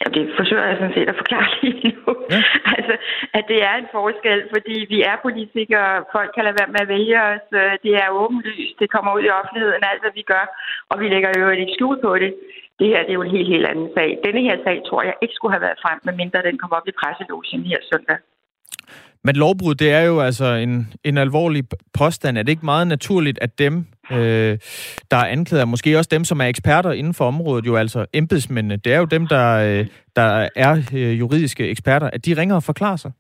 Ja, 0.01 0.07
det 0.17 0.25
forsøger 0.39 0.67
jeg 0.69 0.77
sådan 0.79 0.97
set 0.97 1.09
at 1.13 1.21
forklare 1.23 1.49
lige 1.63 1.89
nu. 1.97 2.11
Ja. 2.35 2.41
altså, 2.77 2.95
at 3.39 3.45
det 3.51 3.59
er 3.69 3.75
en 3.79 3.89
forskel, 3.99 4.41
fordi 4.55 4.77
vi 4.93 4.99
er 5.11 5.17
politikere. 5.27 5.91
Folk 6.17 6.31
kan 6.35 6.45
lade 6.45 6.59
være 6.61 6.73
med 6.75 6.81
at 6.85 6.93
vælge 6.95 7.17
os. 7.31 7.45
Det 7.85 7.93
er 8.03 8.09
åbenlyst. 8.23 8.75
Det 8.81 8.89
kommer 8.95 9.11
ud 9.17 9.23
i 9.25 9.35
offentligheden, 9.41 9.83
alt 9.91 10.03
hvad 10.03 10.15
vi 10.19 10.23
gør. 10.33 10.45
Og 10.91 10.97
vi 11.01 11.07
lægger 11.09 11.31
jo 11.39 11.49
ikke 11.49 11.75
skjul 11.77 11.97
på 12.07 12.13
det. 12.23 12.33
Det 12.79 12.87
her 12.93 13.01
det 13.07 13.13
er 13.13 13.19
jo 13.21 13.27
en 13.27 13.37
helt, 13.37 13.53
helt 13.55 13.67
anden 13.73 13.91
sag. 13.97 14.11
Denne 14.27 14.43
her 14.49 14.57
sag 14.67 14.77
tror 14.89 15.03
jeg 15.03 15.15
ikke 15.23 15.35
skulle 15.37 15.55
have 15.55 15.67
været 15.67 15.83
frem, 15.85 15.99
medmindre 16.07 16.47
den 16.49 16.59
kom 16.59 16.73
op 16.79 16.87
i 16.89 16.99
presselogen 17.01 17.63
her 17.73 17.81
søndag. 17.93 18.19
Men 19.25 19.37
lovbrud, 19.37 19.75
det 19.75 19.93
er 19.93 20.01
jo 20.01 20.21
altså 20.21 20.45
en, 20.45 20.93
en 21.05 21.19
alvorlig 21.19 21.65
påstand. 21.99 22.39
Er 22.39 22.43
det 22.43 22.53
ikke 22.53 22.65
meget 22.65 22.87
naturligt, 22.87 23.39
at 23.43 23.59
dem, 23.59 23.87
øh, 24.13 24.59
der 25.11 25.17
er 25.17 25.27
anklaget, 25.37 25.69
måske 25.69 25.99
også 25.99 26.11
dem, 26.13 26.25
som 26.25 26.41
er 26.41 26.45
eksperter 26.45 26.93
inden 26.93 27.15
for 27.15 27.25
området, 27.25 27.67
jo 27.67 27.77
altså 27.77 28.07
embedsmændene, 28.13 28.77
det 28.77 28.93
er 28.93 28.99
jo 28.99 29.05
dem, 29.05 29.27
der, 29.27 29.47
øh, 29.69 29.87
der 30.17 30.49
er 30.57 30.73
øh, 30.95 31.19
juridiske 31.19 31.69
eksperter, 31.69 32.11
at 32.13 32.27
de 32.27 32.37
ringer 32.41 32.57
og 32.57 32.63
forklarer 32.63 32.97
sig? 32.97 33.13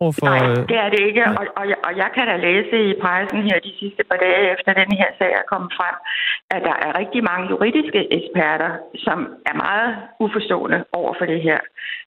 Overfor, 0.00 0.26
Nej, 0.26 0.50
øh, 0.50 0.56
det 0.70 0.78
er 0.84 0.90
det 0.94 1.00
ikke, 1.08 1.22
og, 1.38 1.44
og, 1.60 1.64
jeg, 1.72 1.78
og 1.88 1.92
jeg 2.02 2.10
kan 2.16 2.26
da 2.30 2.36
læse 2.48 2.76
i 2.90 2.92
pressen 3.02 3.40
her 3.48 3.58
de 3.68 3.72
sidste 3.80 4.02
par 4.10 4.18
dage 4.26 4.42
efter 4.54 4.70
den 4.80 4.90
her 5.00 5.10
sag 5.18 5.32
er 5.40 5.46
kommet 5.52 5.70
frem, 5.78 5.96
at 6.54 6.60
der 6.68 6.76
er 6.86 6.98
rigtig 7.00 7.22
mange 7.30 7.44
juridiske 7.52 8.00
eksperter, 8.18 8.70
som 9.06 9.18
er 9.50 9.56
meget 9.66 9.90
uforstående 10.24 10.78
over 10.98 11.12
for 11.18 11.26
det 11.32 11.40
her, 11.48 11.60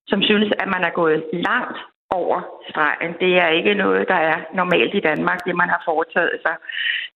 som 0.08 0.20
synes, 0.30 0.50
at 0.62 0.68
man 0.76 0.84
er 0.90 0.94
gået 1.02 1.20
langt 1.50 1.78
over 2.20 2.40
stregen. 2.70 3.14
Det 3.24 3.32
er 3.44 3.50
ikke 3.58 3.74
noget, 3.84 4.08
der 4.08 4.20
er 4.32 4.38
normalt 4.60 4.94
i 4.96 5.06
Danmark, 5.10 5.40
det 5.48 5.56
man 5.56 5.70
har 5.70 5.82
foretaget 5.90 6.38
sig. 6.46 6.56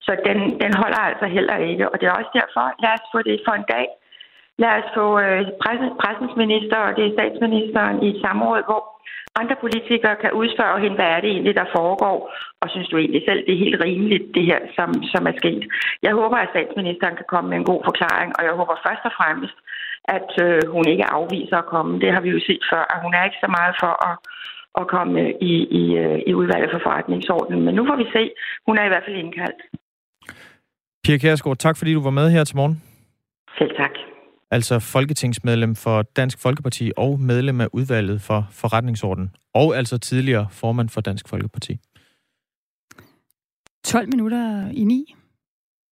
Så 0.06 0.12
den, 0.28 0.38
den 0.64 0.74
holder 0.82 1.02
altså 1.10 1.26
heller 1.26 1.58
ikke, 1.70 1.90
og 1.92 1.96
det 2.00 2.08
er 2.08 2.20
også 2.20 2.34
derfor, 2.40 2.66
lad 2.84 2.94
os 2.98 3.06
få 3.14 3.20
det 3.30 3.38
for 3.48 3.54
en 3.56 3.70
dag. 3.76 3.88
Lad 4.64 4.74
os 4.80 4.90
få 4.98 5.06
øh, 5.26 5.42
pressens, 5.64 5.96
pressens 6.02 6.34
minister 6.44 6.78
og 6.88 6.92
det 6.98 7.04
er 7.06 7.16
statsministeren 7.18 7.96
i 8.06 8.08
et 8.14 8.22
samråd, 8.26 8.62
hvor 8.70 8.82
andre 9.42 9.56
politikere 9.64 10.16
kan 10.24 10.32
udspørge 10.40 10.82
hende, 10.84 10.96
hvad 10.98 11.10
er 11.16 11.20
det 11.22 11.30
egentlig, 11.32 11.56
der 11.62 11.74
foregår, 11.78 12.18
og 12.62 12.68
synes 12.70 12.90
du 12.90 12.98
egentlig 12.98 13.24
selv, 13.28 13.42
det 13.46 13.54
er 13.54 13.66
helt 13.66 13.84
rimeligt, 13.88 14.26
det 14.36 14.46
her, 14.52 14.60
som, 14.78 14.90
som 15.14 15.28
er 15.32 15.36
sket. 15.42 15.64
Jeg 16.06 16.14
håber, 16.20 16.38
at 16.38 16.52
statsministeren 16.54 17.16
kan 17.16 17.28
komme 17.34 17.50
med 17.50 17.58
en 17.58 17.70
god 17.72 17.82
forklaring, 17.90 18.30
og 18.38 18.42
jeg 18.48 18.54
håber 18.60 18.76
først 18.86 19.04
og 19.10 19.14
fremmest, 19.20 19.58
at 20.18 20.32
øh, 20.46 20.62
hun 20.76 20.86
ikke 20.94 21.12
afviser 21.18 21.58
at 21.58 21.72
komme. 21.74 22.00
Det 22.04 22.10
har 22.14 22.22
vi 22.22 22.30
jo 22.36 22.40
set 22.48 22.64
før, 22.72 22.84
at 22.94 23.00
hun 23.04 23.14
er 23.14 23.24
ikke 23.26 23.44
så 23.46 23.50
meget 23.58 23.76
for 23.84 23.94
at, 24.10 24.16
at 24.82 24.88
komme 24.88 25.22
i, 25.52 25.54
i, 25.82 25.84
øh, 26.04 26.20
i 26.28 26.34
udvalget 26.34 26.70
for 26.74 26.80
forretningsordenen. 26.84 27.66
Men 27.66 27.76
nu 27.76 27.86
får 27.90 27.96
vi 27.96 28.06
se. 28.16 28.24
Hun 28.68 28.78
er 28.78 28.86
i 28.86 28.88
hvert 28.88 29.04
fald 29.08 29.18
indkaldt. 29.24 29.62
Pia 31.04 31.18
Kjærsgaard, 31.18 31.58
tak 31.58 31.78
fordi 31.78 31.94
du 31.94 32.02
var 32.02 32.10
med 32.10 32.30
her 32.32 32.44
til 32.44 32.56
morgen. 32.56 32.82
Selv 33.58 33.76
tak. 33.78 33.92
Altså 34.52 34.80
folketingsmedlem 34.80 35.76
for 35.76 36.02
Dansk 36.02 36.42
Folkeparti 36.42 36.92
og 36.98 37.20
medlem 37.20 37.62
af 37.62 37.68
udvalget 37.74 38.22
for 38.22 38.48
forretningsordenen. 38.52 39.30
Og 39.54 39.78
altså 39.78 39.98
tidligere 39.98 40.48
formand 40.52 40.90
for 40.90 41.02
Dansk 41.02 41.30
Folkeparti. 41.30 41.78
12 43.84 44.08
minutter 44.10 44.72
i 44.74 44.84
9. 44.84 45.16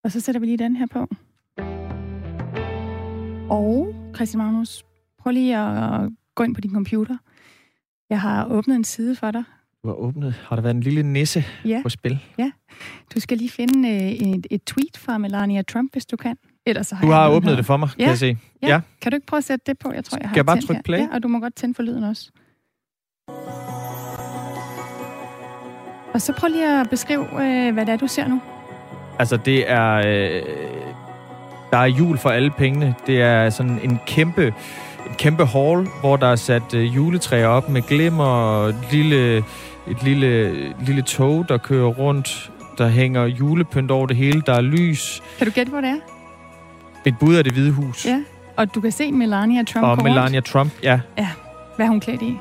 Og 0.03 0.11
så 0.11 0.21
sætter 0.21 0.39
vi 0.39 0.45
lige 0.45 0.57
den 0.57 0.75
her 0.75 0.88
på. 0.91 1.07
Og 3.49 3.95
Christian 4.15 4.38
Magnus, 4.43 4.86
prøv 5.19 5.31
lige 5.31 5.57
at 5.57 6.09
gå 6.36 6.43
ind 6.43 6.55
på 6.55 6.61
din 6.61 6.73
computer 6.73 7.17
jeg 8.10 8.22
har 8.22 8.45
åbnet 8.45 8.76
en 8.76 8.84
side 8.84 9.16
for 9.16 9.32
dig. 9.32 9.43
Du 9.84 9.88
har 9.88 9.95
åbnet. 9.95 10.34
Har 10.47 10.56
der 10.56 10.64
været 10.64 10.76
en 10.76 10.82
lille 10.82 11.04
nisse 11.04 11.45
ja. 11.66 11.80
på 11.84 11.89
spil? 11.89 12.20
Ja. 12.38 12.51
Du 13.16 13.20
skal 13.20 13.38
lige 13.38 13.49
finde 13.49 13.89
øh, 13.89 14.12
et, 14.12 14.47
et 14.51 14.64
tweet 14.64 14.97
fra 14.97 15.18
Melania 15.18 15.62
Trump, 15.62 15.93
hvis 15.93 16.06
du 16.06 16.18
kan. 16.18 16.38
Ellers 16.66 16.88
så 16.88 16.95
har 16.95 17.06
du 17.06 17.12
har 17.12 17.30
åbnet 17.30 17.51
her. 17.51 17.56
det 17.56 17.66
for 17.66 17.78
mig, 17.78 17.89
ja. 17.97 18.04
kan 18.04 18.10
jeg 18.10 18.18
se. 18.18 18.38
Ja. 18.62 18.68
ja. 18.68 18.82
Kan 19.01 19.12
du 19.12 19.16
ikke 19.16 19.28
prøve 19.28 19.38
at 19.38 19.43
sætte 19.43 19.64
det 19.68 19.80
på? 19.80 19.91
Jeg 19.91 20.06
tror, 20.06 20.18
jeg 20.18 20.28
har 20.30 20.34
Skal 20.34 20.39
jeg 20.39 20.45
bare 20.45 20.62
trykke 20.62 20.84
play? 20.84 20.99
Ja, 20.99 21.08
og 21.12 21.24
du 21.24 21.28
må 21.28 21.39
godt 21.39 21.56
tænde 21.56 21.76
for 21.76 21.84
lyden 21.84 22.04
også. 22.04 22.32
Og 26.14 26.22
så 26.22 26.34
prøv 26.38 26.49
lige 26.49 26.80
at 26.82 26.89
beskrive, 26.89 27.24
øh, 27.24 27.74
hvad 27.74 27.86
det 27.86 27.93
er, 27.93 27.97
du 27.97 28.08
ser 28.08 28.28
nu. 28.28 28.41
Altså, 29.20 29.38
det 29.38 29.72
er... 29.72 29.93
Øh, 29.93 30.41
der 31.72 31.80
er 31.80 31.86
jul 31.86 32.18
for 32.18 32.30
alle 32.30 32.51
pengene. 32.51 32.95
Det 33.08 33.22
er 33.22 33.49
sådan 33.49 33.80
en 33.84 33.99
kæmpe 34.08 34.54
et 35.12 35.18
kæmpe 35.18 35.45
hall, 35.45 35.88
hvor 35.99 36.18
der 36.18 36.28
er 36.28 36.36
sat 36.36 36.74
øh, 36.74 36.95
juletræer 36.95 37.47
op 37.47 37.70
med 37.70 37.82
glimmer 37.82 38.26
og 38.26 38.70
et 38.70 38.76
lille, 38.91 39.38
et 39.88 40.04
lille, 40.04 40.54
lille 40.86 41.01
tog, 41.01 41.45
der 41.49 41.58
kører 41.58 41.88
rundt. 41.88 42.51
Der 42.78 42.88
hænger 42.88 43.26
julepynt 43.26 43.91
over 43.91 44.08
det 44.08 44.18
hele. 44.18 44.41
Der 44.45 44.54
er 44.54 44.62
lys. 44.62 45.24
Kan 45.38 45.47
du 45.47 45.54
gætte, 45.54 45.70
hvor 45.70 45.82
det 45.82 45.89
er? 45.89 45.95
Et 47.06 47.16
bud 47.20 47.36
af 47.36 47.43
det 47.43 47.54
hvide 47.54 47.72
hus. 47.72 48.06
Ja, 48.06 48.20
og 48.58 48.76
du 48.76 48.82
kan 48.82 48.91
se 48.91 49.12
Melania 49.12 49.64
Trump 49.64 49.86
Og 49.88 50.04
Melania 50.04 50.38
rundt. 50.38 50.45
Trump, 50.45 50.72
ja. 50.84 50.99
Ja. 51.18 51.28
Hvad 51.76 51.86
er 51.86 51.89
hun 51.89 51.99
klædt 51.99 52.22
i? 52.22 52.38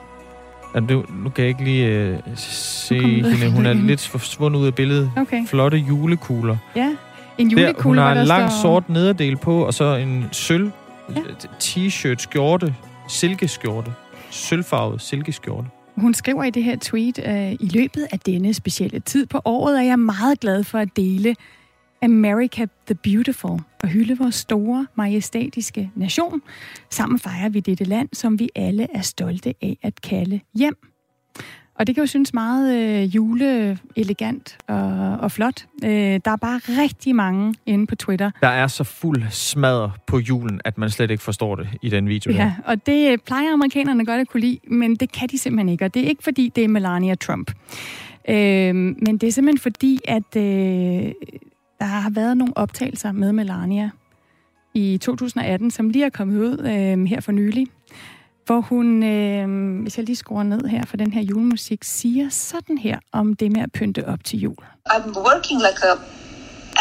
Ja, 0.74 0.80
nu, 0.80 1.04
nu 1.24 1.30
kan 1.30 1.44
jeg 1.44 1.48
ikke 1.48 1.64
lige 1.64 2.10
uh, 2.26 2.32
se 2.36 2.98
hende. 3.00 3.50
Hun 3.50 3.66
er 3.66 3.72
lidt 3.72 4.08
forsvundet 4.08 4.60
ud 4.60 4.66
af 4.66 4.74
billedet. 4.74 5.10
Okay. 5.16 5.46
Flotte 5.46 5.78
julekugler. 5.78 6.56
Ja, 6.76 6.88
en 7.38 7.48
julekugle, 7.50 7.76
der, 7.76 7.82
Hun 7.82 8.14
har 8.16 8.20
en 8.20 8.26
lang 8.26 8.50
står... 8.50 8.62
sort 8.62 8.88
nederdel 8.88 9.36
på, 9.36 9.66
og 9.66 9.74
så 9.74 9.96
en 9.96 10.28
sølv 10.32 10.70
ja. 11.08 11.20
t-shirt, 11.60 12.22
skjorte, 12.22 12.74
silkeskjorte. 13.08 13.92
Sølvfarvet 14.30 15.00
silkeskjorte. 15.00 15.68
Hun 15.96 16.14
skriver 16.14 16.44
i 16.44 16.50
det 16.50 16.64
her 16.64 16.76
tweet, 16.80 17.18
at 17.18 17.56
i 17.60 17.66
løbet 17.66 18.06
af 18.12 18.20
denne 18.20 18.54
specielle 18.54 19.00
tid 19.00 19.26
på 19.26 19.40
året 19.44 19.78
er 19.78 19.82
jeg 19.82 19.98
meget 19.98 20.40
glad 20.40 20.64
for 20.64 20.78
at 20.78 20.88
dele 20.96 21.36
America 22.02 22.66
the 22.86 22.94
Beautiful 22.94 23.60
og 23.82 23.88
hylde 23.88 24.18
vores 24.18 24.34
store, 24.34 24.86
majestætiske 24.94 25.90
nation. 25.96 26.42
Sammen 26.90 27.18
fejrer 27.18 27.48
vi 27.48 27.60
dette 27.60 27.84
land, 27.84 28.08
som 28.12 28.38
vi 28.38 28.48
alle 28.54 28.86
er 28.94 29.00
stolte 29.00 29.54
af 29.62 29.78
at 29.82 30.00
kalde 30.02 30.40
hjem. 30.54 30.91
Og 31.74 31.86
det 31.86 31.94
kan 31.94 32.02
jo 32.02 32.06
synes 32.06 32.34
meget 32.34 32.76
øh, 32.76 33.14
juleelegant 33.14 34.58
og, 34.68 35.16
og 35.20 35.32
flot. 35.32 35.66
Øh, 35.84 35.90
der 36.24 36.30
er 36.30 36.36
bare 36.36 36.60
rigtig 36.82 37.14
mange 37.14 37.54
inde 37.66 37.86
på 37.86 37.96
Twitter. 37.96 38.30
Der 38.42 38.48
er 38.48 38.66
så 38.66 38.84
fuld 38.84 39.22
smadre 39.30 39.92
på 40.06 40.18
julen, 40.18 40.60
at 40.64 40.78
man 40.78 40.90
slet 40.90 41.10
ikke 41.10 41.22
forstår 41.22 41.56
det 41.56 41.68
i 41.82 41.88
den 41.88 42.08
video. 42.08 42.32
Ja, 42.32 42.54
og 42.64 42.86
det 42.86 43.22
plejer 43.22 43.52
amerikanerne 43.52 44.06
godt 44.06 44.20
at 44.20 44.28
kunne 44.28 44.40
lide, 44.40 44.58
men 44.68 44.96
det 44.96 45.12
kan 45.12 45.28
de 45.28 45.38
simpelthen 45.38 45.68
ikke. 45.68 45.84
Og 45.84 45.94
det 45.94 46.04
er 46.04 46.08
ikke 46.08 46.22
fordi, 46.22 46.52
det 46.56 46.64
er 46.64 46.68
Melania 46.68 47.14
Trump. 47.14 47.50
Øh, 48.28 48.74
men 48.74 49.18
det 49.18 49.22
er 49.22 49.32
simpelthen 49.32 49.60
fordi, 49.60 50.00
at 50.04 50.36
øh, 50.36 51.12
der 51.78 51.84
har 51.84 52.10
været 52.10 52.36
nogle 52.36 52.56
optagelser 52.56 53.12
med 53.12 53.32
Melania 53.32 53.90
i 54.74 54.98
2018, 55.02 55.70
som 55.70 55.88
lige 55.88 56.04
er 56.04 56.10
kommet 56.10 56.38
ud 56.40 56.58
øh, 56.58 57.04
her 57.06 57.20
for 57.20 57.32
nylig 57.32 57.66
hvor 58.46 58.60
hun, 58.60 59.02
øh, 59.02 59.82
hvis 59.82 59.96
jeg 59.96 60.04
lige 60.04 60.16
skruer 60.16 60.42
ned 60.42 60.60
her 60.74 60.82
for 60.86 60.96
den 60.96 61.12
her 61.12 61.22
julemusik, 61.22 61.84
siger 61.84 62.28
sådan 62.30 62.78
her 62.78 62.98
om 63.12 63.34
det 63.36 63.52
med 63.52 63.62
at 63.62 63.72
pynte 63.72 64.08
op 64.08 64.24
til 64.24 64.38
jul. 64.38 64.56
I'm 64.90 65.18
working 65.30 65.58
like 65.68 65.80
a 65.90 65.94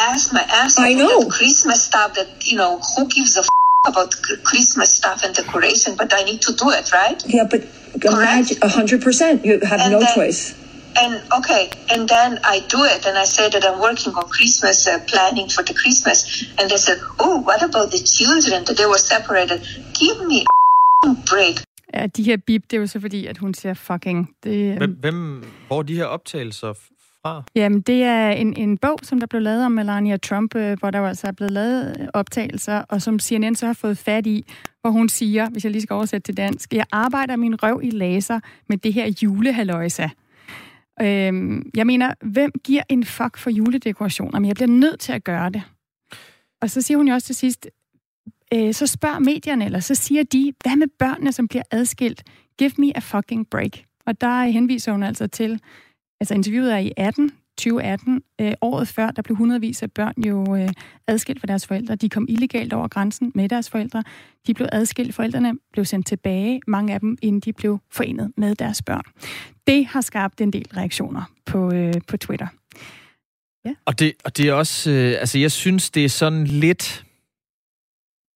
ass 0.10 0.32
my 0.34 0.44
ass 0.64 0.78
I 0.78 0.94
know. 0.94 1.32
Christmas 1.32 1.80
stuff 1.90 2.10
that, 2.18 2.30
you 2.52 2.58
know, 2.62 2.72
who 2.92 3.02
gives 3.16 3.32
a 3.38 3.44
f- 3.48 3.90
about 3.94 4.12
Christmas 4.50 4.90
stuff 4.90 5.20
and 5.26 5.32
decoration, 5.42 5.92
but 6.02 6.10
I 6.20 6.22
need 6.30 6.42
to 6.48 6.52
do 6.64 6.68
it, 6.80 6.86
right? 7.02 7.20
Yeah, 7.36 7.48
but 7.54 7.62
Correct? 8.00 8.50
100%. 8.62 9.46
You 9.46 9.60
have 9.72 9.82
and 9.82 9.92
no 9.92 10.00
then, 10.00 10.16
choice. 10.16 10.42
And 11.04 11.14
okay, 11.40 11.64
and 11.94 12.02
then 12.08 12.40
I 12.44 12.60
do 12.76 12.84
it, 12.84 13.02
and 13.08 13.18
I 13.18 13.26
say 13.38 13.50
that 13.50 13.64
I'm 13.70 13.80
working 13.80 14.14
on 14.20 14.26
Christmas 14.38 14.88
uh, 14.88 15.00
planning 15.12 15.48
for 15.56 15.64
the 15.64 15.74
Christmas, 15.74 16.18
and 16.58 16.70
they 16.70 16.82
said, 16.88 17.00
"Oh, 17.26 17.38
what 17.48 17.62
about 17.70 17.92
the 17.96 18.02
children? 18.18 18.66
That 18.66 18.76
they 18.80 18.86
were 18.86 19.04
separated? 19.14 19.60
Give 20.02 20.18
me 20.32 20.46
break. 21.02 21.66
Ja, 21.94 22.08
de 22.08 22.24
her 22.24 22.38
bip, 22.38 22.64
det 22.64 22.74
er 22.74 22.82
jo 22.82 22.88
så 22.88 23.00
fordi, 23.00 23.26
at 23.26 23.38
hun 23.38 23.54
siger 23.54 23.74
fucking. 23.74 24.30
Det, 24.44 24.78
hvem, 24.78 24.92
hvem, 24.92 25.44
hvor 25.68 25.80
er 25.80 25.84
de 25.84 25.96
her 25.96 26.06
optagelser 26.06 26.74
fra? 27.22 27.44
Jamen, 27.56 27.82
det 27.82 28.04
er 28.04 28.30
en, 28.30 28.58
en 28.58 28.78
bog, 28.78 29.00
som 29.04 29.20
der 29.20 29.28
blev 29.28 29.42
lavet 29.42 29.66
om 29.66 29.72
Melania 29.72 30.18
Trump, 30.18 30.56
øh, 30.56 30.78
hvor 30.80 30.92
der 30.92 31.00
jo 31.00 31.06
altså 31.06 31.28
er 31.28 31.32
blevet 31.32 31.52
lavet 31.52 32.10
optagelser, 32.14 32.84
og 32.90 33.02
som 33.02 33.20
CNN 33.20 33.56
så 33.56 33.66
har 33.66 33.74
fået 33.74 33.98
fat 33.98 34.28
i, 34.28 34.46
hvor 34.82 34.90
hun 34.90 35.10
siger, 35.10 35.50
hvis 35.50 35.64
jeg 35.64 35.72
lige 35.72 35.82
skal 35.82 35.94
oversætte 35.94 36.26
til 36.26 36.38
dansk, 36.38 36.74
jeg 36.74 36.86
arbejder 36.92 37.36
min 37.36 37.64
røv 37.64 37.80
i 37.84 37.90
laser 37.90 38.40
med 38.70 38.78
det 38.78 38.94
her 38.94 39.14
julehaløjsa. 39.24 40.10
Øhm, 41.02 41.72
jeg 41.76 41.88
mener, 41.88 42.14
hvem 42.22 42.52
giver 42.64 42.84
en 42.90 43.06
fuck 43.06 43.38
for 43.38 43.50
juledekorationer? 43.50 44.40
Men 44.40 44.48
jeg 44.48 44.56
bliver 44.56 44.68
nødt 44.68 45.00
til 45.00 45.12
at 45.12 45.24
gøre 45.24 45.50
det. 45.50 45.62
Og 46.62 46.70
så 46.70 46.82
siger 46.82 46.98
hun 46.98 47.08
jo 47.08 47.14
også 47.14 47.26
til 47.26 47.36
sidst, 47.36 47.68
øh, 48.54 48.74
så 48.74 48.88
spørger 48.88 49.20
medierne, 49.20 49.66
eller 49.66 49.80
så 49.80 49.96
siger 49.96 50.24
de, 50.24 50.54
hvad 50.64 50.76
med 50.76 50.88
børnene, 51.00 51.32
som 51.32 51.48
bliver 51.48 51.64
adskilt? 51.72 52.24
Give 52.60 52.72
me 52.78 52.98
a 52.98 53.00
fucking 53.00 53.48
break. 53.50 53.72
Og 54.06 54.22
der 54.22 54.44
henviser 54.44 54.92
hun 54.92 55.04
altså 55.04 55.28
til, 55.28 55.60
altså 56.20 56.34
interviewet 56.34 56.74
er 56.74 56.78
i 56.78 56.92
18, 56.98 57.32
2018, 57.58 58.22
øh, 58.42 58.54
året 58.62 58.88
før, 58.88 59.12
der 59.12 59.22
blev 59.22 59.38
hundredvis 59.38 59.84
af 59.84 59.92
børn 59.92 60.14
jo 60.18 60.56
øh, 60.56 60.70
adskilt 61.08 61.40
fra 61.40 61.48
deres 61.48 61.68
forældre. 61.68 61.96
De 61.96 62.10
kom 62.10 62.26
illegalt 62.30 62.74
over 62.74 62.88
grænsen 62.88 63.32
med 63.36 63.50
deres 63.50 63.70
forældre. 63.70 64.04
De 64.48 64.54
blev 64.54 64.68
adskilt, 64.72 65.16
forældrene 65.16 65.54
blev 65.74 65.86
sendt 65.86 66.08
tilbage, 66.08 66.62
mange 66.68 66.94
af 66.94 67.00
dem, 67.00 67.18
inden 67.22 67.40
de 67.42 67.54
blev 67.54 67.80
forenet 67.92 68.32
med 68.38 68.56
deres 68.56 68.82
børn. 68.82 69.04
Det 69.68 69.86
har 69.86 70.02
skabt 70.02 70.42
en 70.42 70.54
del 70.54 70.68
reaktioner 70.78 71.32
på, 71.46 71.74
øh, 71.74 71.94
på 72.08 72.18
Twitter. 72.18 72.48
Ja. 73.66 73.74
Og, 73.86 74.00
det, 74.00 74.14
og 74.24 74.38
det 74.38 74.50
er 74.50 74.54
også, 74.54 74.92
øh, 74.92 75.16
altså 75.20 75.40
jeg 75.40 75.52
synes, 75.52 75.90
det 75.90 76.06
er 76.06 76.10
sådan 76.10 76.48
lidt 76.48 77.06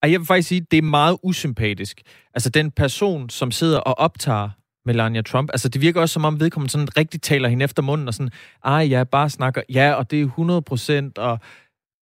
og 0.06 0.12
jeg 0.12 0.20
vil 0.20 0.28
faktisk 0.28 0.48
sige, 0.48 0.62
det 0.72 0.78
er 0.78 0.82
meget 0.82 1.18
usympatisk. 1.24 2.02
Altså 2.34 2.50
den 2.50 2.72
person, 2.72 3.30
som 3.30 3.52
sidder 3.52 3.80
og 3.80 4.00
optager 4.00 4.50
Melania 4.86 5.22
Trump, 5.22 5.50
altså 5.54 5.70
det 5.70 5.82
virker 5.82 6.02
også 6.02 6.14
som 6.14 6.26
om 6.26 6.40
vedkommende 6.40 6.72
sådan 6.72 6.98
rigtig 6.98 7.22
taler 7.22 7.50
hende 7.50 7.64
efter 7.64 7.84
munden 7.84 8.08
og 8.08 8.14
sådan, 8.14 8.32
ej, 8.66 8.90
jeg 8.90 9.10
bare 9.10 9.30
snakker, 9.30 9.62
ja, 9.70 9.94
og 9.94 10.12
det 10.12 10.22
er 10.22 10.24
100 10.24 10.62
procent, 10.62 11.18
og 11.18 11.40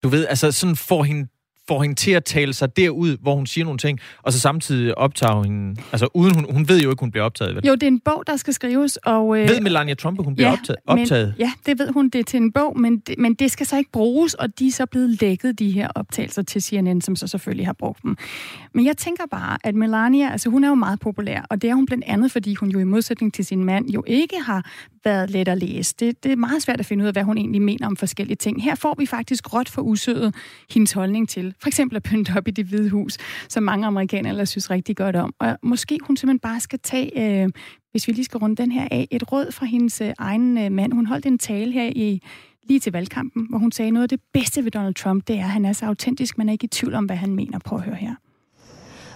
du 0.03 0.09
ved, 0.09 0.27
altså 0.27 0.51
sådan 0.51 0.75
får 0.75 1.03
hende 1.03 1.27
får 1.67 1.81
hende 1.81 1.95
til 1.95 2.11
at 2.11 2.23
tale 2.23 2.53
sig 2.53 2.77
derud, 2.77 3.17
hvor 3.21 3.35
hun 3.35 3.45
siger 3.45 3.65
nogle 3.65 3.77
ting, 3.77 3.99
og 4.23 4.33
så 4.33 4.39
samtidig 4.39 4.97
optager 4.97 5.43
hende, 5.43 5.81
altså 5.91 6.07
uden 6.13 6.35
hun, 6.35 6.45
hun 6.53 6.67
ved 6.67 6.81
jo 6.81 6.89
ikke, 6.89 6.99
hun 6.99 7.11
bliver 7.11 7.23
optaget. 7.23 7.55
Vel? 7.55 7.65
Jo, 7.67 7.73
det 7.73 7.83
er 7.83 7.87
en 7.87 7.99
bog, 7.99 8.23
der 8.27 8.37
skal 8.37 8.53
skrives, 8.53 8.97
og... 8.97 9.39
Øh, 9.39 9.49
ved 9.49 9.61
Melania 9.61 9.93
Trump, 9.93 10.23
hun 10.23 10.35
bliver 10.35 10.47
ja, 10.47 10.53
optaget? 10.53 10.79
optaget? 10.87 11.33
Men, 11.37 11.47
ja, 11.47 11.51
det 11.65 11.79
ved 11.79 11.91
hun, 11.93 12.09
det 12.09 12.19
er 12.19 12.23
til 12.23 12.37
en 12.37 12.51
bog, 12.51 12.79
men 12.79 12.99
det, 12.99 13.17
men 13.17 13.33
det 13.33 13.51
skal 13.51 13.65
så 13.65 13.77
ikke 13.77 13.91
bruges, 13.91 14.33
og 14.33 14.59
de 14.59 14.67
er 14.67 14.71
så 14.71 14.85
blevet 14.85 15.21
lækket, 15.21 15.59
de 15.59 15.71
her 15.71 15.87
optagelser 15.95 16.41
til 16.41 16.61
CNN, 16.61 17.01
som 17.01 17.15
så 17.15 17.27
selvfølgelig 17.27 17.65
har 17.65 17.75
brugt 17.79 18.03
dem. 18.03 18.17
Men 18.73 18.85
jeg 18.85 18.97
tænker 18.97 19.23
bare, 19.31 19.57
at 19.63 19.75
Melania, 19.75 20.31
altså 20.31 20.49
hun 20.49 20.63
er 20.63 20.67
jo 20.67 20.75
meget 20.75 20.99
populær, 20.99 21.45
og 21.49 21.61
det 21.61 21.69
er 21.69 21.73
hun 21.73 21.85
blandt 21.85 22.03
andet, 22.07 22.31
fordi 22.31 22.55
hun 22.55 22.69
jo 22.69 22.79
i 22.79 22.83
modsætning 22.83 23.33
til 23.33 23.45
sin 23.45 23.63
mand 23.63 23.89
jo 23.89 24.03
ikke 24.07 24.35
har 24.45 24.65
været 25.03 25.29
let 25.29 25.47
at 25.47 25.57
læse. 25.57 25.95
Det, 25.99 26.23
det 26.23 26.31
er 26.31 26.35
meget 26.35 26.61
svært 26.61 26.79
at 26.79 26.85
finde 26.85 27.03
ud 27.03 27.07
af, 27.07 27.13
hvad 27.13 27.23
hun 27.23 27.37
egentlig 27.37 27.61
mener 27.61 27.87
om 27.87 27.95
forskellige 27.95 28.35
ting. 28.35 28.63
Her 28.63 28.75
får 28.75 28.95
vi 28.97 29.05
faktisk 29.05 29.53
råt 29.53 29.69
for 29.69 29.81
usødet 29.81 30.35
hendes 30.69 30.91
holdning 30.91 31.29
til. 31.29 31.53
For 31.59 31.67
eksempel 31.67 31.95
at 31.95 32.03
pynte 32.03 32.33
op 32.37 32.47
i 32.47 32.51
det 32.51 32.65
hvide 32.65 32.89
hus, 32.89 33.17
som 33.49 33.63
mange 33.63 33.87
amerikanere 33.87 34.29
ellers 34.29 34.49
synes 34.49 34.69
rigtig 34.69 34.97
godt 34.97 35.15
om. 35.15 35.33
Og 35.39 35.57
måske 35.63 35.99
hun 36.03 36.17
simpelthen 36.17 36.39
bare 36.39 36.59
skal 36.59 36.79
tage, 36.79 37.43
øh, 37.43 37.49
hvis 37.91 38.07
vi 38.07 38.13
lige 38.13 38.25
skal 38.25 38.37
runde 38.37 38.55
den 38.55 38.71
her 38.71 38.87
af, 38.91 39.07
et 39.11 39.31
råd 39.31 39.51
fra 39.51 39.65
hendes 39.65 40.01
øh, 40.01 40.13
egen 40.17 40.57
øh, 40.57 40.71
mand. 40.71 40.93
Hun 40.93 41.05
holdt 41.05 41.25
en 41.25 41.37
tale 41.37 41.71
her 41.71 41.91
i 41.95 42.21
lige 42.67 42.79
til 42.79 42.91
valgkampen, 42.91 43.47
hvor 43.49 43.57
hun 43.57 43.71
sagde, 43.71 43.91
noget 43.91 44.03
af 44.03 44.09
det 44.09 44.19
bedste 44.33 44.63
ved 44.63 44.71
Donald 44.71 44.93
Trump, 44.93 45.27
det 45.27 45.35
er, 45.35 45.43
at 45.43 45.49
han 45.49 45.65
er 45.65 45.73
så 45.73 45.85
autentisk, 45.85 46.37
man 46.37 46.49
er 46.49 46.53
ikke 46.53 46.65
i 46.65 46.67
tvivl 46.67 46.93
om, 46.93 47.05
hvad 47.05 47.15
han 47.15 47.35
mener. 47.35 47.59
Prøv 47.59 47.77
at 47.77 47.85
høre 47.85 47.95
her. 47.95 48.15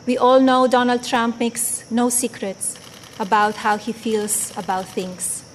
We 0.08 0.16
all 0.22 0.42
know 0.42 0.68
Donald 0.68 1.00
Trump 1.00 1.40
makes 1.40 1.92
no 1.92 2.10
secrets 2.10 2.82
about 3.20 3.56
how 3.56 3.78
he 3.78 3.94
feels 3.94 4.58
about 4.58 4.86
things. 4.86 5.47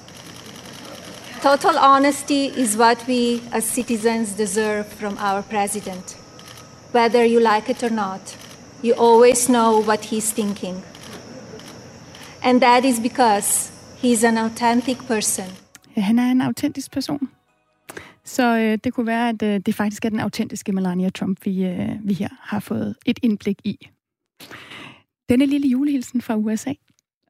Total 1.43 1.77
honesty 1.77 2.45
is 2.57 2.77
what 2.77 3.05
we 3.09 3.41
as 3.53 3.65
citizens 3.65 4.37
deserve 4.37 4.87
from 4.87 5.17
our 5.19 5.43
president. 5.43 6.17
Whether 6.93 7.25
you 7.25 7.41
like 7.41 7.69
it 7.69 7.83
or 7.83 7.91
not, 7.91 8.37
you 8.85 8.95
always 8.95 9.47
know 9.49 9.81
what 9.81 10.05
he's 10.05 10.33
thinking. 10.33 10.83
And 12.45 12.61
that 12.61 12.85
is 12.85 13.01
because 13.01 13.73
he's 14.03 14.25
an 14.25 14.39
authentic 14.39 14.99
person. 15.09 15.45
Ja, 15.97 16.03
han 16.03 16.19
er 16.19 16.31
en 16.31 16.41
autentisk 16.41 16.91
person. 16.93 17.29
Så 18.25 18.59
øh, 18.59 18.79
det 18.85 18.95
kunne 18.95 19.07
være, 19.07 19.29
at 19.29 19.43
øh, 19.43 19.61
det 19.67 19.75
faktisk 19.75 20.05
er 20.05 20.09
den 20.09 20.21
autentiske 20.21 20.73
Melania 20.73 21.11
Trump, 21.11 21.45
vi, 21.45 21.65
øh, 21.65 21.89
vi 22.05 22.15
her 22.15 22.29
har 22.41 22.61
fået 22.61 22.97
et 23.07 23.19
indblik 23.23 23.57
i. 23.65 23.89
Denne 25.29 25.47
lille 25.47 25.69
julehilsen 25.69 26.21
fra 26.21 26.37
USA, 26.37 26.73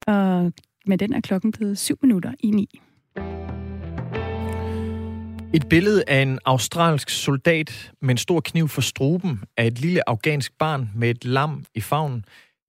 og 0.06 0.52
med 0.86 0.98
den 0.98 1.12
er 1.12 1.20
klokken 1.20 1.52
blevet 1.52 1.78
7 1.78 1.98
minutter 2.02 2.32
i 2.40 2.50
9. 2.50 2.80
Et 5.54 5.68
billede 5.68 6.04
af 6.06 6.22
en 6.22 6.38
australsk 6.44 7.10
soldat 7.10 7.92
med 8.02 8.10
en 8.10 8.16
stor 8.16 8.40
kniv 8.40 8.68
for 8.68 8.80
struben 8.80 9.40
af 9.56 9.66
et 9.66 9.80
lille 9.80 10.08
afghansk 10.08 10.52
barn 10.58 10.90
med 10.94 11.10
et 11.10 11.24
lam 11.24 11.64
i 11.74 11.80
favnen. 11.80 12.24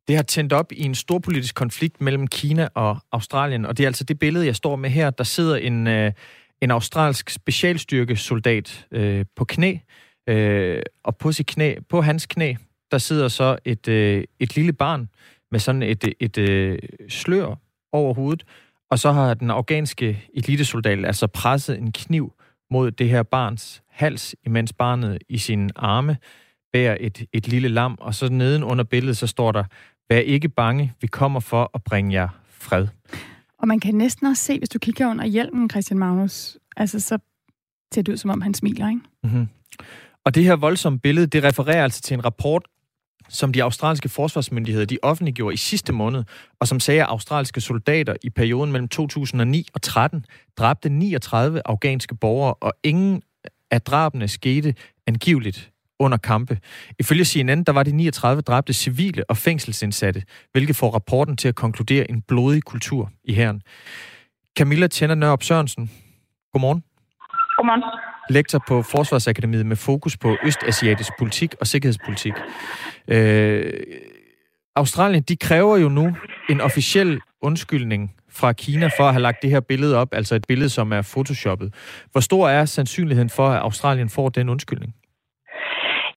Det 0.08 0.16
har 0.16 0.24
tændt 0.24 0.54
op 0.54 0.72
i 0.72 0.84
en 0.84 0.96
stor 0.96 1.20
politisk 1.20 1.56
konflikt 1.56 2.02
mellem 2.02 2.28
Kina 2.28 2.68
og 2.74 2.98
Australien, 3.12 3.66
og 3.66 3.78
det 3.78 3.84
er 3.84 3.88
altså 3.88 4.04
det 4.04 4.20
billede, 4.20 4.46
jeg 4.46 4.56
står 4.56 4.76
med 4.76 4.90
her. 4.90 5.10
Der 5.10 5.24
sidder 5.24 5.56
en, 5.56 5.88
øh, 5.88 6.12
en 6.62 6.72
australsk 6.72 7.30
specialstyrkesoldat 7.30 8.88
øh, 8.92 9.26
på 9.36 9.46
knæ, 9.46 9.78
øh, 10.30 10.82
og 11.04 11.18
på, 11.18 11.32
sit 11.32 11.46
knæ, 11.46 11.76
på 11.90 12.02
hans 12.02 12.26
knæ, 12.26 12.54
der 12.92 12.98
sidder 12.98 13.28
så 13.28 13.58
et, 13.66 13.88
øh, 13.88 14.24
et 14.40 14.56
lille 14.56 14.74
barn 14.74 15.10
med 15.52 15.60
sådan 15.60 15.84
et, 15.84 16.04
et, 16.04 16.14
et 16.20 16.38
øh, 16.38 16.80
slør 17.10 17.56
over 17.92 18.14
hovedet, 18.14 18.44
og 18.92 19.00
så 19.00 19.12
har 19.12 19.34
den 19.34 19.50
afghanske 19.50 20.26
elitesoldat 20.34 21.06
altså 21.06 21.28
presset 21.28 21.78
en 21.78 21.92
kniv 21.92 22.34
mod 22.74 22.92
det 22.92 23.10
her 23.10 23.24
barns 23.24 23.84
hals, 23.90 24.36
imens 24.46 24.74
barnet 24.74 25.18
i 25.30 25.38
sin 25.38 25.72
arme 25.76 26.18
bærer 26.74 26.98
et, 27.00 27.26
et 27.34 27.48
lille 27.48 27.68
lam, 27.68 27.98
og 28.00 28.16
så 28.16 28.30
neden 28.30 28.64
under 28.64 28.84
billedet, 28.84 29.18
så 29.18 29.28
står 29.28 29.52
der, 29.52 29.64
vær 30.10 30.20
ikke 30.20 30.50
bange, 30.50 30.94
vi 31.02 31.08
kommer 31.08 31.40
for 31.40 31.72
at 31.74 31.84
bringe 31.84 32.14
jer 32.14 32.28
fred. 32.50 32.88
Og 33.58 33.68
man 33.68 33.80
kan 33.80 33.96
næsten 33.96 34.28
også 34.28 34.44
se, 34.44 34.58
hvis 34.58 34.70
du 34.70 34.80
kigger 34.80 35.10
under 35.10 35.26
hjelmen, 35.26 35.70
Christian 35.70 36.00
Magnus, 36.00 36.58
altså 36.78 37.00
så 37.00 37.18
ser 37.94 38.02
det 38.02 38.12
ud, 38.12 38.18
som 38.18 38.30
om 38.30 38.42
han 38.42 38.54
smiler, 38.54 38.90
ikke? 38.90 39.02
Mm-hmm. 39.24 39.48
Og 40.26 40.36
det 40.36 40.44
her 40.44 40.56
voldsomme 40.56 41.00
billede, 41.00 41.28
det 41.28 41.44
refererer 41.44 41.84
altså 41.84 42.02
til 42.02 42.14
en 42.14 42.26
rapport, 42.26 42.68
som 43.30 43.54
de 43.54 43.64
australske 43.64 44.10
forsvarsmyndigheder 44.10 44.86
de 44.86 44.98
offentliggjorde 45.02 45.54
i 45.54 45.58
sidste 45.58 45.94
måned, 45.94 46.24
og 46.60 46.68
som 46.68 46.80
sagde, 46.80 47.02
at 47.02 47.08
australske 47.10 47.62
soldater 47.62 48.16
i 48.24 48.30
perioden 48.30 48.72
mellem 48.72 48.88
2009 48.88 49.68
og 49.74 49.82
13 49.82 50.26
dræbte 50.58 50.90
39 50.90 51.62
afghanske 51.66 52.16
borgere, 52.16 52.54
og 52.54 52.74
ingen 52.84 53.22
af 53.72 53.82
drabene 53.82 54.28
skete 54.28 54.76
angiveligt 55.08 55.72
under 56.00 56.18
kampe. 56.18 56.58
Ifølge 57.00 57.26
CNN, 57.26 57.64
der 57.64 57.72
var 57.72 57.84
de 57.84 57.92
39 57.92 58.42
dræbte 58.42 58.74
civile 58.74 59.24
og 59.30 59.38
fængselsindsatte, 59.38 60.24
hvilket 60.52 60.76
får 60.76 60.92
rapporten 60.92 61.38
til 61.38 61.48
at 61.48 61.56
konkludere 61.56 62.12
en 62.12 62.22
blodig 62.22 62.64
kultur 62.64 63.12
i 63.24 63.34
herren. 63.34 63.62
Camilla 64.58 64.88
Tjener 64.88 65.16
Nørup 65.16 65.44
Sørensen, 65.44 65.92
godmorgen. 66.54 66.84
Godmorgen. 67.58 67.84
Lektor 68.30 68.64
på 68.68 68.82
Forsvarsakademiet 68.82 69.66
med 69.66 69.76
fokus 69.76 70.18
på 70.18 70.38
østasiatisk 70.44 71.10
politik 71.20 71.56
og 71.60 71.68
sikkerhedspolitik. 71.68 72.34
Øh, 73.08 73.74
Australien, 74.76 75.24
de 75.24 75.36
kræver 75.36 75.78
jo 75.78 75.90
nu 75.90 76.16
en 76.50 76.62
officiel 76.62 77.20
undskyldning 77.42 78.16
fra 78.30 78.54
Kina 78.54 78.88
for 78.88 79.04
at 79.04 79.14
have 79.14 79.22
lagt 79.22 79.42
det 79.42 79.50
her 79.50 79.60
billede 79.60 79.98
op, 79.98 80.08
altså 80.12 80.36
et 80.36 80.46
billede, 80.48 80.70
som 80.70 80.92
er 80.92 81.02
photoshoppet. 81.02 81.74
Hvor 82.12 82.22
stor 82.22 82.50
er 82.50 82.66
sandsynligheden 82.66 83.30
for, 83.30 83.50
at 83.50 83.62
Australien 83.62 84.10
får 84.10 84.30
den 84.30 84.50
undskyldning? 84.50 84.96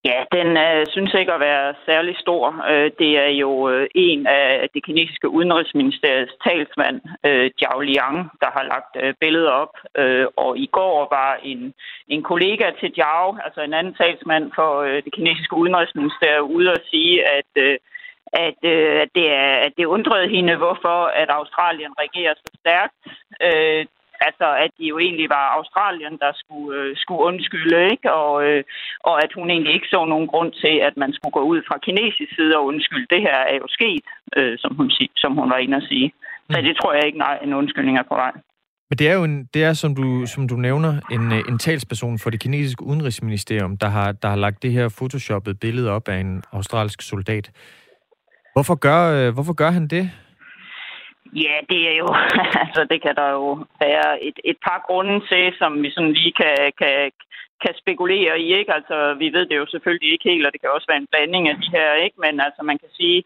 Ja, 0.09 0.19
den 0.39 0.49
øh, 0.57 0.87
synes 0.95 1.15
ikke 1.15 1.33
at 1.33 1.41
være 1.41 1.75
særlig 1.87 2.15
stor. 2.19 2.45
Øh, 2.71 2.91
det 2.99 3.13
er 3.27 3.33
jo 3.45 3.71
øh, 3.71 3.87
en 3.95 4.27
af 4.27 4.69
det 4.75 4.85
kinesiske 4.85 5.29
udenrigsministeriets 5.29 6.35
talsmand, 6.45 7.01
øh, 7.27 7.51
Jiao 7.59 7.81
Liang, 7.81 8.19
der 8.43 8.51
har 8.57 8.65
lagt 8.73 8.93
øh, 9.03 9.15
billedet 9.21 9.51
op. 9.63 9.75
Øh, 9.97 10.27
og 10.37 10.59
i 10.59 10.67
går 10.67 11.09
var 11.17 11.33
en, 11.43 11.75
en 12.09 12.23
kollega 12.23 12.67
til 12.81 12.93
Jiao, 12.99 13.37
altså 13.45 13.61
en 13.61 13.75
anden 13.75 13.95
talsmand 13.95 14.53
for 14.55 14.71
øh, 14.87 15.03
det 15.05 15.13
kinesiske 15.15 15.57
udenrigsministerium, 15.57 16.51
ude 16.51 16.71
at 16.71 16.83
sige, 16.91 17.15
at 17.39 17.51
øh, 17.57 17.79
at, 18.33 18.59
øh, 18.63 19.01
at, 19.03 19.09
det 19.15 19.27
er, 19.33 19.53
at 19.67 19.73
det 19.79 19.85
undrede 19.85 20.29
hende, 20.29 20.57
hvorfor 20.57 20.99
at 21.23 21.29
Australien 21.31 21.93
reagerer 22.01 22.35
så 22.35 22.51
stærkt. 22.61 22.95
Øh, 23.47 23.87
altså, 24.29 24.49
at 24.65 24.71
det 24.79 24.87
jo 24.93 24.99
egentlig 24.99 25.29
var 25.37 25.47
Australien, 25.59 26.15
der 26.25 26.33
skulle, 26.43 26.71
øh, 26.81 26.97
skulle 27.03 27.23
undskylde, 27.29 27.81
ikke? 27.95 28.13
Og, 28.13 28.33
øh, 28.47 28.63
og 29.09 29.15
at 29.25 29.31
hun 29.37 29.51
egentlig 29.51 29.75
ikke 29.75 29.93
så 29.95 30.01
nogen 30.05 30.29
grund 30.33 30.53
til, 30.63 30.75
at 30.89 30.95
man 31.03 31.11
skulle 31.13 31.37
gå 31.39 31.43
ud 31.53 31.61
fra 31.69 31.77
kinesisk 31.87 32.31
side 32.37 32.57
og 32.59 32.65
undskylde. 32.71 33.13
Det 33.15 33.21
her 33.27 33.39
er 33.53 33.57
jo 33.63 33.69
sket, 33.69 34.07
øh, 34.37 34.55
som, 34.63 34.71
hun, 34.79 34.91
som 35.23 35.33
hun 35.41 35.51
var 35.51 35.61
inde 35.65 35.77
at 35.77 35.89
sige. 35.91 36.09
Så 36.51 36.59
mm. 36.59 36.65
det 36.67 36.77
tror 36.77 36.93
jeg 36.95 37.05
ikke, 37.07 37.19
nej, 37.19 37.39
en 37.43 37.55
undskyldning 37.55 37.99
er 37.99 38.09
på 38.13 38.15
vej. 38.15 38.33
Men 38.91 38.99
det 38.99 39.09
er 39.09 39.15
jo, 39.15 39.25
en, 39.25 39.45
det 39.55 39.65
er, 39.65 39.73
som, 39.73 39.95
du, 39.95 40.27
som 40.27 40.49
du 40.49 40.57
nævner, 40.57 40.93
en, 41.11 41.33
øh, 41.33 41.43
en 41.49 41.59
talsperson 41.59 42.19
for 42.19 42.31
det 42.31 42.41
kinesiske 42.41 42.85
udenrigsministerium, 42.85 43.77
der 43.77 43.89
har, 43.89 44.13
der 44.13 44.29
har 44.29 44.37
lagt 44.37 44.63
det 44.63 44.73
her 44.73 44.89
photoshoppet 44.99 45.61
billede 45.61 45.91
op 45.91 46.09
af 46.09 46.19
en 46.19 46.43
australsk 46.53 47.03
soldat. 47.03 47.51
Hvorfor 48.53 48.75
gør, 48.75 49.01
øh, 49.17 49.35
hvorfor 49.35 49.53
gør 49.53 49.71
han 49.71 49.89
det? 49.89 50.11
Ja, 51.35 51.55
det 51.71 51.81
er 51.91 51.97
jo, 52.03 52.09
altså 52.65 52.87
det 52.91 53.03
kan 53.03 53.15
der 53.17 53.31
jo 53.31 53.65
være 53.81 54.25
et, 54.25 54.39
et 54.45 54.59
par 54.67 54.85
grunde 54.87 55.17
til, 55.31 55.55
som 55.59 55.83
vi 55.83 55.91
sådan 55.91 56.13
lige 56.13 56.33
kan, 56.43 56.73
kan, 56.81 57.11
kan 57.63 57.75
spekulere 57.83 58.41
i, 58.41 58.49
ikke? 58.59 58.73
Altså, 58.75 59.15
vi 59.19 59.33
ved 59.33 59.47
det 59.47 59.57
jo 59.57 59.67
selvfølgelig 59.67 60.13
ikke 60.13 60.29
helt, 60.31 60.47
og 60.47 60.53
det 60.53 60.61
kan 60.61 60.71
også 60.71 60.89
være 60.89 61.03
en 61.03 61.13
blanding 61.13 61.49
af 61.49 61.57
de 61.57 61.69
her, 61.77 61.95
ikke? 61.95 62.17
Men 62.25 62.41
altså, 62.41 62.61
man 62.63 62.79
kan 62.79 62.91
sige, 62.99 63.25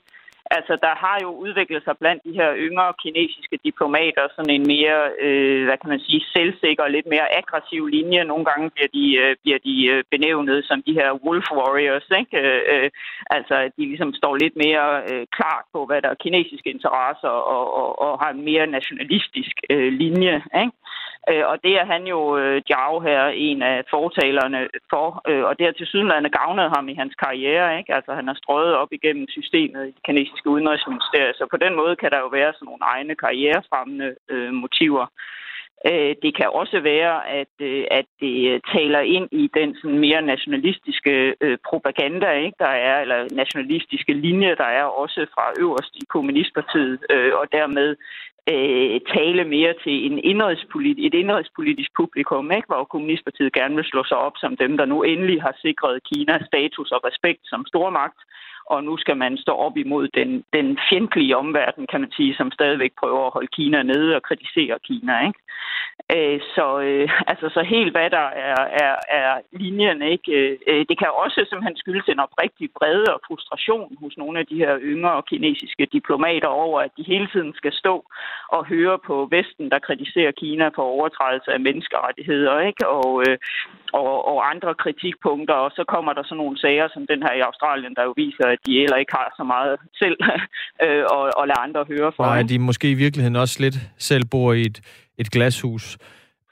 Altså, 0.57 0.74
der 0.86 0.94
har 1.05 1.16
jo 1.22 1.30
udviklet 1.44 1.82
sig 1.84 1.94
blandt 1.98 2.24
de 2.24 2.32
her 2.40 2.51
yngre 2.66 2.92
kinesiske 3.03 3.57
diplomater 3.64 4.24
sådan 4.36 4.55
en 4.59 4.66
mere, 4.74 5.01
øh, 5.24 5.64
hvad 5.66 5.78
kan 5.80 5.90
man 5.90 6.01
sige, 6.07 6.20
selvsikker 6.36 6.82
og 6.84 6.90
lidt 6.90 7.07
mere 7.14 7.36
aggressiv 7.40 7.86
linje. 7.86 8.24
Nogle 8.24 8.44
gange 8.44 8.70
bliver 8.70 8.90
de, 8.98 9.05
øh, 9.22 9.36
bliver 9.42 9.59
de 9.68 9.76
øh, 9.92 10.05
benævnet 10.11 10.64
som 10.64 10.82
de 10.86 10.92
her 11.01 11.11
wolf 11.24 11.46
warriors, 11.59 12.09
ikke? 12.20 12.38
Øh, 12.40 12.62
øh, 12.72 12.90
altså, 13.36 13.57
de 13.76 13.82
ligesom 13.92 14.14
står 14.14 14.36
lidt 14.36 14.57
mere 14.64 14.86
øh, 15.11 15.26
klart 15.36 15.64
på, 15.72 15.86
hvad 15.86 16.03
der 16.03 16.09
er 16.11 16.22
kinesiske 16.24 16.70
interesser 16.70 17.32
og, 17.57 17.64
og, 17.80 17.88
og 18.05 18.12
har 18.22 18.30
en 18.32 18.44
mere 18.44 18.66
nationalistisk 18.66 19.55
øh, 19.70 19.92
linje, 19.92 20.34
ikke? 20.62 20.80
Øh, 21.31 21.45
og 21.51 21.57
det 21.64 21.74
er 21.81 21.87
han 21.95 22.03
jo, 22.07 22.20
øh, 22.39 22.62
Jiao 22.70 23.01
her, 23.01 23.22
en 23.49 23.62
af 23.62 23.85
fortalerne 23.91 24.68
for, 24.91 25.07
øh, 25.28 25.45
og 25.49 25.59
det 25.59 25.66
har 25.66 25.72
til 25.72 25.87
sydenlande 25.87 26.31
gavnet 26.31 26.72
ham 26.76 26.89
i 26.89 26.95
hans 26.95 27.14
karriere. 27.14 27.78
Ikke? 27.78 27.95
Altså 27.95 28.12
han 28.14 28.26
har 28.26 28.35
strøget 28.35 28.74
op 28.74 28.93
igennem 28.93 29.26
systemet 29.28 29.83
i 29.89 29.93
det 29.97 30.03
kinesiske 30.07 30.51
udenrigsministerium, 30.51 31.35
så 31.35 31.47
på 31.51 31.57
den 31.57 31.74
måde 31.76 31.97
kan 31.97 32.11
der 32.11 32.18
jo 32.18 32.31
være 32.39 32.53
sådan 32.53 32.66
nogle 32.66 32.85
egne 32.95 33.14
karrierefremmende 33.14 34.14
øh, 34.28 34.53
motiver. 34.53 35.07
Øh, 35.91 36.14
det 36.22 36.33
kan 36.39 36.49
også 36.61 36.81
være, 36.81 37.16
at, 37.41 37.55
at 37.99 38.07
det 38.20 38.61
taler 38.74 39.01
ind 39.01 39.28
i 39.33 39.51
den 39.55 39.76
sådan 39.81 39.99
mere 39.99 40.22
nationalistiske 40.22 41.35
propaganda, 41.68 42.31
ikke, 42.31 42.59
der 42.59 42.74
er, 42.89 43.01
eller 43.01 43.35
nationalistiske 43.43 44.12
linje, 44.12 44.55
der 44.62 44.70
er 44.81 44.85
også 44.85 45.26
fra 45.35 45.45
øverst 45.61 45.97
i 45.97 46.05
kommunistpartiet, 46.09 46.99
og 47.41 47.45
dermed 47.53 47.97
Øh, 48.51 49.01
tale 49.16 49.44
mere 49.44 49.74
til 49.84 49.96
en 50.07 50.18
indrigspolit- 50.30 51.07
et 51.07 51.14
indrigspolitisk 51.14 51.90
publikum, 52.01 52.53
ikke, 52.57 52.68
hvor 52.70 52.84
kommunistpartiet 52.84 53.53
gerne 53.53 53.74
vil 53.76 53.84
slå 53.84 54.05
sig 54.05 54.16
op 54.16 54.36
som 54.36 54.57
dem, 54.57 54.76
der 54.76 54.84
nu 54.84 55.03
endelig 55.03 55.42
har 55.42 55.55
sikret 55.64 56.03
Kina 56.09 56.34
status 56.51 56.90
og 56.90 57.01
respekt 57.09 57.42
som 57.44 57.66
stormagt, 57.66 58.20
og 58.74 58.84
nu 58.84 58.96
skal 58.96 59.16
man 59.16 59.36
stå 59.44 59.52
op 59.66 59.76
imod 59.76 60.08
den, 60.08 60.44
den 60.52 60.78
fjendtlige 60.88 61.36
omverden, 61.36 61.86
kan 61.90 62.00
man 62.00 62.12
sige, 62.16 62.34
som 62.34 62.50
stadigvæk 62.50 62.92
prøver 63.00 63.26
at 63.26 63.32
holde 63.32 63.54
Kina 63.56 63.82
nede 63.82 64.16
og 64.16 64.22
kritisere 64.22 64.78
Kina. 64.88 65.26
Ikke? 65.26 65.40
Øh, 66.16 66.40
så, 66.54 66.66
øh, 66.88 67.08
altså, 67.26 67.46
så 67.56 67.62
helt 67.62 67.92
hvad 67.94 68.10
der 68.10 68.26
er, 68.50 68.62
er, 68.84 68.94
er 69.08 69.32
linjen, 69.52 70.02
ikke? 70.02 70.32
Øh, 70.32 70.58
øh, 70.66 70.84
det 70.88 70.98
kan 70.98 71.08
også 71.24 71.46
simpelthen 71.48 71.76
skyldes 71.76 72.08
en 72.08 72.24
oprigtig 72.26 72.68
vrede 72.76 73.14
og 73.14 73.20
frustration 73.28 73.96
hos 74.02 74.16
nogle 74.16 74.38
af 74.38 74.46
de 74.46 74.56
her 74.64 74.78
yngre 74.80 75.22
kinesiske 75.30 75.86
diplomater 75.92 76.48
over, 76.48 76.80
at 76.80 76.90
de 76.96 77.02
hele 77.12 77.28
tiden 77.32 77.52
skal 77.54 77.72
stå 77.72 77.94
og 78.48 78.66
høre 78.66 78.98
på 78.98 79.28
Vesten, 79.30 79.70
der 79.70 79.78
kritiserer 79.78 80.32
Kina 80.32 80.68
for 80.68 80.82
overtrædelse 80.82 81.52
af 81.52 81.60
menneskerettigheder, 81.60 82.60
ikke? 82.60 82.88
Og, 82.88 83.10
øh, 83.26 83.38
og, 83.92 84.28
og 84.32 84.50
andre 84.50 84.74
kritikpunkter, 84.74 85.54
og 85.54 85.70
så 85.70 85.84
kommer 85.84 86.12
der 86.12 86.22
sådan 86.22 86.36
nogle 86.36 86.58
sager 86.58 86.88
som 86.94 87.06
den 87.06 87.22
her 87.22 87.32
i 87.34 87.46
Australien, 87.48 87.94
der 87.94 88.04
jo 88.04 88.12
viser, 88.16 88.46
at 88.46 88.59
de 88.66 88.72
heller 88.72 88.96
ikke 88.96 89.12
har 89.12 89.34
så 89.36 89.44
meget 89.44 89.76
selv 89.98 90.16
øh, 90.84 91.04
og, 91.11 91.30
og 91.36 91.46
lade 91.48 91.61
andre 91.66 91.84
høre 91.88 92.12
for. 92.16 92.24
Nej, 92.24 92.42
de 92.42 92.58
måske 92.58 92.90
i 92.90 92.94
virkeligheden 92.94 93.36
også 93.36 93.56
lidt 93.61 93.76
selv 93.98 94.24
bor 94.30 94.52
i 94.52 94.61
et, 94.61 94.80
et 95.18 95.30
glashus. 95.30 95.98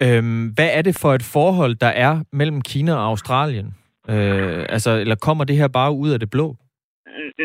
Øhm, 0.02 0.46
hvad 0.54 0.70
er 0.72 0.82
det 0.82 0.98
for 1.02 1.14
et 1.14 1.22
forhold, 1.22 1.74
der 1.74 1.92
er 2.06 2.22
mellem 2.32 2.60
Kina 2.62 2.92
og 2.94 3.04
Australien? 3.04 3.74
Øh, 4.10 4.66
altså, 4.68 4.90
eller 4.90 5.14
kommer 5.14 5.44
det 5.44 5.56
her 5.56 5.68
bare 5.68 5.92
ud 5.92 6.10
af 6.10 6.20
det 6.20 6.30
blå? 6.30 6.56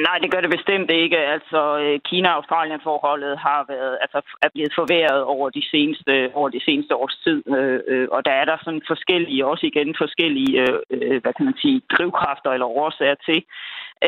Nej, 0.07 0.17
det 0.21 0.31
gør 0.31 0.41
det 0.41 0.55
bestemt 0.57 0.91
ikke. 0.91 1.17
Altså, 1.35 1.61
øh, 1.83 1.99
Kina-Australien-forholdet 2.07 3.37
har 3.37 3.65
været, 3.73 3.97
altså, 4.01 4.19
er 4.41 4.49
blevet 4.53 4.73
forværret 4.79 5.23
over 5.23 5.49
de 5.49 5.63
seneste, 5.71 6.13
over 6.33 6.49
de 6.49 6.61
seneste 6.67 6.95
års 6.95 7.17
tid. 7.23 7.43
Øh, 7.57 7.79
øh, 7.87 8.07
og 8.11 8.25
der 8.25 8.31
er 8.31 8.45
der 8.45 8.57
sådan 8.63 8.81
forskellige, 8.87 9.45
også 9.45 9.65
igen 9.65 9.95
forskellige, 10.03 10.53
øh, 10.91 11.21
hvad 11.21 11.33
kan 11.33 11.45
man 11.45 11.57
sige, 11.63 11.81
drivkræfter 11.93 12.51
eller 12.51 12.65
årsager 12.65 13.15
til. 13.27 13.39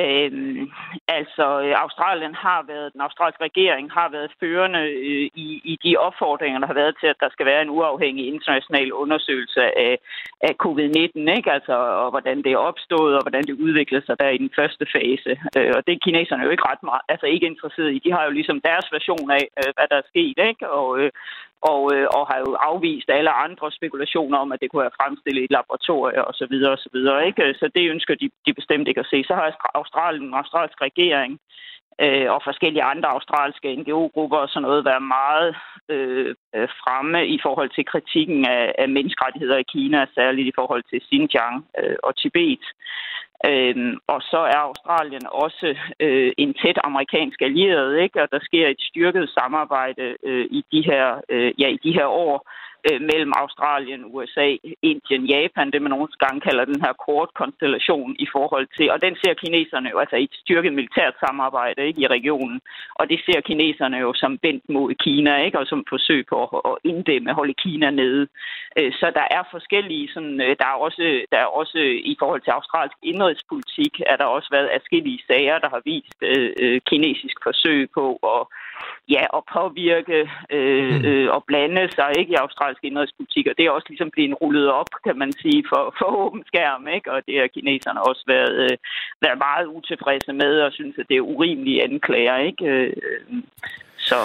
Øhm, 0.01 0.71
altså, 1.07 1.45
øh, 1.65 1.73
Australien 1.83 2.35
har 2.45 2.61
været, 2.71 2.93
den 2.93 3.01
australske 3.01 3.43
regering 3.43 3.91
har 3.91 4.09
været 4.09 4.31
førende 4.39 4.79
øh, 4.79 5.25
i, 5.45 5.47
i 5.71 5.73
de 5.83 5.97
opfordringer, 5.97 6.59
der 6.59 6.67
har 6.67 6.81
været 6.81 6.95
til, 6.99 7.07
at 7.07 7.21
der 7.23 7.29
skal 7.31 7.45
være 7.45 7.61
en 7.61 7.69
uafhængig 7.69 8.27
international 8.33 8.93
undersøgelse 8.93 9.61
af, 9.85 9.93
af 10.47 10.53
covid-19, 10.63 11.19
ikke? 11.37 11.51
Altså, 11.57 11.75
og 12.03 12.09
hvordan 12.11 12.37
det 12.43 12.51
er 12.51 12.65
opstået, 12.69 13.15
og 13.15 13.23
hvordan 13.23 13.43
det 13.43 13.61
udviklede 13.65 14.05
sig 14.05 14.15
der 14.19 14.29
i 14.29 14.37
den 14.37 14.51
første 14.55 14.85
fase. 14.95 15.31
Øh, 15.57 15.71
og 15.75 15.81
det 15.85 15.93
er 15.93 16.05
kineserne 16.05 16.43
jo 16.43 16.49
ikke 16.49 16.69
ret 16.71 16.83
meget, 16.83 17.01
altså 17.09 17.25
ikke 17.25 17.45
interesseret 17.45 17.91
i. 17.93 17.99
De 18.05 18.11
har 18.11 18.23
jo 18.25 18.31
ligesom 18.31 18.61
deres 18.61 18.87
version 18.91 19.31
af, 19.31 19.45
øh, 19.59 19.71
hvad 19.75 19.87
der 19.91 19.97
er 19.97 20.09
sket, 20.11 20.37
ikke? 20.49 20.69
Og, 20.69 20.99
øh, 20.99 21.11
og, 21.71 21.81
øh, 21.95 22.07
og 22.17 22.23
har 22.29 22.39
jo 22.45 22.51
afvist 22.69 23.09
alle 23.09 23.31
andre 23.45 23.71
spekulationer 23.71 24.37
om, 24.37 24.51
at 24.51 24.59
det 24.61 24.69
kunne 24.69 24.85
være 24.85 24.99
fremstillet 24.99 25.41
i 25.41 25.45
et 25.45 25.55
laboratorium 25.57 26.25
og 26.29 26.33
så 26.39 26.45
videre 26.51 26.71
og 26.77 26.81
så 26.85 26.89
videre. 26.95 27.27
Ikke? 27.27 27.43
Øh, 27.43 27.55
så 27.59 27.65
det 27.75 27.89
ønsker 27.93 28.15
de, 28.15 28.29
de 28.45 28.53
bestemt 28.59 28.87
ikke 28.87 29.03
at 29.03 29.11
se. 29.11 29.23
Så 29.27 29.33
har 29.35 29.45
Australien, 29.81 30.25
den 30.25 30.39
australske 30.41 30.81
regering 30.89 31.31
øh, 32.03 32.27
og 32.35 32.41
forskellige 32.43 32.83
andre 32.83 33.09
australske 33.09 33.75
NGO-grupper 33.75 34.37
og 34.37 34.49
sådan 34.49 34.61
noget 34.67 34.85
været 34.85 35.03
meget 35.17 35.55
øh, 35.89 36.35
øh, 36.55 36.67
fremme 36.81 37.27
i 37.27 37.39
forhold 37.45 37.69
til 37.73 37.85
kritikken 37.85 38.47
af, 38.47 38.75
af 38.77 38.89
menneskerettigheder 38.89 39.57
i 39.57 39.71
Kina, 39.73 40.05
særligt 40.15 40.47
i 40.47 40.57
forhold 40.59 40.83
til 40.89 41.01
Xinjiang 41.07 41.65
øh, 41.79 41.97
og 42.03 42.17
Tibet. 42.17 42.65
Øhm, 43.45 43.97
og 44.07 44.21
så 44.21 44.37
er 44.37 44.59
Australien 44.69 45.25
også 45.31 45.75
øh, 45.99 46.33
en 46.37 46.53
tæt 46.53 46.77
amerikansk 46.83 47.41
allieret, 47.41 47.99
ikke? 48.03 48.21
og 48.23 48.27
der 48.31 48.39
sker 48.41 48.67
et 48.67 48.81
styrket 48.89 49.29
samarbejde 49.29 50.15
øh, 50.23 50.45
i 50.51 50.65
de 50.71 50.81
her 50.89 51.21
øh, 51.29 51.51
ja 51.59 51.67
i 51.67 51.79
de 51.83 51.93
her 51.93 52.05
år 52.05 52.49
øh, 52.87 53.01
mellem 53.11 53.31
Australien, 53.41 54.01
USA, 54.15 54.47
Indien, 54.81 55.23
Japan, 55.25 55.71
det 55.71 55.81
man 55.81 55.91
nogle 55.91 56.07
gange 56.19 56.41
kalder 56.41 56.65
den 56.65 56.81
her 56.85 56.93
kort-konstellation 57.05 58.15
i 58.19 58.27
forhold 58.35 58.67
til, 58.77 58.91
og 58.91 59.01
den 59.01 59.15
ser 59.21 59.33
kineserne 59.33 59.89
jo 59.89 59.97
altså 59.99 60.15
i 60.15 60.23
et 60.23 60.35
styrket 60.43 60.73
militært 60.73 61.15
samarbejde 61.25 61.87
ikke, 61.87 62.01
i 62.01 62.07
regionen, 62.07 62.61
og 62.95 63.09
det 63.09 63.19
ser 63.25 63.41
kineserne 63.41 63.97
jo 63.97 64.13
som 64.13 64.39
vendt 64.43 64.69
mod 64.69 64.93
Kina, 64.93 65.43
ikke, 65.45 65.59
og 65.59 65.67
som 65.67 65.85
forsøg 65.89 66.25
på 66.29 66.37
at, 66.43 66.61
at 66.71 66.75
inddæmme, 66.83 67.33
holde 67.33 67.53
Kina 67.53 67.89
nede. 67.89 68.27
Øh, 68.77 68.91
så 68.99 69.11
der 69.19 69.27
er 69.37 69.43
forskellige, 69.51 70.09
sådan, 70.13 70.41
øh, 70.41 70.55
der 70.59 70.67
er 70.73 70.77
også, 70.87 71.25
der 71.31 71.37
er 71.37 71.49
også 71.61 71.79
i 72.11 72.15
forhold 72.19 72.41
til 72.41 72.51
australsk 72.51 72.97
indrigspolitik, 73.03 73.93
er 74.05 74.15
der 74.17 74.25
også 74.25 74.49
været 74.51 74.69
forskellige 74.95 75.23
sager, 75.27 75.59
der 75.59 75.69
har 75.69 75.81
vist 75.85 76.15
øh, 76.21 76.51
øh, 76.63 76.81
kinesisk 76.89 77.37
forsøg 77.43 77.89
på 77.97 78.05
at 78.33 78.41
ja, 79.15 79.23
at 79.37 79.41
påvirke 79.57 80.19
øh, 80.55 80.95
mm. 80.95 81.05
øh, 81.07 81.27
og 81.35 81.41
blande 81.49 81.83
sig 81.97 82.09
ikke 82.19 82.31
i 82.33 82.41
australsk 82.43 82.81
indrigspolitik, 82.83 83.45
og 83.47 83.53
det 83.57 83.63
er 83.65 83.71
også 83.71 83.89
ligesom 83.89 84.11
blevet 84.15 84.41
rullet 84.41 84.69
op, 84.79 84.91
kan 85.05 85.17
man 85.21 85.31
sige, 85.41 85.61
for, 85.71 85.83
for 85.99 86.09
åben 86.23 86.43
skærm, 86.49 86.87
ikke? 86.97 87.11
og 87.13 87.19
det 87.27 87.35
har 87.39 87.47
kineserne 87.55 88.01
også 88.09 88.23
været, 88.33 88.55
øh, 88.65 88.77
været 89.25 89.37
meget 89.47 89.65
utilfredse 89.77 90.33
med, 90.33 90.53
og 90.65 90.71
synes, 90.71 90.95
at 91.01 91.05
det 91.09 91.17
er 91.17 91.29
urimelige 91.33 91.83
anklager. 91.83 92.37
Ikke? 92.49 92.65
Øh, 92.65 92.93
så. 93.97 94.19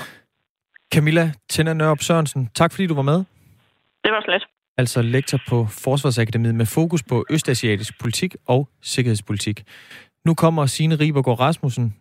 Camilla 0.95 1.25
Tænder 1.49 1.75
Nørup 1.75 2.03
Sørensen, 2.03 2.51
tak 2.55 2.73
fordi 2.73 2.87
du 2.87 2.95
var 2.95 3.09
med. 3.13 3.19
Det 4.05 4.13
var 4.13 4.23
slet. 4.29 4.45
Altså 4.79 5.03
lektor 5.03 5.39
på 5.49 5.67
Forsvarsakademiet 5.85 6.55
med 6.55 6.67
fokus 6.67 7.03
på 7.03 7.25
østasiatisk 7.31 8.01
politik 8.01 8.35
og 8.47 8.69
sikkerhedspolitik. 8.83 9.63
Nu 10.27 10.35
kommer 10.35 10.67
Signe 10.67 10.95
Ribergaard 10.95 11.41
Rasmussen 11.41 11.95